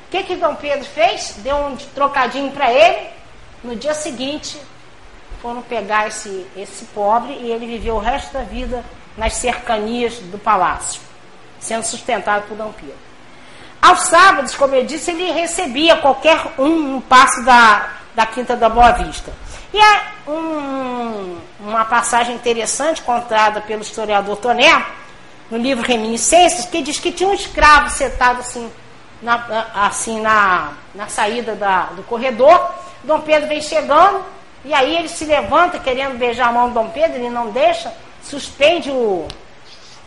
O 0.07 0.11
que, 0.11 0.23
que 0.23 0.35
Dom 0.37 0.55
Pedro 0.55 0.85
fez? 0.85 1.35
Deu 1.39 1.55
um 1.55 1.75
trocadinho 1.75 2.51
para 2.51 2.71
ele. 2.71 3.09
No 3.61 3.75
dia 3.75 3.93
seguinte, 3.93 4.57
foram 5.41 5.61
pegar 5.61 6.07
esse, 6.07 6.45
esse 6.55 6.85
pobre 6.85 7.33
e 7.33 7.51
ele 7.51 7.65
viveu 7.65 7.95
o 7.95 7.99
resto 7.99 8.31
da 8.33 8.43
vida 8.43 8.83
nas 9.17 9.33
cercanias 9.33 10.19
do 10.19 10.37
palácio, 10.37 11.01
sendo 11.59 11.83
sustentado 11.83 12.47
por 12.47 12.55
Dom 12.55 12.71
Pedro. 12.71 12.95
Aos 13.81 14.01
sábados, 14.01 14.53
como 14.55 14.75
eu 14.75 14.85
disse, 14.85 15.11
ele 15.11 15.31
recebia 15.31 15.97
qualquer 15.97 16.39
um 16.57 16.95
um 16.95 17.01
passo 17.01 17.43
da, 17.43 17.89
da 18.13 18.25
Quinta 18.25 18.55
da 18.55 18.69
Boa 18.69 18.91
Vista. 18.91 19.33
E 19.73 19.79
é 19.79 20.01
um, 20.27 21.37
uma 21.59 21.85
passagem 21.85 22.35
interessante 22.35 23.01
contada 23.01 23.61
pelo 23.61 23.81
historiador 23.81 24.37
Toné, 24.37 24.85
no 25.49 25.57
livro 25.57 25.85
Reminiscências, 25.85 26.65
que 26.65 26.81
diz 26.81 26.99
que 26.99 27.11
tinha 27.11 27.29
um 27.29 27.33
escravo 27.33 27.89
sentado 27.89 28.39
assim 28.39 28.71
na, 29.21 29.67
assim 29.73 30.21
na, 30.21 30.73
na 30.93 31.07
saída 31.07 31.55
da, 31.55 31.85
do 31.87 32.03
corredor. 32.03 32.73
Dom 33.03 33.21
Pedro 33.21 33.47
vem 33.49 33.61
chegando, 33.61 34.23
e 34.63 34.73
aí 34.73 34.95
ele 34.95 35.07
se 35.07 35.25
levanta 35.25 35.79
querendo 35.79 36.17
beijar 36.17 36.49
a 36.49 36.51
mão 36.51 36.67
do 36.67 36.75
Dom 36.75 36.89
Pedro, 36.89 37.17
ele 37.17 37.29
não 37.29 37.49
deixa, 37.49 37.91
suspende 38.23 38.91
o, 38.91 39.27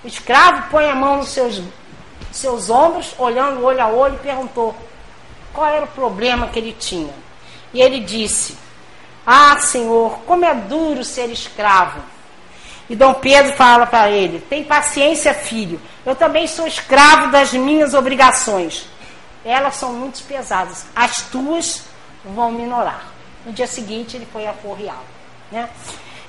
o 0.02 0.06
escravo, 0.06 0.70
põe 0.70 0.88
a 0.88 0.94
mão 0.94 1.18
nos 1.18 1.30
seus, 1.30 1.60
seus 2.30 2.70
ombros, 2.70 3.14
olhando 3.18 3.64
olho 3.64 3.82
a 3.82 3.88
olho, 3.88 4.14
e 4.14 4.18
perguntou 4.18 4.74
qual 5.52 5.66
era 5.66 5.84
o 5.84 5.88
problema 5.88 6.48
que 6.48 6.58
ele 6.58 6.72
tinha. 6.78 7.12
E 7.72 7.80
ele 7.80 8.00
disse: 8.00 8.56
Ah, 9.26 9.58
Senhor, 9.58 10.20
como 10.26 10.44
é 10.44 10.54
duro 10.54 11.02
ser 11.02 11.30
escravo. 11.30 12.00
E 12.88 12.94
Dom 12.94 13.14
Pedro 13.14 13.54
fala 13.54 13.86
para 13.86 14.10
ele: 14.10 14.38
Tem 14.38 14.62
paciência, 14.62 15.34
filho. 15.34 15.80
Eu 16.06 16.14
também 16.14 16.46
sou 16.46 16.66
escravo 16.66 17.32
das 17.32 17.52
minhas 17.52 17.94
obrigações. 17.94 18.86
Elas 19.44 19.74
são 19.74 19.92
muito 19.92 20.22
pesadas. 20.24 20.86
As 20.94 21.22
tuas 21.30 21.84
vão 22.24 22.52
minorar. 22.52 23.13
No 23.44 23.52
dia 23.52 23.66
seguinte, 23.66 24.16
ele 24.16 24.26
foi 24.32 24.46
aporreado. 24.46 25.04
Né? 25.50 25.68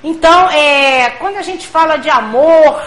Então, 0.03 0.49
é, 0.49 1.11
quando 1.11 1.37
a 1.37 1.41
gente 1.41 1.67
fala 1.67 1.97
de 1.97 2.09
amor, 2.09 2.81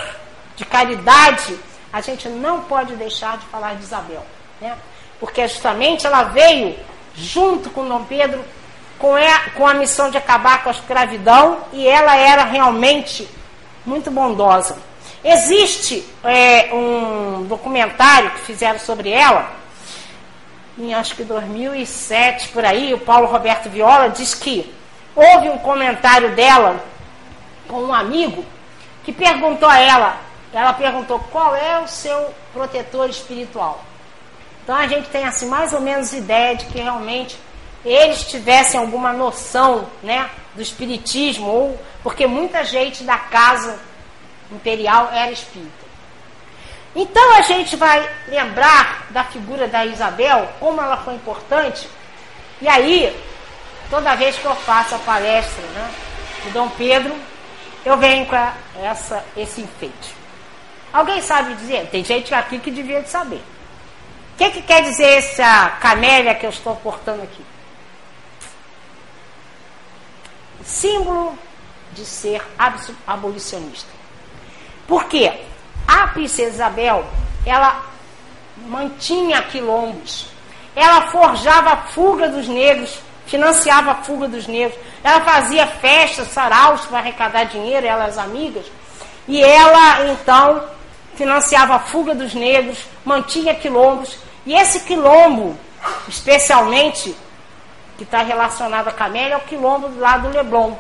de 0.56 0.64
caridade, 0.64 1.58
a 1.92 2.00
gente 2.00 2.28
não 2.28 2.62
pode 2.62 2.94
deixar 2.96 3.38
de 3.38 3.46
falar 3.46 3.74
de 3.74 3.82
Isabel. 3.82 4.24
Né? 4.60 4.76
Porque 5.18 5.46
justamente 5.48 6.06
ela 6.06 6.24
veio 6.24 6.76
junto 7.14 7.70
com 7.70 7.88
Dom 7.88 8.04
Pedro 8.04 8.44
com 8.98 9.14
a, 9.14 9.50
com 9.54 9.66
a 9.66 9.74
missão 9.74 10.10
de 10.10 10.18
acabar 10.18 10.62
com 10.62 10.68
a 10.68 10.72
escravidão 10.72 11.58
e 11.72 11.86
ela 11.86 12.16
era 12.16 12.44
realmente 12.44 13.28
muito 13.86 14.10
bondosa. 14.10 14.76
Existe 15.24 16.04
é, 16.24 16.72
um 16.72 17.44
documentário 17.44 18.30
que 18.32 18.40
fizeram 18.40 18.78
sobre 18.78 19.10
ela, 19.10 19.52
em 20.78 20.94
acho 20.94 21.16
que 21.16 21.24
2007 21.24 22.48
por 22.50 22.64
aí, 22.64 22.94
o 22.94 23.00
Paulo 23.00 23.26
Roberto 23.26 23.68
Viola 23.68 24.08
diz 24.08 24.34
que 24.34 24.72
houve 25.14 25.50
um 25.50 25.58
comentário 25.58 26.34
dela 26.34 26.82
com 27.66 27.82
um 27.82 27.92
amigo 27.92 28.44
que 29.04 29.12
perguntou 29.12 29.68
a 29.68 29.78
ela, 29.78 30.16
ela 30.52 30.72
perguntou 30.72 31.18
qual 31.30 31.54
é 31.56 31.80
o 31.80 31.88
seu 31.88 32.32
protetor 32.52 33.10
espiritual. 33.10 33.84
Então 34.62 34.76
a 34.76 34.86
gente 34.86 35.08
tem 35.08 35.24
assim 35.24 35.48
mais 35.48 35.72
ou 35.72 35.80
menos 35.80 36.12
ideia 36.12 36.54
de 36.54 36.66
que 36.66 36.78
realmente 36.78 37.38
eles 37.84 38.24
tivessem 38.24 38.78
alguma 38.78 39.12
noção, 39.12 39.86
né, 40.02 40.30
do 40.54 40.62
espiritismo 40.62 41.48
ou 41.48 41.80
porque 42.02 42.26
muita 42.26 42.64
gente 42.64 43.02
da 43.02 43.18
casa 43.18 43.78
imperial 44.50 45.10
era 45.12 45.30
espírita. 45.30 45.77
Então 47.00 47.32
a 47.34 47.42
gente 47.42 47.76
vai 47.76 48.10
lembrar 48.26 49.06
da 49.10 49.22
figura 49.22 49.68
da 49.68 49.86
Isabel, 49.86 50.48
como 50.58 50.80
ela 50.80 50.96
foi 50.96 51.14
importante. 51.14 51.88
E 52.60 52.66
aí, 52.66 53.16
toda 53.88 54.16
vez 54.16 54.36
que 54.36 54.44
eu 54.44 54.56
faço 54.56 54.96
a 54.96 54.98
palestra 54.98 55.62
né, 55.62 55.94
de 56.42 56.50
Dom 56.50 56.68
Pedro, 56.70 57.14
eu 57.84 57.96
venho 57.96 58.26
com 58.26 58.34
essa, 58.82 59.24
esse 59.36 59.60
enfeite. 59.60 60.12
Alguém 60.92 61.22
sabe 61.22 61.54
dizer? 61.54 61.88
Tem 61.88 62.02
gente 62.02 62.34
aqui 62.34 62.58
que 62.58 62.72
devia 62.72 63.00
de 63.00 63.08
saber. 63.08 63.44
O 64.34 64.38
que, 64.38 64.50
que 64.50 64.62
quer 64.62 64.82
dizer 64.82 65.18
essa 65.18 65.76
camélia 65.80 66.34
que 66.34 66.46
eu 66.46 66.50
estou 66.50 66.74
portando 66.74 67.22
aqui? 67.22 67.44
Símbolo 70.64 71.38
de 71.92 72.04
ser 72.04 72.42
abolicionista. 73.06 73.90
Por 74.88 75.04
quê? 75.04 75.46
A 75.88 76.08
princesa 76.08 76.50
Isabel, 76.50 77.06
ela 77.46 77.82
mantinha 78.66 79.40
quilombos, 79.40 80.26
ela 80.76 81.08
forjava 81.08 81.70
a 81.70 81.76
fuga 81.76 82.28
dos 82.28 82.46
negros, 82.46 82.98
financiava 83.26 83.92
a 83.92 83.94
fuga 83.96 84.28
dos 84.28 84.46
negros, 84.46 84.78
ela 85.02 85.22
fazia 85.22 85.66
festas, 85.66 86.28
saraus 86.28 86.82
para 86.82 86.98
arrecadar 86.98 87.44
dinheiro, 87.44 87.86
ela 87.86 88.04
as 88.04 88.18
amigas, 88.18 88.66
e 89.26 89.42
ela 89.42 90.12
então 90.12 90.62
financiava 91.14 91.76
a 91.76 91.78
fuga 91.78 92.14
dos 92.14 92.34
negros, 92.34 92.84
mantinha 93.02 93.54
quilombos, 93.54 94.18
e 94.44 94.54
esse 94.54 94.80
quilombo, 94.80 95.56
especialmente, 96.06 97.16
que 97.96 98.04
está 98.04 98.22
relacionado 98.22 98.88
a 98.88 98.92
camélia, 98.92 99.34
é 99.34 99.36
o 99.38 99.40
quilombo 99.40 99.90
lado 99.98 100.28
do 100.28 100.36
Leblon. 100.36 100.74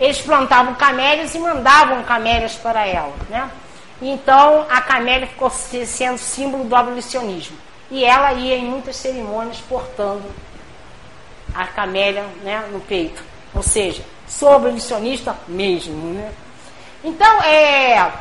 Eles 0.00 0.20
plantavam 0.20 0.74
camélias 0.74 1.34
e 1.34 1.38
mandavam 1.38 2.02
camélias 2.04 2.54
para 2.54 2.86
ela, 2.86 3.12
né? 3.28 3.50
Então 4.00 4.66
a 4.68 4.80
camélia 4.80 5.26
ficou 5.26 5.50
sendo 5.50 6.18
símbolo 6.18 6.64
do 6.64 6.76
abolicionismo. 6.76 7.56
E 7.90 8.04
ela 8.04 8.32
ia 8.32 8.56
em 8.56 8.64
muitas 8.64 8.96
cerimônias 8.96 9.58
portando 9.68 10.24
a 11.54 11.66
camélia 11.66 12.24
né, 12.42 12.68
no 12.70 12.80
peito. 12.80 13.22
Ou 13.54 13.62
seja, 13.62 14.02
sou 14.28 14.54
abolicionista 14.54 15.36
mesmo. 15.48 16.12
Né? 16.12 16.32
Então, 17.04 17.42
é, 17.42 18.12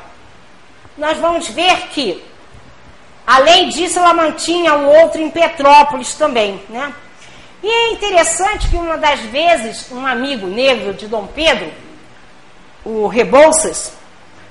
nós 0.97 1.17
vamos 1.17 1.47
ver 1.49 1.87
que, 1.87 2.23
além 3.25 3.69
disso, 3.69 3.99
ela 3.99 4.13
mantinha 4.13 4.75
um 4.75 4.87
outro 5.01 5.19
em 5.19 5.29
Petrópolis 5.29 6.13
também. 6.13 6.61
Né? 6.69 6.93
E 7.63 7.67
é 7.67 7.93
interessante 7.93 8.69
que 8.69 8.75
uma 8.75 8.97
das 8.97 9.19
vezes, 9.21 9.91
um 9.91 10.05
amigo 10.05 10.47
negro 10.47 10.93
de 10.93 11.07
Dom 11.07 11.27
Pedro, 11.27 11.71
o 12.85 13.07
Rebouças, 13.07 13.93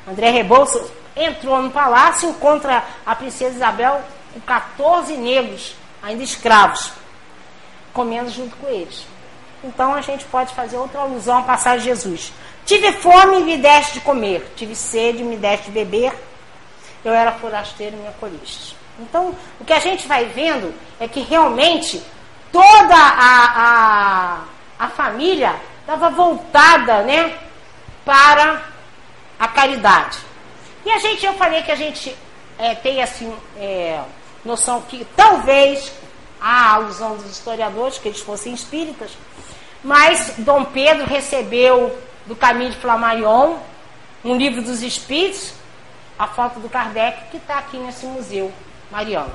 André 0.06 0.30
Rebouças, 0.30 0.90
entrou 1.16 1.62
no 1.62 1.70
palácio 1.70 2.28
encontra 2.28 2.84
a 3.04 3.14
princesa 3.14 3.56
Isabel 3.56 4.02
com 4.32 4.40
14 4.40 5.16
negros, 5.16 5.74
ainda 6.02 6.22
escravos, 6.22 6.92
comendo 7.92 8.30
junto 8.30 8.56
com 8.56 8.68
eles. 8.68 9.06
Então 9.62 9.94
a 9.94 10.00
gente 10.00 10.24
pode 10.26 10.54
fazer 10.54 10.76
outra 10.76 11.00
alusão 11.00 11.38
à 11.38 11.42
passagem 11.42 11.80
de 11.80 11.84
Jesus. 11.84 12.32
Tive 12.66 12.92
fome 12.92 13.40
e 13.40 13.44
me 13.44 13.56
deste 13.56 13.94
de 13.94 14.00
comer, 14.00 14.52
tive 14.56 14.74
sede 14.74 15.22
e 15.22 15.24
me 15.24 15.36
deste 15.36 15.66
de 15.66 15.72
beber, 15.72 16.12
eu 17.04 17.12
era 17.12 17.32
forasteiro 17.32 17.96
e 17.96 17.98
me 17.98 18.08
acolheste. 18.08 18.76
Então, 18.98 19.34
o 19.60 19.64
que 19.64 19.72
a 19.72 19.80
gente 19.80 20.06
vai 20.06 20.26
vendo 20.26 20.74
é 21.00 21.08
que 21.08 21.20
realmente 21.20 22.02
toda 22.52 22.94
a, 22.94 24.38
a, 24.78 24.84
a 24.84 24.88
família 24.88 25.54
estava 25.80 26.10
voltada 26.10 27.02
né, 27.02 27.36
para 28.04 28.62
a 29.38 29.48
caridade. 29.48 30.18
E 30.84 30.90
a 30.90 30.98
gente, 30.98 31.24
eu 31.24 31.32
falei 31.34 31.62
que 31.62 31.72
a 31.72 31.76
gente 31.76 32.14
é, 32.58 32.74
tem 32.74 33.02
assim, 33.02 33.34
é, 33.56 34.02
noção 34.44 34.82
que 34.82 35.06
talvez 35.16 35.92
há 36.40 36.74
alusão 36.74 37.16
dos 37.16 37.30
historiadores 37.30 37.98
que 37.98 38.08
eles 38.08 38.20
fossem 38.20 38.52
espíritas, 38.52 39.16
mas 39.82 40.34
Dom 40.38 40.64
Pedro 40.64 41.06
recebeu 41.06 41.98
do 42.26 42.36
Caminho 42.36 42.70
de 42.70 42.76
Flammarion 42.76 43.56
um 44.24 44.36
livro 44.36 44.62
dos 44.62 44.82
espíritos, 44.82 45.52
a 46.18 46.26
foto 46.26 46.60
do 46.60 46.68
Kardec, 46.68 47.30
que 47.30 47.36
está 47.36 47.58
aqui 47.58 47.76
nesse 47.76 48.06
museu 48.06 48.52
mariano. 48.90 49.32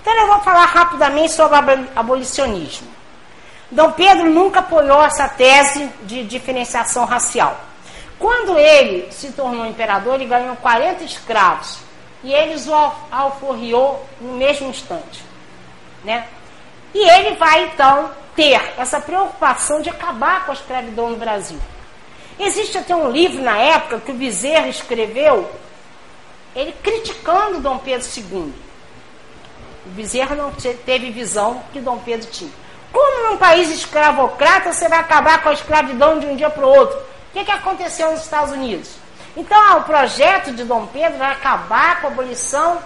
Então 0.00 0.12
eu 0.14 0.26
vou 0.26 0.40
falar 0.40 0.66
rapidamente 0.66 1.32
sobre 1.32 1.56
abolicionismo. 1.94 2.88
Dom 3.70 3.92
Pedro 3.92 4.28
nunca 4.30 4.60
apoiou 4.60 5.02
essa 5.02 5.28
tese 5.28 5.88
de 6.02 6.24
diferenciação 6.24 7.04
racial. 7.04 7.69
Quando 8.20 8.58
ele 8.58 9.10
se 9.10 9.32
tornou 9.32 9.64
imperador, 9.64 10.16
ele 10.16 10.26
ganhou 10.26 10.54
40 10.56 11.02
escravos. 11.04 11.78
E 12.22 12.30
eles 12.30 12.68
o 12.68 12.74
alforriou 13.10 14.06
no 14.20 14.34
mesmo 14.34 14.68
instante. 14.68 15.24
Né? 16.04 16.28
E 16.92 16.98
ele 16.98 17.36
vai 17.36 17.64
então 17.64 18.10
ter 18.36 18.60
essa 18.76 19.00
preocupação 19.00 19.80
de 19.80 19.88
acabar 19.88 20.44
com 20.44 20.50
a 20.50 20.54
escravidão 20.54 21.08
no 21.08 21.16
Brasil. 21.16 21.58
Existe 22.38 22.76
até 22.76 22.94
um 22.94 23.10
livro 23.10 23.42
na 23.42 23.56
época 23.56 24.00
que 24.00 24.12
o 24.12 24.14
Bezerra 24.14 24.68
escreveu, 24.68 25.50
ele 26.54 26.72
criticando 26.82 27.60
Dom 27.60 27.78
Pedro 27.78 28.06
II. 28.14 28.52
O 29.86 29.88
Bezerra 29.90 30.34
não 30.34 30.52
teve 30.52 31.10
visão 31.10 31.62
que 31.72 31.80
Dom 31.80 31.98
Pedro 31.98 32.28
tinha. 32.30 32.50
Como 32.92 33.30
num 33.30 33.38
país 33.38 33.70
escravocrata 33.70 34.72
você 34.72 34.88
vai 34.88 34.98
acabar 34.98 35.42
com 35.42 35.48
a 35.48 35.54
escravidão 35.54 36.18
de 36.18 36.26
um 36.26 36.36
dia 36.36 36.50
para 36.50 36.66
o 36.66 36.68
outro? 36.68 37.09
O 37.30 37.32
que, 37.32 37.44
que 37.44 37.50
aconteceu 37.50 38.10
nos 38.10 38.22
Estados 38.22 38.52
Unidos? 38.52 38.90
Então, 39.36 39.56
ah, 39.56 39.76
o 39.76 39.84
projeto 39.84 40.52
de 40.52 40.64
Dom 40.64 40.86
Pedro 40.86 41.18
vai 41.18 41.30
acabar 41.30 42.00
com 42.00 42.08
a 42.08 42.10
abolição 42.10 42.78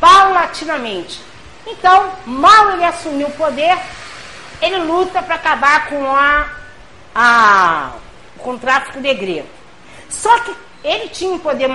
paulatinamente. 0.00 1.20
Então, 1.64 2.10
mal 2.26 2.72
ele 2.72 2.84
assumiu 2.84 3.28
o 3.28 3.32
poder, 3.32 3.78
ele 4.60 4.78
luta 4.78 5.22
para 5.22 5.36
acabar 5.36 5.86
com, 5.86 6.04
a, 6.04 6.50
a, 7.14 7.92
com 8.38 8.54
o 8.54 8.58
tráfico 8.58 8.98
negreiro. 8.98 9.46
Só 10.08 10.36
que 10.40 10.52
ele 10.82 11.08
tinha 11.08 11.32
um 11.32 11.38
poder 11.38 11.68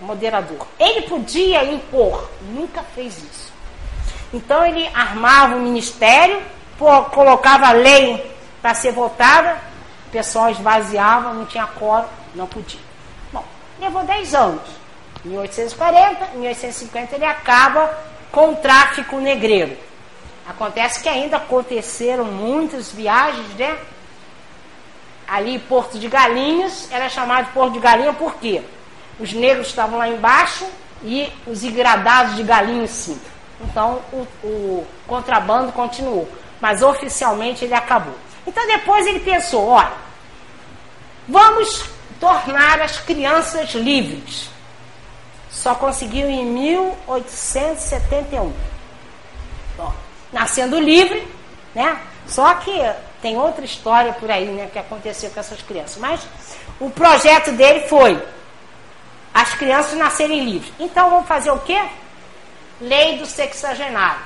moderador. 0.00 0.66
Ele 0.80 1.02
podia 1.02 1.64
impor, 1.64 2.28
nunca 2.42 2.82
fez 2.94 3.18
isso. 3.18 3.52
Então 4.34 4.66
ele 4.66 4.88
armava 4.92 5.54
o 5.54 5.60
ministério, 5.60 6.42
colocava 7.12 7.68
a 7.68 7.72
lei 7.72 8.34
para 8.60 8.74
ser 8.74 8.92
votada, 8.92 9.58
o 10.12 10.18
pessoal 10.20 10.50
esvaziava, 10.50 11.32
não 11.32 11.46
tinha 11.46 11.66
coro, 11.66 12.04
não 12.34 12.46
podia. 12.46 12.78
Bom, 13.32 13.42
levou 13.80 14.04
10 14.04 14.34
anos. 14.34 14.60
Em 15.24 15.30
1840, 15.30 16.24
em 16.34 16.38
1850 16.40 17.14
ele 17.14 17.24
acaba 17.24 17.98
com 18.30 18.50
o 18.50 18.56
tráfico 18.56 19.16
negreiro. 19.16 19.74
Acontece 20.46 21.02
que 21.02 21.08
ainda 21.08 21.38
aconteceram 21.38 22.26
muitas 22.26 22.92
viagens, 22.92 23.46
né? 23.54 23.78
Ali 25.26 25.58
Porto 25.58 25.98
de 25.98 26.08
Galinhas, 26.08 26.92
era 26.92 27.08
chamado 27.08 27.50
Porto 27.54 27.72
de 27.72 27.78
Galinha 27.78 28.12
por 28.12 28.34
quê? 28.34 28.60
Os 29.18 29.32
negros 29.32 29.68
estavam 29.68 29.98
lá 29.98 30.08
embaixo 30.08 30.66
e 31.02 31.32
os 31.46 31.64
engradados 31.64 32.36
de 32.36 32.42
galinha 32.42 32.84
em 32.84 32.86
cima. 32.86 33.20
Então 33.62 34.02
o, 34.12 34.26
o 34.44 34.86
contrabando 35.06 35.72
continuou, 35.72 36.28
mas 36.60 36.82
oficialmente 36.82 37.64
ele 37.64 37.72
acabou. 37.72 38.14
Então 38.46 38.66
depois 38.66 39.06
ele 39.06 39.20
pensou, 39.20 39.68
olha, 39.68 39.92
vamos 41.28 41.84
tornar 42.18 42.80
as 42.80 42.98
crianças 42.98 43.74
livres. 43.74 44.50
Só 45.50 45.74
conseguiu 45.74 46.28
em 46.28 46.46
1871. 46.46 48.52
Bom, 49.76 49.92
nascendo 50.32 50.80
livre, 50.80 51.28
né? 51.74 52.00
Só 52.26 52.54
que 52.54 52.72
tem 53.20 53.36
outra 53.36 53.62
história 53.64 54.12
por 54.14 54.30
aí, 54.30 54.46
né, 54.46 54.70
que 54.72 54.78
aconteceu 54.78 55.30
com 55.30 55.40
essas 55.40 55.60
crianças. 55.62 55.98
Mas 55.98 56.20
o 56.80 56.88
projeto 56.90 57.52
dele 57.52 57.86
foi 57.88 58.20
as 59.32 59.54
crianças 59.54 59.98
nascerem 59.98 60.44
livres. 60.44 60.72
Então 60.78 61.10
vamos 61.10 61.26
fazer 61.26 61.50
o 61.50 61.58
quê? 61.60 61.82
Lei 62.80 63.18
do 63.18 63.26
sexagenário. 63.26 64.22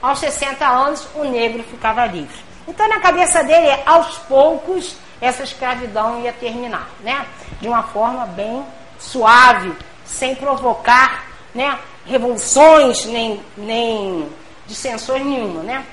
Aos 0.00 0.18
60 0.18 0.66
anos, 0.66 1.06
o 1.14 1.24
negro 1.24 1.62
ficava 1.64 2.06
livre. 2.06 2.47
Então, 2.68 2.86
na 2.86 3.00
cabeça 3.00 3.42
dele, 3.42 3.80
aos 3.86 4.18
poucos, 4.18 4.94
essa 5.22 5.42
escravidão 5.42 6.20
ia 6.20 6.32
terminar, 6.34 6.88
né? 7.00 7.26
De 7.62 7.66
uma 7.66 7.82
forma 7.82 8.26
bem 8.26 8.62
suave, 8.98 9.72
sem 10.04 10.34
provocar 10.34 11.24
né, 11.54 11.78
revoluções, 12.04 13.06
nem, 13.06 13.42
nem 13.56 14.28
dissensões 14.66 15.24
nenhuma, 15.24 15.62
né? 15.62 15.84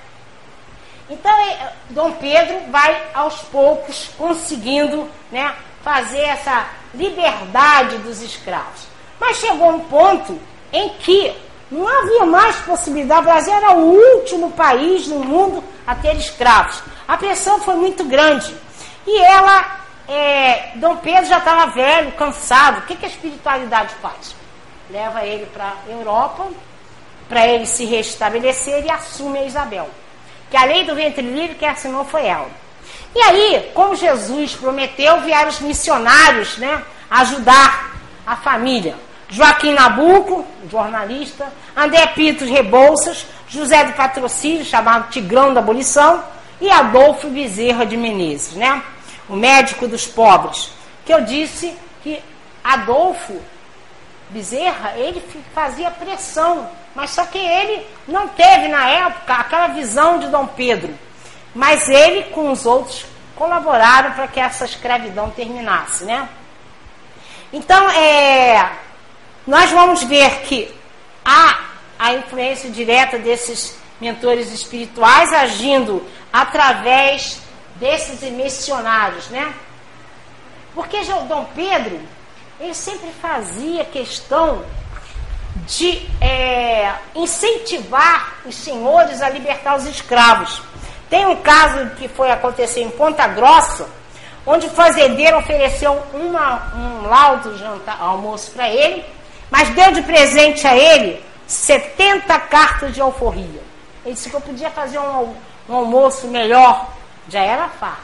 Então, 1.10 1.32
Dom 1.92 2.12
Pedro 2.14 2.70
vai 2.72 3.02
aos 3.14 3.36
poucos 3.44 4.10
conseguindo 4.18 5.10
né, 5.32 5.56
fazer 5.82 6.22
essa 6.22 6.68
liberdade 6.94 8.00
dos 8.00 8.22
escravos. 8.22 8.88
Mas 9.20 9.38
chegou 9.38 9.70
um 9.70 9.80
ponto 9.82 10.38
em 10.74 10.90
que 10.90 11.34
não 11.72 11.88
havia 11.88 12.26
mais 12.26 12.56
possibilidade. 12.58 13.22
O 13.22 13.24
Brasil 13.24 13.54
era 13.54 13.72
o 13.72 14.18
último 14.18 14.52
país 14.52 15.08
no 15.08 15.20
mundo 15.20 15.64
a 15.86 15.96
ter 15.96 16.16
escravos. 16.16 16.82
A 17.08 17.18
pressão 17.18 17.60
foi 17.60 17.76
muito 17.76 18.04
grande. 18.04 18.56
E 19.06 19.20
ela, 19.20 19.80
é, 20.08 20.72
Dom 20.76 20.98
Pedro 20.98 21.26
já 21.26 21.40
estava 21.40 21.72
velho, 21.74 22.12
cansado. 22.14 22.80
O 22.80 22.82
que, 22.84 22.96
que 22.96 23.06
a 23.06 23.10
espiritualidade 23.10 23.94
faz? 24.02 24.36
Leva 24.90 25.24
ele 25.24 25.46
para 25.48 25.74
a 25.88 25.92
Europa, 25.92 26.48
para 27.28 27.48
ele 27.48 27.66
se 27.66 27.86
restabelecer 27.86 28.86
e 28.86 28.90
assume 28.90 29.40
a 29.40 29.46
Isabel. 29.46 29.90
Que 30.50 30.58
a 30.58 30.66
lei 30.66 30.84
do 30.84 30.96
ventre 30.96 31.24
livre 31.24 31.56
que 31.56 31.66
assinou 31.66 32.06
foi 32.06 32.26
ela. 32.26 32.50
E 33.16 33.22
aí, 33.22 33.72
como 33.74 33.96
Jesus 33.96 34.56
prometeu, 34.56 35.22
vieram 35.22 35.50
os 35.50 35.60
missionários 35.60 36.58
né, 36.58 36.84
ajudar 37.10 37.96
a 38.26 38.36
família. 38.36 38.96
Joaquim 39.30 39.74
Nabuco, 39.74 40.46
jornalista, 40.70 41.52
André 41.76 42.06
Pitos 42.08 42.50
Rebouças, 42.50 43.26
José 43.48 43.84
do 43.86 43.94
Patrocínio, 43.94 44.66
chamado 44.66 45.10
Tigrão 45.10 45.54
da 45.54 45.60
Abolição, 45.60 46.24
e 46.62 46.70
Adolfo 46.70 47.30
Bezerra 47.30 47.86
de 47.86 47.98
Menezes, 47.98 48.54
né? 48.54 48.82
o 49.28 49.36
médico 49.36 49.88
dos 49.88 50.06
pobres, 50.06 50.72
que 51.06 51.14
eu 51.14 51.22
disse 51.22 51.76
que 52.04 52.22
Adolfo 52.64 53.40
Bezerra, 54.30 54.94
ele 54.98 55.22
fazia 55.54 55.92
pressão, 55.92 56.70
mas 56.96 57.12
só 57.12 57.26
que 57.26 57.38
ele 57.38 57.86
não 58.08 58.28
teve 58.28 58.68
na 58.68 58.88
época 58.88 59.34
aquela 59.34 59.68
visão 59.68 60.20
de 60.20 60.28
Dom 60.28 60.48
Pedro. 60.48 60.94
Mas 61.54 61.88
ele 61.88 62.24
com 62.32 62.52
os 62.52 62.66
outros 62.66 63.06
colaboraram 63.36 64.12
para 64.12 64.28
que 64.28 64.40
essa 64.40 64.66
escravidão 64.66 65.30
terminasse, 65.30 66.06
né? 66.06 66.28
Então, 67.54 67.90
é, 67.92 68.72
nós 69.46 69.72
vamos 69.72 70.04
ver 70.04 70.42
que 70.42 70.74
há 71.24 71.66
a 71.98 72.14
influência 72.14 72.70
direta 72.70 73.18
desses 73.18 73.78
mentores 74.00 74.52
espirituais 74.52 75.32
agindo 75.32 76.06
através 76.32 77.40
desses 77.76 78.22
missionários, 78.32 79.30
né? 79.30 79.54
Porque 80.74 81.02
Dom 81.28 81.46
Pedro, 81.56 82.00
ele 82.60 82.74
sempre 82.74 83.10
fazia 83.22 83.86
questão 83.86 84.64
de 85.68 86.06
é, 86.20 86.94
incentivar 87.16 88.36
os 88.46 88.56
senhores 88.56 89.22
a 89.22 89.30
libertar 89.30 89.78
os 89.78 89.86
escravos. 89.86 90.62
Tem 91.10 91.26
um 91.26 91.38
caso 91.38 91.92
que 91.96 92.08
foi 92.08 92.30
acontecer 92.30 92.82
em 92.82 92.90
Ponta 92.90 93.28
Grossa, 93.28 93.88
onde 94.46 94.68
o 94.68 94.70
fazendeiro 94.70 95.38
ofereceu 95.38 95.94
uma, 96.14 96.74
um 96.76 97.08
laudo 97.08 97.58
jantar, 97.58 97.98
almoço 98.02 98.52
para 98.52 98.70
ele, 98.70 99.06
mas 99.56 99.70
deu 99.70 99.94
de 99.94 100.02
presente 100.02 100.68
a 100.68 100.76
ele 100.76 101.24
70 101.48 102.38
cartas 102.42 102.94
de 102.94 103.00
alforria. 103.00 103.64
Ele 104.04 104.14
disse 104.14 104.30
que 104.30 104.36
eu 104.36 104.42
podia 104.42 104.70
fazer 104.70 105.00
um, 105.00 105.34
um 105.70 105.76
almoço 105.76 106.28
melhor 106.28 106.90
já 107.30 107.40
era 107.40 107.70
farto. 107.70 108.04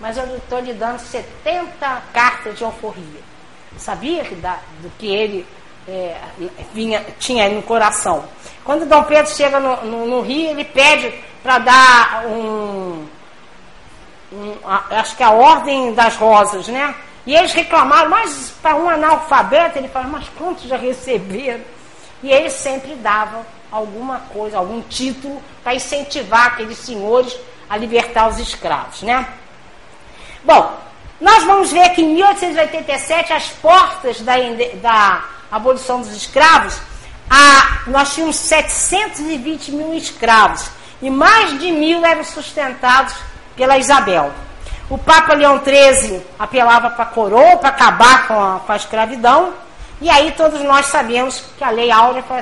Mas 0.00 0.16
eu 0.16 0.36
estou 0.36 0.58
lhe 0.58 0.72
dando 0.72 0.98
70 0.98 2.02
cartas 2.12 2.58
de 2.58 2.64
alforria. 2.64 3.20
Sabia 3.78 4.24
que 4.24 4.34
da, 4.34 4.58
do 4.82 4.90
que 4.98 5.06
ele 5.06 5.46
é, 5.86 6.16
vinha, 6.74 7.06
tinha 7.20 7.48
no 7.48 7.62
coração. 7.62 8.24
Quando 8.64 8.88
Dom 8.88 9.04
Pedro 9.04 9.32
chega 9.32 9.60
no, 9.60 9.84
no, 9.84 10.06
no 10.06 10.20
Rio, 10.20 10.50
ele 10.50 10.64
pede 10.64 11.14
para 11.44 11.58
dar 11.60 12.26
um, 12.26 13.06
um 14.32 14.56
a, 14.64 14.82
acho 14.98 15.16
que 15.16 15.22
é 15.22 15.26
a 15.26 15.30
ordem 15.30 15.94
das 15.94 16.16
rosas, 16.16 16.66
né? 16.66 16.92
E 17.26 17.34
eles 17.34 17.52
reclamaram, 17.52 18.08
mas 18.08 18.54
para 18.62 18.76
um 18.76 18.88
analfabeto, 18.88 19.78
ele 19.78 19.88
fala, 19.88 20.06
mas 20.06 20.28
quantos 20.38 20.64
já 20.64 20.76
receberam? 20.76 21.60
E 22.22 22.30
ele 22.30 22.48
sempre 22.48 22.94
dava 22.94 23.44
alguma 23.70 24.20
coisa, 24.32 24.58
algum 24.58 24.80
título 24.82 25.42
para 25.62 25.74
incentivar 25.74 26.46
aqueles 26.46 26.78
senhores 26.78 27.36
a 27.68 27.76
libertar 27.76 28.28
os 28.28 28.38
escravos, 28.38 29.02
né? 29.02 29.26
Bom, 30.44 30.78
nós 31.20 31.42
vamos 31.44 31.72
ver 31.72 31.90
que 31.90 32.02
em 32.02 32.14
1887, 32.14 33.32
as 33.32 33.48
portas 33.48 34.20
da, 34.20 34.34
da 34.80 35.24
abolição 35.50 36.00
dos 36.00 36.14
escravos, 36.14 36.78
a, 37.28 37.82
nós 37.88 38.14
tínhamos 38.14 38.36
720 38.36 39.72
mil 39.72 39.94
escravos 39.94 40.70
e 41.02 41.10
mais 41.10 41.58
de 41.58 41.72
mil 41.72 42.04
eram 42.04 42.22
sustentados 42.22 43.14
pela 43.56 43.76
Isabel. 43.78 44.32
O 44.88 44.96
Papa 44.96 45.34
Leão 45.34 45.60
XIII 45.64 46.22
apelava 46.38 46.90
para 46.90 47.02
a 47.02 47.08
coroa 47.08 47.56
para 47.56 47.70
acabar 47.70 48.28
com 48.28 48.40
a, 48.40 48.60
com 48.60 48.70
a 48.70 48.76
escravidão, 48.76 49.52
e 50.00 50.08
aí 50.08 50.30
todos 50.32 50.62
nós 50.62 50.86
sabemos 50.86 51.42
que 51.58 51.64
a 51.64 51.70
Lei 51.70 51.90
Áurea 51.90 52.22
foi 52.22 52.38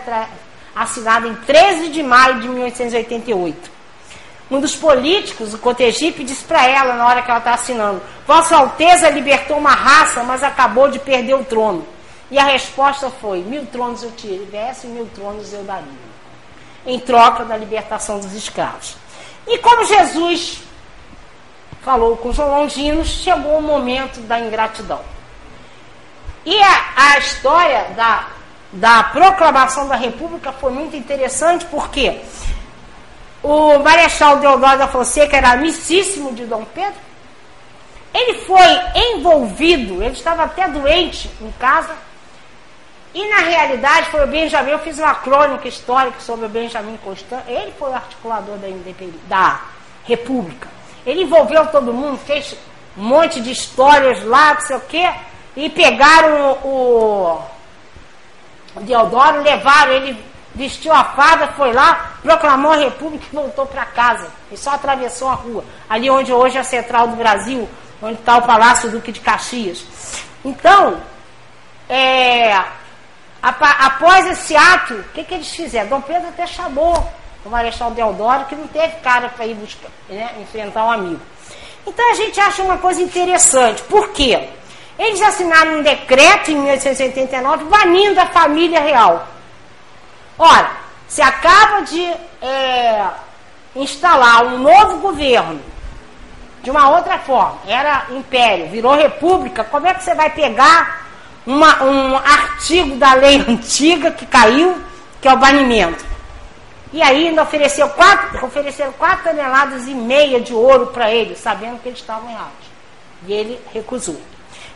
assinada 0.76 1.26
em 1.26 1.34
13 1.34 1.88
de 1.88 2.02
maio 2.02 2.40
de 2.40 2.48
1888. 2.48 3.70
Um 4.50 4.60
dos 4.60 4.76
políticos, 4.76 5.54
o 5.54 5.58
Cotegipe, 5.58 6.22
disse 6.22 6.44
para 6.44 6.66
ela 6.66 6.94
na 6.96 7.06
hora 7.06 7.22
que 7.22 7.30
ela 7.30 7.38
está 7.38 7.54
assinando: 7.54 8.02
Vossa 8.26 8.56
Alteza 8.56 9.08
libertou 9.08 9.56
uma 9.56 9.72
raça, 9.72 10.22
mas 10.22 10.42
acabou 10.42 10.90
de 10.90 10.98
perder 10.98 11.34
o 11.34 11.44
trono. 11.44 11.86
E 12.30 12.38
a 12.38 12.44
resposta 12.44 13.10
foi: 13.22 13.38
Mil 13.40 13.64
tronos 13.66 14.02
eu 14.02 14.10
tivesse, 14.12 14.86
mil 14.86 15.06
tronos 15.14 15.50
eu 15.54 15.62
daria. 15.62 16.14
Em 16.84 17.00
troca 17.00 17.42
da 17.46 17.56
libertação 17.56 18.20
dos 18.20 18.34
escravos. 18.34 18.98
E 19.46 19.56
como 19.58 19.86
Jesus 19.86 20.62
falou 21.84 22.16
com 22.16 22.32
João 22.32 22.62
Longinos, 22.62 23.08
chegou 23.08 23.58
o 23.58 23.62
momento 23.62 24.20
da 24.20 24.40
ingratidão. 24.40 25.00
E 26.44 26.60
a, 26.62 26.84
a 26.96 27.18
história 27.18 27.84
da, 27.94 28.28
da 28.72 29.02
proclamação 29.04 29.86
da 29.86 29.96
República 29.96 30.52
foi 30.52 30.72
muito 30.72 30.96
interessante, 30.96 31.64
porque 31.66 32.20
o 33.42 33.78
Marechal 33.78 34.38
Deodoro 34.38 34.78
da 34.78 34.88
Fonseca 34.88 35.36
era 35.36 35.52
amicíssimo 35.52 36.32
de 36.32 36.46
Dom 36.46 36.64
Pedro. 36.74 37.00
Ele 38.12 38.40
foi 38.40 38.62
envolvido, 38.94 40.02
ele 40.02 40.12
estava 40.12 40.44
até 40.44 40.68
doente 40.68 41.30
em 41.40 41.50
casa. 41.52 41.94
E 43.12 43.28
na 43.28 43.38
realidade 43.38 44.10
foi 44.10 44.24
o 44.24 44.26
Benjamin, 44.26 44.70
eu 44.70 44.78
fiz 44.80 44.98
uma 44.98 45.14
crônica 45.14 45.68
histórica 45.68 46.18
sobre 46.20 46.46
o 46.46 46.48
Benjamin 46.48 46.96
Constant. 47.04 47.42
Ele 47.46 47.72
foi 47.78 47.90
o 47.90 47.94
articulador 47.94 48.56
da, 48.56 48.68
da 49.28 49.60
República. 50.04 50.68
Ele 51.06 51.22
envolveu 51.22 51.66
todo 51.66 51.92
mundo, 51.92 52.18
fez 52.18 52.56
um 52.96 53.02
monte 53.02 53.40
de 53.40 53.50
histórias 53.50 54.24
lá, 54.24 54.54
não 54.54 54.60
sei 54.60 54.76
o 54.76 54.80
quê, 54.80 55.10
e 55.56 55.68
pegaram 55.68 56.52
o, 56.64 57.40
o 58.76 58.80
Deodoro, 58.80 59.42
levaram 59.42 59.92
ele 59.92 60.34
vestiu 60.54 60.92
a 60.92 61.04
fada, 61.04 61.48
foi 61.48 61.72
lá, 61.72 62.12
proclamou 62.22 62.72
a 62.72 62.76
república 62.76 63.24
e 63.30 63.34
voltou 63.34 63.66
para 63.66 63.84
casa. 63.84 64.30
E 64.50 64.56
só 64.56 64.70
atravessou 64.70 65.28
a 65.28 65.34
rua, 65.34 65.64
ali 65.88 66.08
onde 66.08 66.32
hoje 66.32 66.56
é 66.56 66.60
a 66.60 66.64
central 66.64 67.08
do 67.08 67.16
Brasil, 67.16 67.68
onde 68.00 68.14
está 68.14 68.36
o 68.36 68.42
Palácio 68.42 68.90
Duque 68.90 69.10
de 69.10 69.20
Caxias. 69.20 69.84
Então, 70.44 71.00
é, 71.88 72.54
após 73.42 74.26
esse 74.28 74.56
ato, 74.56 74.94
o 74.94 75.04
que, 75.12 75.24
que 75.24 75.34
eles 75.34 75.50
fizeram? 75.50 75.88
Dom 75.88 76.00
Pedro 76.00 76.28
até 76.28 76.46
chamou 76.46 77.12
o 77.44 77.50
Marechal 77.50 77.90
Deodoro, 77.90 78.46
que 78.46 78.54
não 78.54 78.66
teve 78.66 78.96
cara 78.96 79.28
para 79.28 79.46
ir 79.46 79.54
buscar, 79.54 79.90
né, 80.08 80.30
enfrentar 80.40 80.84
um 80.84 80.90
amigo. 80.90 81.20
Então 81.86 82.10
a 82.10 82.14
gente 82.14 82.40
acha 82.40 82.62
uma 82.62 82.78
coisa 82.78 83.02
interessante. 83.02 83.82
Por 83.82 84.10
quê? 84.10 84.48
Eles 84.98 85.20
assinaram 85.20 85.78
um 85.78 85.82
decreto 85.82 86.50
em 86.50 86.56
1889 86.56 87.64
banindo 87.64 88.18
a 88.20 88.26
família 88.26 88.80
real. 88.80 89.26
Ora, 90.38 90.70
se 91.06 91.20
acaba 91.20 91.82
de 91.82 92.02
é, 92.40 93.06
instalar 93.76 94.46
um 94.46 94.58
novo 94.58 94.98
governo 94.98 95.60
de 96.62 96.70
uma 96.70 96.88
outra 96.90 97.18
forma, 97.18 97.58
era 97.66 98.06
império, 98.10 98.70
virou 98.70 98.94
república, 98.94 99.64
como 99.64 99.86
é 99.86 99.92
que 99.92 100.02
você 100.02 100.14
vai 100.14 100.30
pegar 100.30 101.06
uma, 101.46 101.82
um 101.84 102.16
artigo 102.16 102.96
da 102.96 103.12
lei 103.14 103.36
antiga 103.46 104.10
que 104.10 104.24
caiu, 104.24 104.80
que 105.20 105.28
é 105.28 105.32
o 105.32 105.36
banimento? 105.36 106.13
E 106.94 107.02
ainda 107.02 107.42
ofereceu 107.42 107.88
quatro, 107.88 108.46
ofereceram 108.46 108.92
quatro 108.92 109.24
toneladas 109.30 109.88
e 109.88 109.90
meia 109.92 110.40
de 110.40 110.54
ouro 110.54 110.86
para 110.86 111.10
ele, 111.10 111.34
sabendo 111.34 111.82
que 111.82 111.88
eles 111.88 111.98
estavam 111.98 112.30
errados. 112.30 112.68
E 113.26 113.32
ele 113.32 113.60
recusou. 113.72 114.16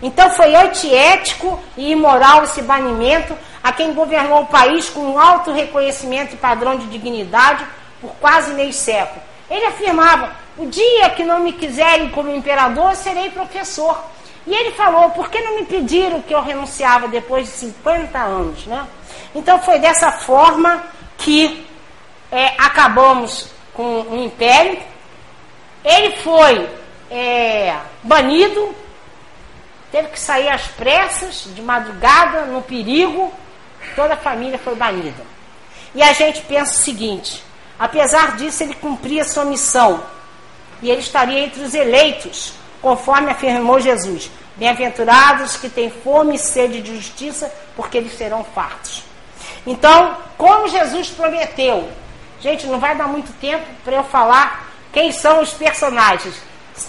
Então 0.02 0.28
foi 0.30 0.52
antiético 0.56 1.60
e 1.76 1.92
imoral 1.92 2.42
esse 2.42 2.60
banimento 2.60 3.38
a 3.62 3.70
quem 3.70 3.94
governou 3.94 4.40
o 4.40 4.46
país 4.46 4.90
com 4.90 4.98
um 4.98 5.16
alto 5.16 5.52
reconhecimento 5.52 6.34
e 6.34 6.36
padrão 6.36 6.76
de 6.76 6.88
dignidade 6.88 7.64
por 8.00 8.10
quase 8.16 8.52
meio 8.52 8.72
século. 8.72 9.22
Ele 9.48 9.66
afirmava: 9.66 10.32
o 10.56 10.66
dia 10.66 11.10
que 11.10 11.22
não 11.22 11.38
me 11.38 11.52
quiserem 11.52 12.10
como 12.10 12.34
imperador, 12.34 12.96
serei 12.96 13.30
professor. 13.30 13.96
E 14.44 14.52
ele 14.52 14.72
falou: 14.72 15.10
por 15.10 15.30
que 15.30 15.40
não 15.40 15.54
me 15.54 15.66
pediram 15.66 16.20
que 16.20 16.34
eu 16.34 16.42
renunciava 16.42 17.06
depois 17.06 17.46
de 17.46 17.52
50 17.52 18.18
anos? 18.18 18.66
Né? 18.66 18.84
Então 19.36 19.60
foi 19.60 19.78
dessa 19.78 20.10
forma 20.10 20.82
que 21.16 21.67
é, 22.30 22.46
acabamos 22.58 23.48
com 23.74 24.02
o 24.02 24.24
império. 24.24 24.78
Ele 25.84 26.16
foi 26.16 26.68
é, 27.10 27.76
banido 28.02 28.74
teve 29.90 30.08
que 30.08 30.20
sair 30.20 30.48
às 30.48 30.66
pressas, 30.68 31.48
de 31.54 31.62
madrugada, 31.62 32.44
no 32.44 32.62
perigo, 32.62 33.32
toda 33.94 34.14
a 34.14 34.16
família 34.16 34.58
foi 34.58 34.74
banida. 34.74 35.22
E 35.94 36.02
a 36.02 36.12
gente 36.12 36.42
pensa 36.42 36.72
o 36.72 36.84
seguinte: 36.84 37.42
apesar 37.78 38.36
disso, 38.36 38.62
ele 38.62 38.74
cumpria 38.74 39.24
sua 39.24 39.44
missão 39.44 40.02
e 40.82 40.90
ele 40.90 41.00
estaria 41.00 41.40
entre 41.40 41.62
os 41.62 41.74
eleitos, 41.74 42.52
conforme 42.80 43.30
afirmou 43.30 43.80
Jesus. 43.80 44.30
Bem-aventurados 44.56 45.56
que 45.56 45.68
têm 45.68 45.88
fome 45.88 46.34
e 46.34 46.38
sede 46.38 46.82
de 46.82 46.96
justiça, 46.96 47.52
porque 47.76 47.96
eles 47.96 48.16
serão 48.16 48.42
fartos. 48.42 49.04
Então, 49.64 50.16
como 50.36 50.68
Jesus 50.68 51.10
prometeu, 51.10 51.88
gente, 52.40 52.66
não 52.66 52.78
vai 52.78 52.96
dar 52.96 53.08
muito 53.08 53.32
tempo 53.40 53.64
para 53.84 53.96
eu 53.96 54.04
falar 54.04 54.68
quem 54.92 55.12
são 55.12 55.42
os 55.42 55.52
personagens. 55.52 56.34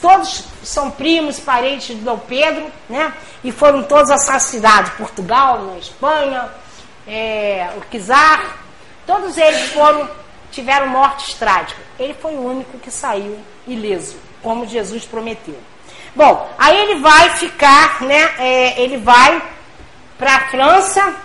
Todos 0.01 0.45
são 0.63 0.91
primos, 0.91 1.39
parentes 1.39 1.95
de 1.97 2.03
Dom 2.03 2.19
Pedro, 2.19 2.67
né? 2.87 3.11
E 3.43 3.51
foram 3.51 3.83
todos 3.83 4.11
assassinados. 4.11 4.91
Portugal, 4.91 5.63
na 5.63 5.77
Espanha, 5.77 6.49
é, 7.07 7.69
o 7.75 7.81
Kizar, 7.81 8.57
todos 9.05 9.35
eles 9.37 9.71
foram, 9.71 10.07
tiveram 10.51 10.87
mortes 10.87 11.33
trágicas. 11.33 11.83
Ele 11.97 12.13
foi 12.13 12.35
o 12.35 12.45
único 12.45 12.77
que 12.77 12.91
saiu 12.91 13.39
ileso, 13.67 14.17
como 14.43 14.67
Jesus 14.67 15.05
prometeu. 15.05 15.59
Bom, 16.15 16.49
aí 16.57 16.77
ele 16.77 16.99
vai 16.99 17.31
ficar, 17.31 18.01
né? 18.01 18.33
É, 18.37 18.81
ele 18.81 18.97
vai 18.97 19.41
para 20.17 20.35
a 20.35 20.49
França 20.49 21.15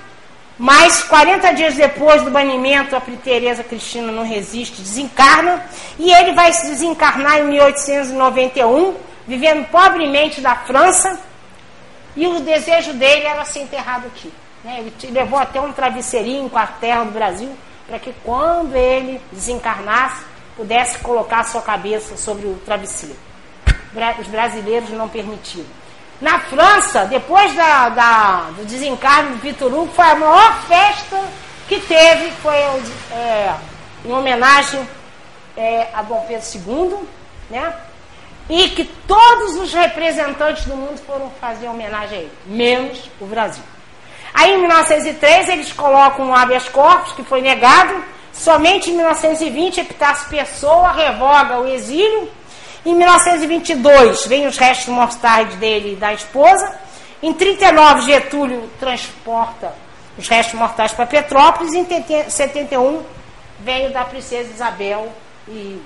mas 0.58 1.02
40 1.02 1.52
dias 1.52 1.74
depois 1.74 2.22
do 2.22 2.30
banimento, 2.30 2.94
a 2.94 3.00
Teresa 3.00 3.64
Cristina 3.64 4.12
não 4.12 4.24
resiste, 4.24 4.80
desencarna, 4.80 5.66
e 5.98 6.12
ele 6.12 6.32
vai 6.32 6.52
se 6.52 6.66
desencarnar 6.66 7.38
em 7.38 7.48
1891, 7.48 8.94
vivendo 9.26 9.68
pobremente 9.68 10.40
da 10.40 10.54
França, 10.54 11.18
e 12.16 12.26
o 12.26 12.40
desejo 12.40 12.92
dele 12.92 13.24
era 13.24 13.44
ser 13.44 13.62
enterrado 13.62 14.06
aqui. 14.06 14.32
Né? 14.62 14.78
Ele 14.78 15.12
levou 15.12 15.38
até 15.38 15.60
um 15.60 15.72
travesseirinho 15.72 16.48
com 16.48 16.58
a 16.58 16.66
terra 16.66 17.04
do 17.04 17.10
Brasil, 17.10 17.50
para 17.86 17.98
que 17.98 18.14
quando 18.22 18.76
ele 18.76 19.20
desencarnasse, 19.32 20.24
pudesse 20.56 20.98
colocar 20.98 21.42
sua 21.42 21.62
cabeça 21.62 22.16
sobre 22.16 22.46
o 22.46 22.54
travesseiro. 22.64 23.16
Os 24.20 24.26
brasileiros 24.28 24.90
não 24.90 25.08
permitiram. 25.08 25.66
Na 26.20 26.38
França, 26.40 27.04
depois 27.06 27.54
da, 27.54 27.88
da, 27.88 28.50
do 28.56 28.64
desencarne 28.64 29.30
do 29.30 29.38
Vitor 29.38 29.72
Hugo, 29.72 29.92
foi 29.92 30.06
a 30.06 30.14
maior 30.14 30.60
festa 30.62 31.20
que 31.68 31.80
teve, 31.80 32.30
foi 32.42 32.56
é, 32.56 33.54
em 34.04 34.12
homenagem 34.12 34.86
é, 35.56 35.88
a 35.92 36.02
Dom 36.02 36.24
Pedro 36.26 36.46
II, 36.54 37.08
né? 37.50 37.74
E 38.48 38.68
que 38.70 38.84
todos 38.84 39.56
os 39.56 39.72
representantes 39.72 40.66
do 40.66 40.76
mundo 40.76 40.98
foram 40.98 41.30
fazer 41.40 41.66
homenagem 41.68 42.18
a 42.18 42.20
ele, 42.22 42.32
menos 42.46 43.10
o 43.20 43.26
Brasil. 43.26 43.64
Aí 44.34 44.52
em 44.52 44.58
1903 44.58 45.48
eles 45.48 45.72
colocam 45.72 46.26
um 46.26 46.34
habeas 46.34 46.68
corpus, 46.68 47.12
que 47.12 47.22
foi 47.22 47.40
negado. 47.40 48.04
Somente 48.32 48.90
em 48.90 48.94
1920 48.96 49.80
Epitácio 49.80 50.28
Pessoa 50.28 50.92
revoga 50.92 51.60
o 51.60 51.68
exílio 51.68 52.28
em 52.84 52.94
1922, 52.94 54.26
vem 54.26 54.46
os 54.46 54.58
restos 54.58 54.88
mortais 54.88 55.54
dele 55.54 55.94
e 55.94 55.96
da 55.96 56.12
esposa. 56.12 56.78
Em 57.22 57.32
39, 57.32 58.02
Getúlio 58.02 58.68
transporta 58.78 59.72
os 60.18 60.28
restos 60.28 60.54
mortais 60.54 60.92
para 60.92 61.06
Petrópolis. 61.06 61.72
Em 61.72 61.86
71, 62.28 63.02
veio 63.60 63.90
da 63.90 64.04
princesa 64.04 64.50
Isabel. 64.50 65.10
E, 65.48 65.80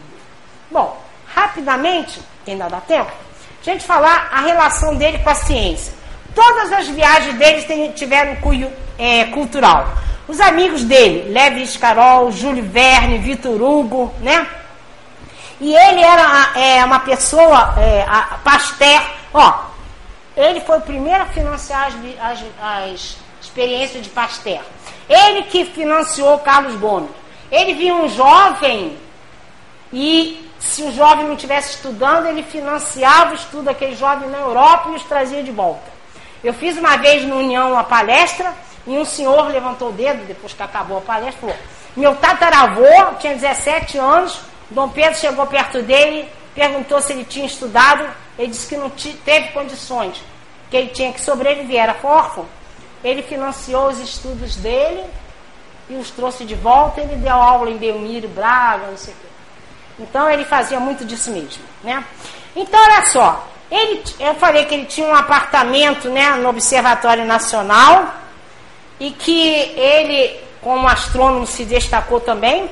bom, 0.70 1.00
rapidamente, 1.32 2.20
ainda 2.46 2.68
dá 2.68 2.80
tempo, 2.80 3.12
a 3.60 3.64
gente 3.64 3.84
falar 3.84 4.28
a 4.32 4.40
relação 4.40 4.96
dele 4.96 5.18
com 5.18 5.30
a 5.30 5.34
ciência. 5.36 5.92
Todas 6.34 6.72
as 6.72 6.88
viagens 6.88 7.36
dele 7.36 7.92
tiveram 7.92 8.36
cunho 8.36 8.72
é, 8.98 9.26
cultural. 9.26 9.88
Os 10.26 10.40
amigos 10.40 10.82
dele, 10.82 11.32
Levi 11.32 11.66
Scarol, 11.66 12.30
Júlio 12.32 12.64
Verne, 12.64 13.18
Vitor 13.18 13.62
Hugo, 13.62 14.12
né? 14.20 14.46
E 15.60 15.74
ele 15.74 16.00
era 16.00 16.58
é, 16.58 16.84
uma 16.84 17.00
pessoa, 17.00 17.74
é, 17.78 18.02
a 18.08 18.38
Pasteur, 18.44 19.02
ó, 19.34 19.64
ele 20.36 20.60
foi 20.60 20.78
o 20.78 20.82
primeiro 20.82 21.22
a 21.22 21.26
financiar 21.26 21.86
as, 21.86 21.94
as, 22.20 22.44
as 22.60 23.16
experiências 23.40 24.04
de 24.04 24.10
Pasteur. 24.10 24.62
Ele 25.08 25.42
que 25.44 25.64
financiou 25.64 26.38
Carlos 26.38 26.76
Gomes. 26.76 27.10
Ele 27.50 27.74
viu 27.74 27.94
um 27.94 28.08
jovem 28.08 28.96
e 29.92 30.48
se 30.58 30.82
o 30.82 30.92
jovem 30.92 31.24
não 31.24 31.34
estivesse 31.34 31.76
estudando, 31.76 32.26
ele 32.26 32.42
financiava 32.42 33.32
o 33.32 33.34
estudo 33.34 33.64
daquele 33.64 33.94
jovem 33.94 34.28
na 34.28 34.38
Europa 34.38 34.90
e 34.90 34.96
os 34.96 35.02
trazia 35.04 35.42
de 35.42 35.50
volta. 35.50 35.90
Eu 36.42 36.52
fiz 36.52 36.76
uma 36.76 36.96
vez 36.96 37.24
no 37.24 37.36
União 37.36 37.72
uma 37.72 37.84
palestra 37.84 38.52
e 38.86 38.96
um 38.96 39.04
senhor 39.04 39.48
levantou 39.48 39.88
o 39.88 39.92
dedo, 39.92 40.26
depois 40.26 40.52
que 40.52 40.62
acabou 40.62 40.98
a 40.98 41.00
palestra, 41.00 41.40
falou: 41.40 41.56
Meu 41.96 42.14
tataravô 42.16 43.14
tinha 43.18 43.34
17 43.34 43.98
anos, 43.98 44.40
Dom 44.70 44.88
Pedro 44.90 45.18
chegou 45.18 45.46
perto 45.46 45.82
dele, 45.82 46.28
perguntou 46.54 47.00
se 47.00 47.12
ele 47.12 47.24
tinha 47.24 47.46
estudado, 47.46 48.06
ele 48.38 48.48
disse 48.48 48.66
que 48.66 48.76
não 48.76 48.90
teve 48.90 49.48
condições, 49.48 50.22
que 50.70 50.76
ele 50.76 50.88
tinha 50.88 51.12
que 51.12 51.20
sobreviver, 51.20 51.80
era 51.80 51.96
órfão. 52.02 52.46
Ele 53.02 53.22
financiou 53.22 53.88
os 53.88 53.98
estudos 53.98 54.56
dele 54.56 55.04
e 55.88 55.94
os 55.94 56.10
trouxe 56.10 56.44
de 56.44 56.54
volta, 56.54 57.00
ele 57.00 57.16
deu 57.16 57.34
aula 57.34 57.70
em 57.70 57.76
Belmiro, 57.76 58.28
Braga, 58.28 58.88
não 58.88 58.96
sei 58.96 59.14
o 59.14 59.16
quê. 59.16 59.26
Então 60.00 60.30
ele 60.30 60.44
fazia 60.44 60.78
muito 60.78 61.04
disso 61.04 61.30
mesmo, 61.30 61.62
né? 61.82 62.04
Então 62.54 62.80
olha 62.80 63.06
só, 63.06 63.48
ele, 63.70 64.02
eu 64.18 64.34
falei 64.34 64.64
que 64.64 64.74
ele 64.74 64.86
tinha 64.86 65.06
um 65.06 65.14
apartamento, 65.14 66.08
né, 66.08 66.30
no 66.32 66.48
Observatório 66.48 67.24
Nacional 67.24 68.14
e 68.98 69.10
que 69.10 69.50
ele, 69.76 70.40
como 70.60 70.88
astrônomo, 70.88 71.46
se 71.46 71.64
destacou 71.64 72.20
também. 72.20 72.68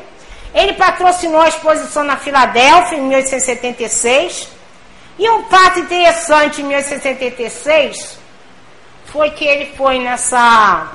Ele 0.54 0.72
patrocinou 0.74 1.40
a 1.40 1.48
exposição 1.48 2.04
na 2.04 2.16
Filadélfia 2.16 2.98
em 2.98 3.02
1876. 3.02 4.48
E 5.18 5.30
um 5.30 5.44
fato 5.44 5.80
interessante 5.80 6.60
em 6.60 6.64
1876 6.64 8.18
foi 9.06 9.30
que 9.30 9.44
ele 9.46 9.72
foi 9.76 9.98
nessa 9.98 10.92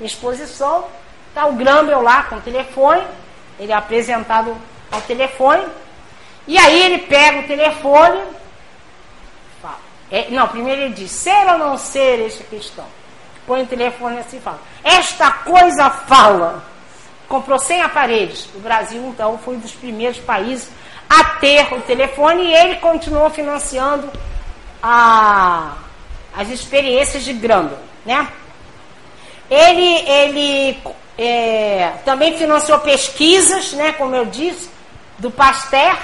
exposição, 0.00 0.84
está 1.28 1.46
o 1.46 1.54
Grambel 1.54 2.02
lá 2.02 2.24
com 2.24 2.36
o 2.36 2.40
telefone, 2.40 3.02
ele 3.58 3.72
é 3.72 3.74
apresentado 3.74 4.56
ao 4.90 5.00
telefone, 5.02 5.66
e 6.46 6.58
aí 6.58 6.82
ele 6.82 6.98
pega 6.98 7.40
o 7.40 7.46
telefone, 7.46 8.22
fala, 9.62 9.78
é, 10.10 10.26
não, 10.30 10.48
primeiro 10.48 10.82
ele 10.82 10.94
diz, 10.94 11.10
ser 11.10 11.46
ou 11.46 11.58
não 11.58 11.76
ser 11.76 12.26
esta 12.26 12.44
questão. 12.44 12.86
Põe 13.46 13.62
o 13.62 13.66
telefone 13.66 14.18
assim 14.18 14.36
e 14.36 14.40
fala, 14.40 14.60
esta 14.84 15.30
coisa 15.30 15.90
fala 15.90 16.62
comprou 17.28 17.58
100 17.58 17.82
aparelhos. 17.82 18.48
O 18.54 18.60
Brasil, 18.60 19.04
então, 19.06 19.38
foi 19.38 19.56
um 19.56 19.60
dos 19.60 19.72
primeiros 19.72 20.18
países 20.18 20.70
a 21.08 21.24
ter 21.36 21.72
o 21.72 21.80
telefone 21.82 22.44
e 22.44 22.54
ele 22.54 22.76
continuou 22.76 23.30
financiando 23.30 24.10
a, 24.82 25.76
as 26.36 26.48
experiências 26.50 27.24
de 27.24 27.32
Grando, 27.32 27.76
né? 28.04 28.28
Ele, 29.50 30.08
ele 30.08 30.78
é, 31.16 31.94
também 32.04 32.36
financiou 32.36 32.78
pesquisas, 32.80 33.72
né, 33.72 33.92
como 33.92 34.14
eu 34.14 34.26
disse, 34.26 34.68
do 35.18 35.30
Pasteur. 35.30 35.96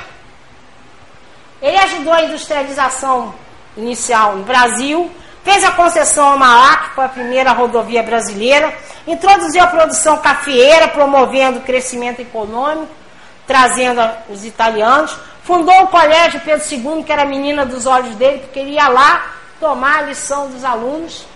Ele 1.61 1.77
ajudou 1.77 2.12
a 2.12 2.22
industrialização 2.22 3.35
inicial 3.77 4.37
no 4.37 4.45
Brasil, 4.45 5.11
fez 5.45 5.62
a 5.62 5.70
concessão 5.72 6.32
a 6.32 6.36
Mauá, 6.36 6.76
que 6.78 6.95
foi 6.95 7.05
a 7.05 7.09
primeira 7.09 7.53
rodovia 7.53 8.03
brasileira, 8.03 8.74
introduziu 9.07 9.62
a 9.62 9.66
produção 9.66 10.16
cafeeira, 10.16 10.88
promovendo 10.88 11.59
o 11.59 11.62
crescimento 11.62 12.20
econômico, 12.20 12.88
trazendo 13.47 14.01
os 14.30 14.45
italianos, 14.45 15.14
fundou 15.42 15.82
o 15.82 15.88
colégio 15.88 16.40
Pedro 16.40 16.64
II, 16.68 17.05
que 17.05 17.12
era 17.12 17.22
a 17.22 17.26
menina 17.26 17.66
dos 17.66 17.84
olhos 17.84 18.16
dele, 18.16 18.38
porque 18.38 18.59
ele 18.59 18.72
ia 18.72 18.88
lá 18.88 19.26
tomar 19.61 19.99
a 19.99 20.03
lição 20.03 20.49
dos 20.49 20.64
alunos. 20.64 21.26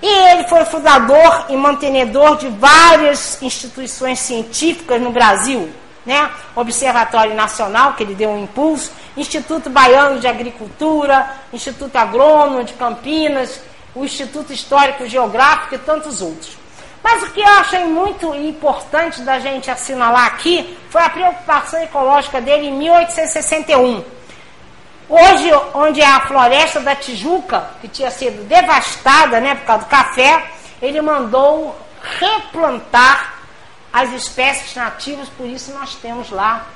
E 0.00 0.06
ele 0.06 0.44
foi 0.44 0.64
fundador 0.66 1.46
e 1.48 1.56
mantenedor 1.56 2.36
de 2.36 2.48
várias 2.48 3.42
instituições 3.42 4.20
científicas 4.20 5.00
no 5.00 5.10
Brasil, 5.10 5.72
né? 6.04 6.30
Observatório 6.54 7.34
Nacional, 7.34 7.94
que 7.94 8.04
ele 8.04 8.14
deu 8.14 8.30
um 8.30 8.44
impulso, 8.44 8.92
Instituto 9.16 9.70
Baiano 9.70 10.20
de 10.20 10.26
Agricultura, 10.26 11.30
Instituto 11.52 11.96
Agrônomo 11.96 12.64
de 12.64 12.74
Campinas, 12.74 13.60
o 13.94 14.04
Instituto 14.04 14.52
Histórico 14.52 15.06
Geográfico 15.06 15.74
e 15.74 15.78
tantos 15.78 16.20
outros. 16.20 16.56
Mas 17.02 17.22
o 17.22 17.30
que 17.30 17.40
eu 17.40 17.48
achei 17.48 17.84
muito 17.84 18.34
importante 18.34 19.22
da 19.22 19.38
gente 19.38 19.70
assinalar 19.70 20.26
aqui 20.26 20.76
foi 20.90 21.02
a 21.02 21.08
preocupação 21.08 21.80
ecológica 21.82 22.40
dele 22.40 22.66
em 22.66 22.72
1861. 22.72 24.04
Hoje, 25.08 25.50
onde 25.72 26.00
é 26.00 26.06
a 26.06 26.26
floresta 26.26 26.80
da 26.80 26.96
Tijuca, 26.96 27.70
que 27.80 27.86
tinha 27.86 28.10
sido 28.10 28.46
devastada 28.48 29.40
né, 29.40 29.54
por 29.54 29.64
causa 29.64 29.84
do 29.84 29.88
café, 29.88 30.50
ele 30.82 31.00
mandou 31.00 31.76
replantar 32.18 33.34
as 33.92 34.12
espécies 34.12 34.74
nativas, 34.74 35.28
por 35.28 35.46
isso 35.46 35.72
nós 35.72 35.94
temos 35.94 36.30
lá 36.30 36.66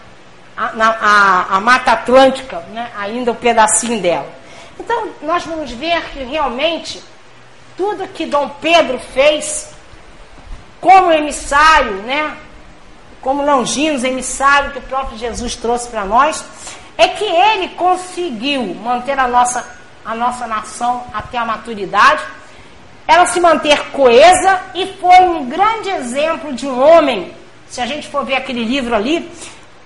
a, 0.57 0.71
a, 0.77 1.57
a 1.57 1.61
Mata 1.61 1.93
Atlântica, 1.93 2.59
né, 2.73 2.91
ainda 2.97 3.33
um 3.33 3.35
pedacinho 3.35 4.01
dela. 4.01 4.29
Então, 4.79 5.09
nós 5.23 5.45
vamos 5.45 5.71
ver 5.71 6.03
que 6.11 6.23
realmente 6.25 7.03
tudo 7.77 8.09
que 8.09 8.27
Dom 8.27 8.49
Pedro 8.61 8.99
fez 8.99 9.71
como 10.81 11.13
emissário, 11.13 11.93
né, 12.03 12.37
como 13.21 13.45
Longinos, 13.45 14.05
emissário 14.05 14.73
que 14.73 14.79
o 14.79 14.83
próprio 14.83 15.19
Jesus 15.19 15.55
trouxe 15.55 15.89
para 15.89 16.05
nós, 16.05 16.45
é 16.97 17.09
que 17.09 17.25
ele 17.25 17.69
conseguiu 17.71 18.75
manter 18.75 19.19
a 19.19 19.29
nossa, 19.29 19.67
a 20.05 20.15
nossa 20.15 20.47
nação 20.47 21.05
até 21.13 21.39
a 21.39 21.45
maturidade, 21.45 22.23
ela 23.07 23.27
se 23.27 23.41
manter 23.41 23.91
coesa 23.91 24.61
e 24.75 24.87
foi 25.01 25.21
um 25.21 25.47
grande 25.49 25.89
exemplo 25.91 26.53
de 26.53 26.67
um 26.67 26.81
homem, 26.81 27.35
se 27.69 27.81
a 27.81 27.87
gente 27.87 28.09
for 28.09 28.25
ver 28.25 28.37
aquele 28.37 28.65
livro 28.65 28.95
ali, 28.95 29.31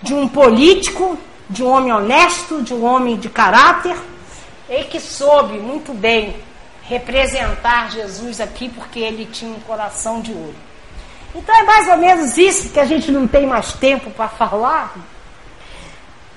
de 0.04 0.12
um 0.12 0.28
político, 0.28 1.18
de 1.48 1.64
um 1.64 1.70
homem 1.70 1.90
honesto, 1.90 2.62
de 2.62 2.74
um 2.74 2.84
homem 2.84 3.16
de 3.16 3.30
caráter, 3.30 3.96
e 4.68 4.84
que 4.84 5.00
soube 5.00 5.54
muito 5.58 5.94
bem 5.94 6.36
representar 6.82 7.90
Jesus 7.90 8.38
aqui, 8.38 8.68
porque 8.68 9.00
ele 9.00 9.24
tinha 9.24 9.50
um 9.50 9.60
coração 9.60 10.20
de 10.20 10.30
ouro. 10.30 10.54
Então 11.34 11.54
é 11.56 11.62
mais 11.62 11.88
ou 11.88 11.96
menos 11.96 12.36
isso 12.36 12.68
que 12.68 12.78
a 12.78 12.84
gente 12.84 13.10
não 13.10 13.26
tem 13.26 13.46
mais 13.46 13.72
tempo 13.72 14.10
para 14.10 14.28
falar. 14.28 14.94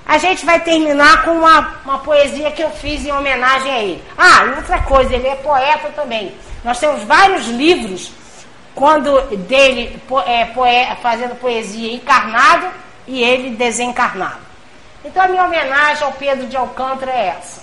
A 0.06 0.16
gente 0.16 0.46
vai 0.46 0.58
terminar 0.60 1.22
com 1.24 1.32
uma, 1.32 1.74
uma 1.84 1.98
poesia 1.98 2.50
que 2.50 2.62
eu 2.62 2.70
fiz 2.70 3.04
em 3.04 3.12
homenagem 3.12 3.70
a 3.70 3.82
ele. 3.82 4.02
Ah, 4.16 4.46
e 4.46 4.56
outra 4.56 4.80
coisa, 4.80 5.14
ele 5.14 5.28
é 5.28 5.36
poeta 5.36 5.90
também. 5.90 6.34
Nós 6.64 6.80
temos 6.80 7.02
vários 7.04 7.46
livros 7.48 8.10
quando 8.74 9.20
dele 9.36 10.00
é, 10.26 10.46
poe, 10.46 10.96
fazendo 11.02 11.38
poesia 11.38 11.92
encarnado 11.92 12.87
e 13.08 13.24
ele 13.24 13.56
desencarnado. 13.56 14.46
Então 15.02 15.22
a 15.22 15.28
minha 15.28 15.44
homenagem 15.44 16.04
ao 16.04 16.12
Pedro 16.12 16.46
de 16.46 16.56
Alcântara 16.56 17.10
é 17.10 17.36
essa. 17.38 17.62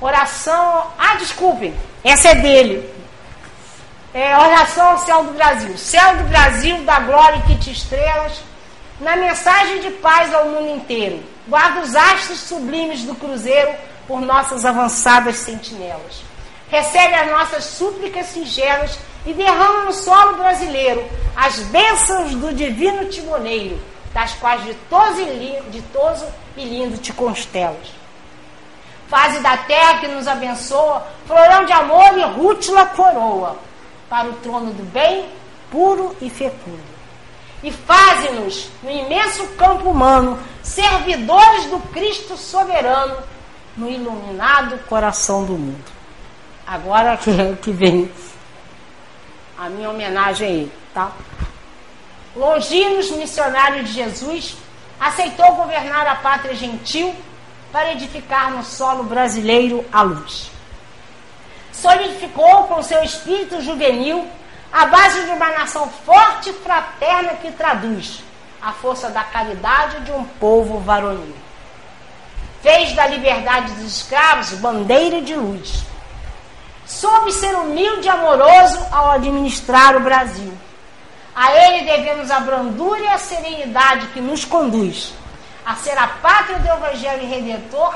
Oração. 0.00 0.86
Ah, 0.96 1.16
desculpem, 1.16 1.74
essa 2.04 2.28
é 2.28 2.34
dele. 2.36 2.88
É, 4.14 4.36
oração 4.38 4.90
ao 4.90 4.98
céu 4.98 5.24
do 5.24 5.32
Brasil. 5.32 5.76
Céu 5.76 6.16
do 6.16 6.24
Brasil, 6.24 6.84
da 6.84 7.00
glória 7.00 7.42
que 7.42 7.58
te 7.58 7.72
estrelas, 7.72 8.40
na 9.00 9.16
mensagem 9.16 9.80
de 9.80 9.90
paz 9.90 10.32
ao 10.32 10.46
mundo 10.46 10.76
inteiro. 10.76 11.20
Guarda 11.48 11.80
os 11.80 11.96
astros 11.96 12.38
sublimes 12.40 13.02
do 13.02 13.14
cruzeiro 13.14 13.72
por 14.06 14.20
nossas 14.20 14.64
avançadas 14.64 15.36
sentinelas. 15.36 16.22
Recebe 16.68 17.14
as 17.14 17.30
nossas 17.30 17.64
súplicas 17.64 18.26
singelas 18.26 18.98
e 19.26 19.32
derrama 19.32 19.84
no 19.84 19.92
solo 19.92 20.36
brasileiro 20.36 21.04
as 21.34 21.58
bênçãos 21.60 22.34
do 22.34 22.52
divino 22.52 23.06
timoneiro 23.06 23.91
das 24.12 24.34
quais 24.34 24.62
ditoso 24.64 25.20
e, 25.20 25.24
lindo, 25.24 25.70
ditoso 25.70 26.26
e 26.56 26.64
lindo 26.64 26.98
te 26.98 27.12
constelas. 27.12 27.92
Faze 29.08 29.40
da 29.40 29.56
terra 29.58 29.98
que 29.98 30.08
nos 30.08 30.26
abençoa, 30.26 31.06
florão 31.26 31.64
de 31.64 31.72
amor 31.72 32.16
e 32.16 32.22
rútila 32.22 32.86
coroa, 32.86 33.58
para 34.08 34.28
o 34.28 34.32
trono 34.34 34.72
do 34.72 34.82
bem, 34.84 35.26
puro 35.70 36.16
e 36.20 36.30
fecundo. 36.30 36.92
E 37.62 37.70
faze-nos, 37.70 38.68
no 38.82 38.90
imenso 38.90 39.46
campo 39.56 39.90
humano, 39.90 40.38
servidores 40.62 41.66
do 41.66 41.78
Cristo 41.92 42.36
soberano, 42.36 43.16
no 43.76 43.88
iluminado 43.88 44.78
coração 44.86 45.44
do 45.44 45.52
mundo. 45.52 45.92
Agora 46.66 47.16
que, 47.16 47.30
que 47.62 47.70
vem 47.70 48.10
a 49.58 49.68
minha 49.68 49.90
homenagem 49.90 50.48
a 50.48 50.50
ele, 50.50 50.72
tá? 50.92 51.12
Longinos, 52.34 53.10
missionário 53.10 53.84
de 53.84 53.92
Jesus, 53.92 54.56
aceitou 54.98 55.54
governar 55.54 56.06
a 56.06 56.14
pátria 56.16 56.54
gentil 56.54 57.14
para 57.70 57.92
edificar 57.92 58.50
no 58.50 58.64
solo 58.64 59.04
brasileiro 59.04 59.84
a 59.92 60.02
luz. 60.02 60.50
Solidificou 61.72 62.64
com 62.64 62.82
seu 62.82 63.02
espírito 63.02 63.60
juvenil 63.60 64.26
a 64.72 64.86
base 64.86 65.24
de 65.24 65.30
uma 65.30 65.50
nação 65.50 65.90
forte 66.06 66.50
e 66.50 66.54
fraterna 66.54 67.34
que 67.34 67.52
traduz 67.52 68.22
a 68.62 68.72
força 68.72 69.10
da 69.10 69.24
caridade 69.24 70.00
de 70.00 70.12
um 70.12 70.24
povo 70.24 70.78
varonil. 70.78 71.34
Fez 72.62 72.94
da 72.94 73.06
liberdade 73.08 73.74
dos 73.74 73.96
escravos 73.96 74.52
bandeira 74.52 75.20
de 75.20 75.34
luz. 75.34 75.82
Soube 76.86 77.32
ser 77.32 77.54
humilde 77.56 78.06
e 78.06 78.10
amoroso 78.10 78.78
ao 78.90 79.10
administrar 79.10 79.96
o 79.96 80.00
Brasil 80.00 80.52
a 81.34 81.52
Ele 81.52 81.84
devemos 81.84 82.30
a 82.30 82.40
brandura 82.40 83.00
e 83.00 83.08
a 83.08 83.18
serenidade 83.18 84.08
que 84.08 84.20
nos 84.20 84.44
conduz 84.44 85.12
a 85.64 85.74
ser 85.76 85.96
a 85.96 86.06
pátria 86.06 86.58
do 86.58 86.68
Evangelho 86.68 87.28
Redentor 87.28 87.94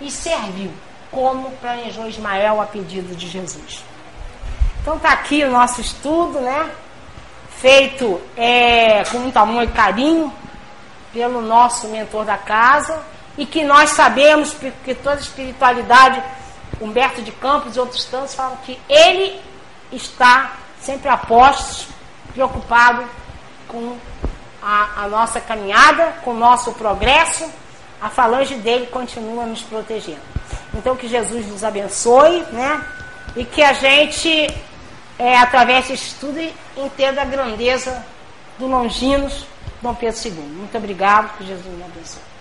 e 0.00 0.10
serviu, 0.10 0.72
como 1.10 1.50
planejou 1.52 2.08
Ismael 2.08 2.60
a 2.60 2.66
pedido 2.66 3.14
de 3.14 3.28
Jesus. 3.28 3.84
Então 4.80 4.96
está 4.96 5.10
aqui 5.10 5.44
o 5.44 5.50
nosso 5.50 5.80
estudo, 5.80 6.40
né? 6.40 6.70
Feito 7.58 8.20
é, 8.36 9.04
com 9.04 9.18
muito 9.18 9.36
amor 9.36 9.62
e 9.62 9.68
carinho 9.68 10.32
pelo 11.12 11.40
nosso 11.40 11.88
mentor 11.88 12.24
da 12.24 12.36
casa 12.36 13.00
e 13.38 13.46
que 13.46 13.64
nós 13.64 13.90
sabemos, 13.90 14.52
porque 14.52 14.94
toda 14.94 15.16
a 15.16 15.20
espiritualidade, 15.20 16.22
Humberto 16.80 17.22
de 17.22 17.30
Campos 17.32 17.76
e 17.76 17.80
outros 17.80 18.04
tantos 18.04 18.34
falam 18.34 18.56
que 18.64 18.78
ele 18.88 19.40
está 19.92 20.52
sempre 20.80 21.08
a 21.08 21.16
postos 21.16 21.93
preocupado 22.34 23.04
com 23.68 23.96
a, 24.62 25.04
a 25.04 25.08
nossa 25.08 25.40
caminhada, 25.40 26.14
com 26.22 26.32
o 26.32 26.38
nosso 26.38 26.72
progresso, 26.72 27.48
a 28.00 28.10
falange 28.10 28.56
dele 28.56 28.86
continua 28.86 29.46
nos 29.46 29.62
protegendo. 29.62 30.20
Então 30.74 30.96
que 30.96 31.08
Jesus 31.08 31.46
nos 31.46 31.64
abençoe, 31.64 32.44
né? 32.52 32.84
E 33.36 33.44
que 33.44 33.62
a 33.62 33.72
gente, 33.72 34.48
é, 35.18 35.38
através 35.38 35.88
desse 35.88 36.06
estudo, 36.08 36.38
entenda 36.76 37.22
a 37.22 37.24
grandeza 37.24 38.04
do 38.58 38.66
Longinos 38.66 39.46
Dom 39.80 39.94
Pedro 39.94 40.20
II. 40.24 40.32
Muito 40.32 40.76
obrigado, 40.76 41.36
que 41.36 41.46
Jesus 41.46 41.66
nos 41.66 41.84
abençoe. 41.84 42.33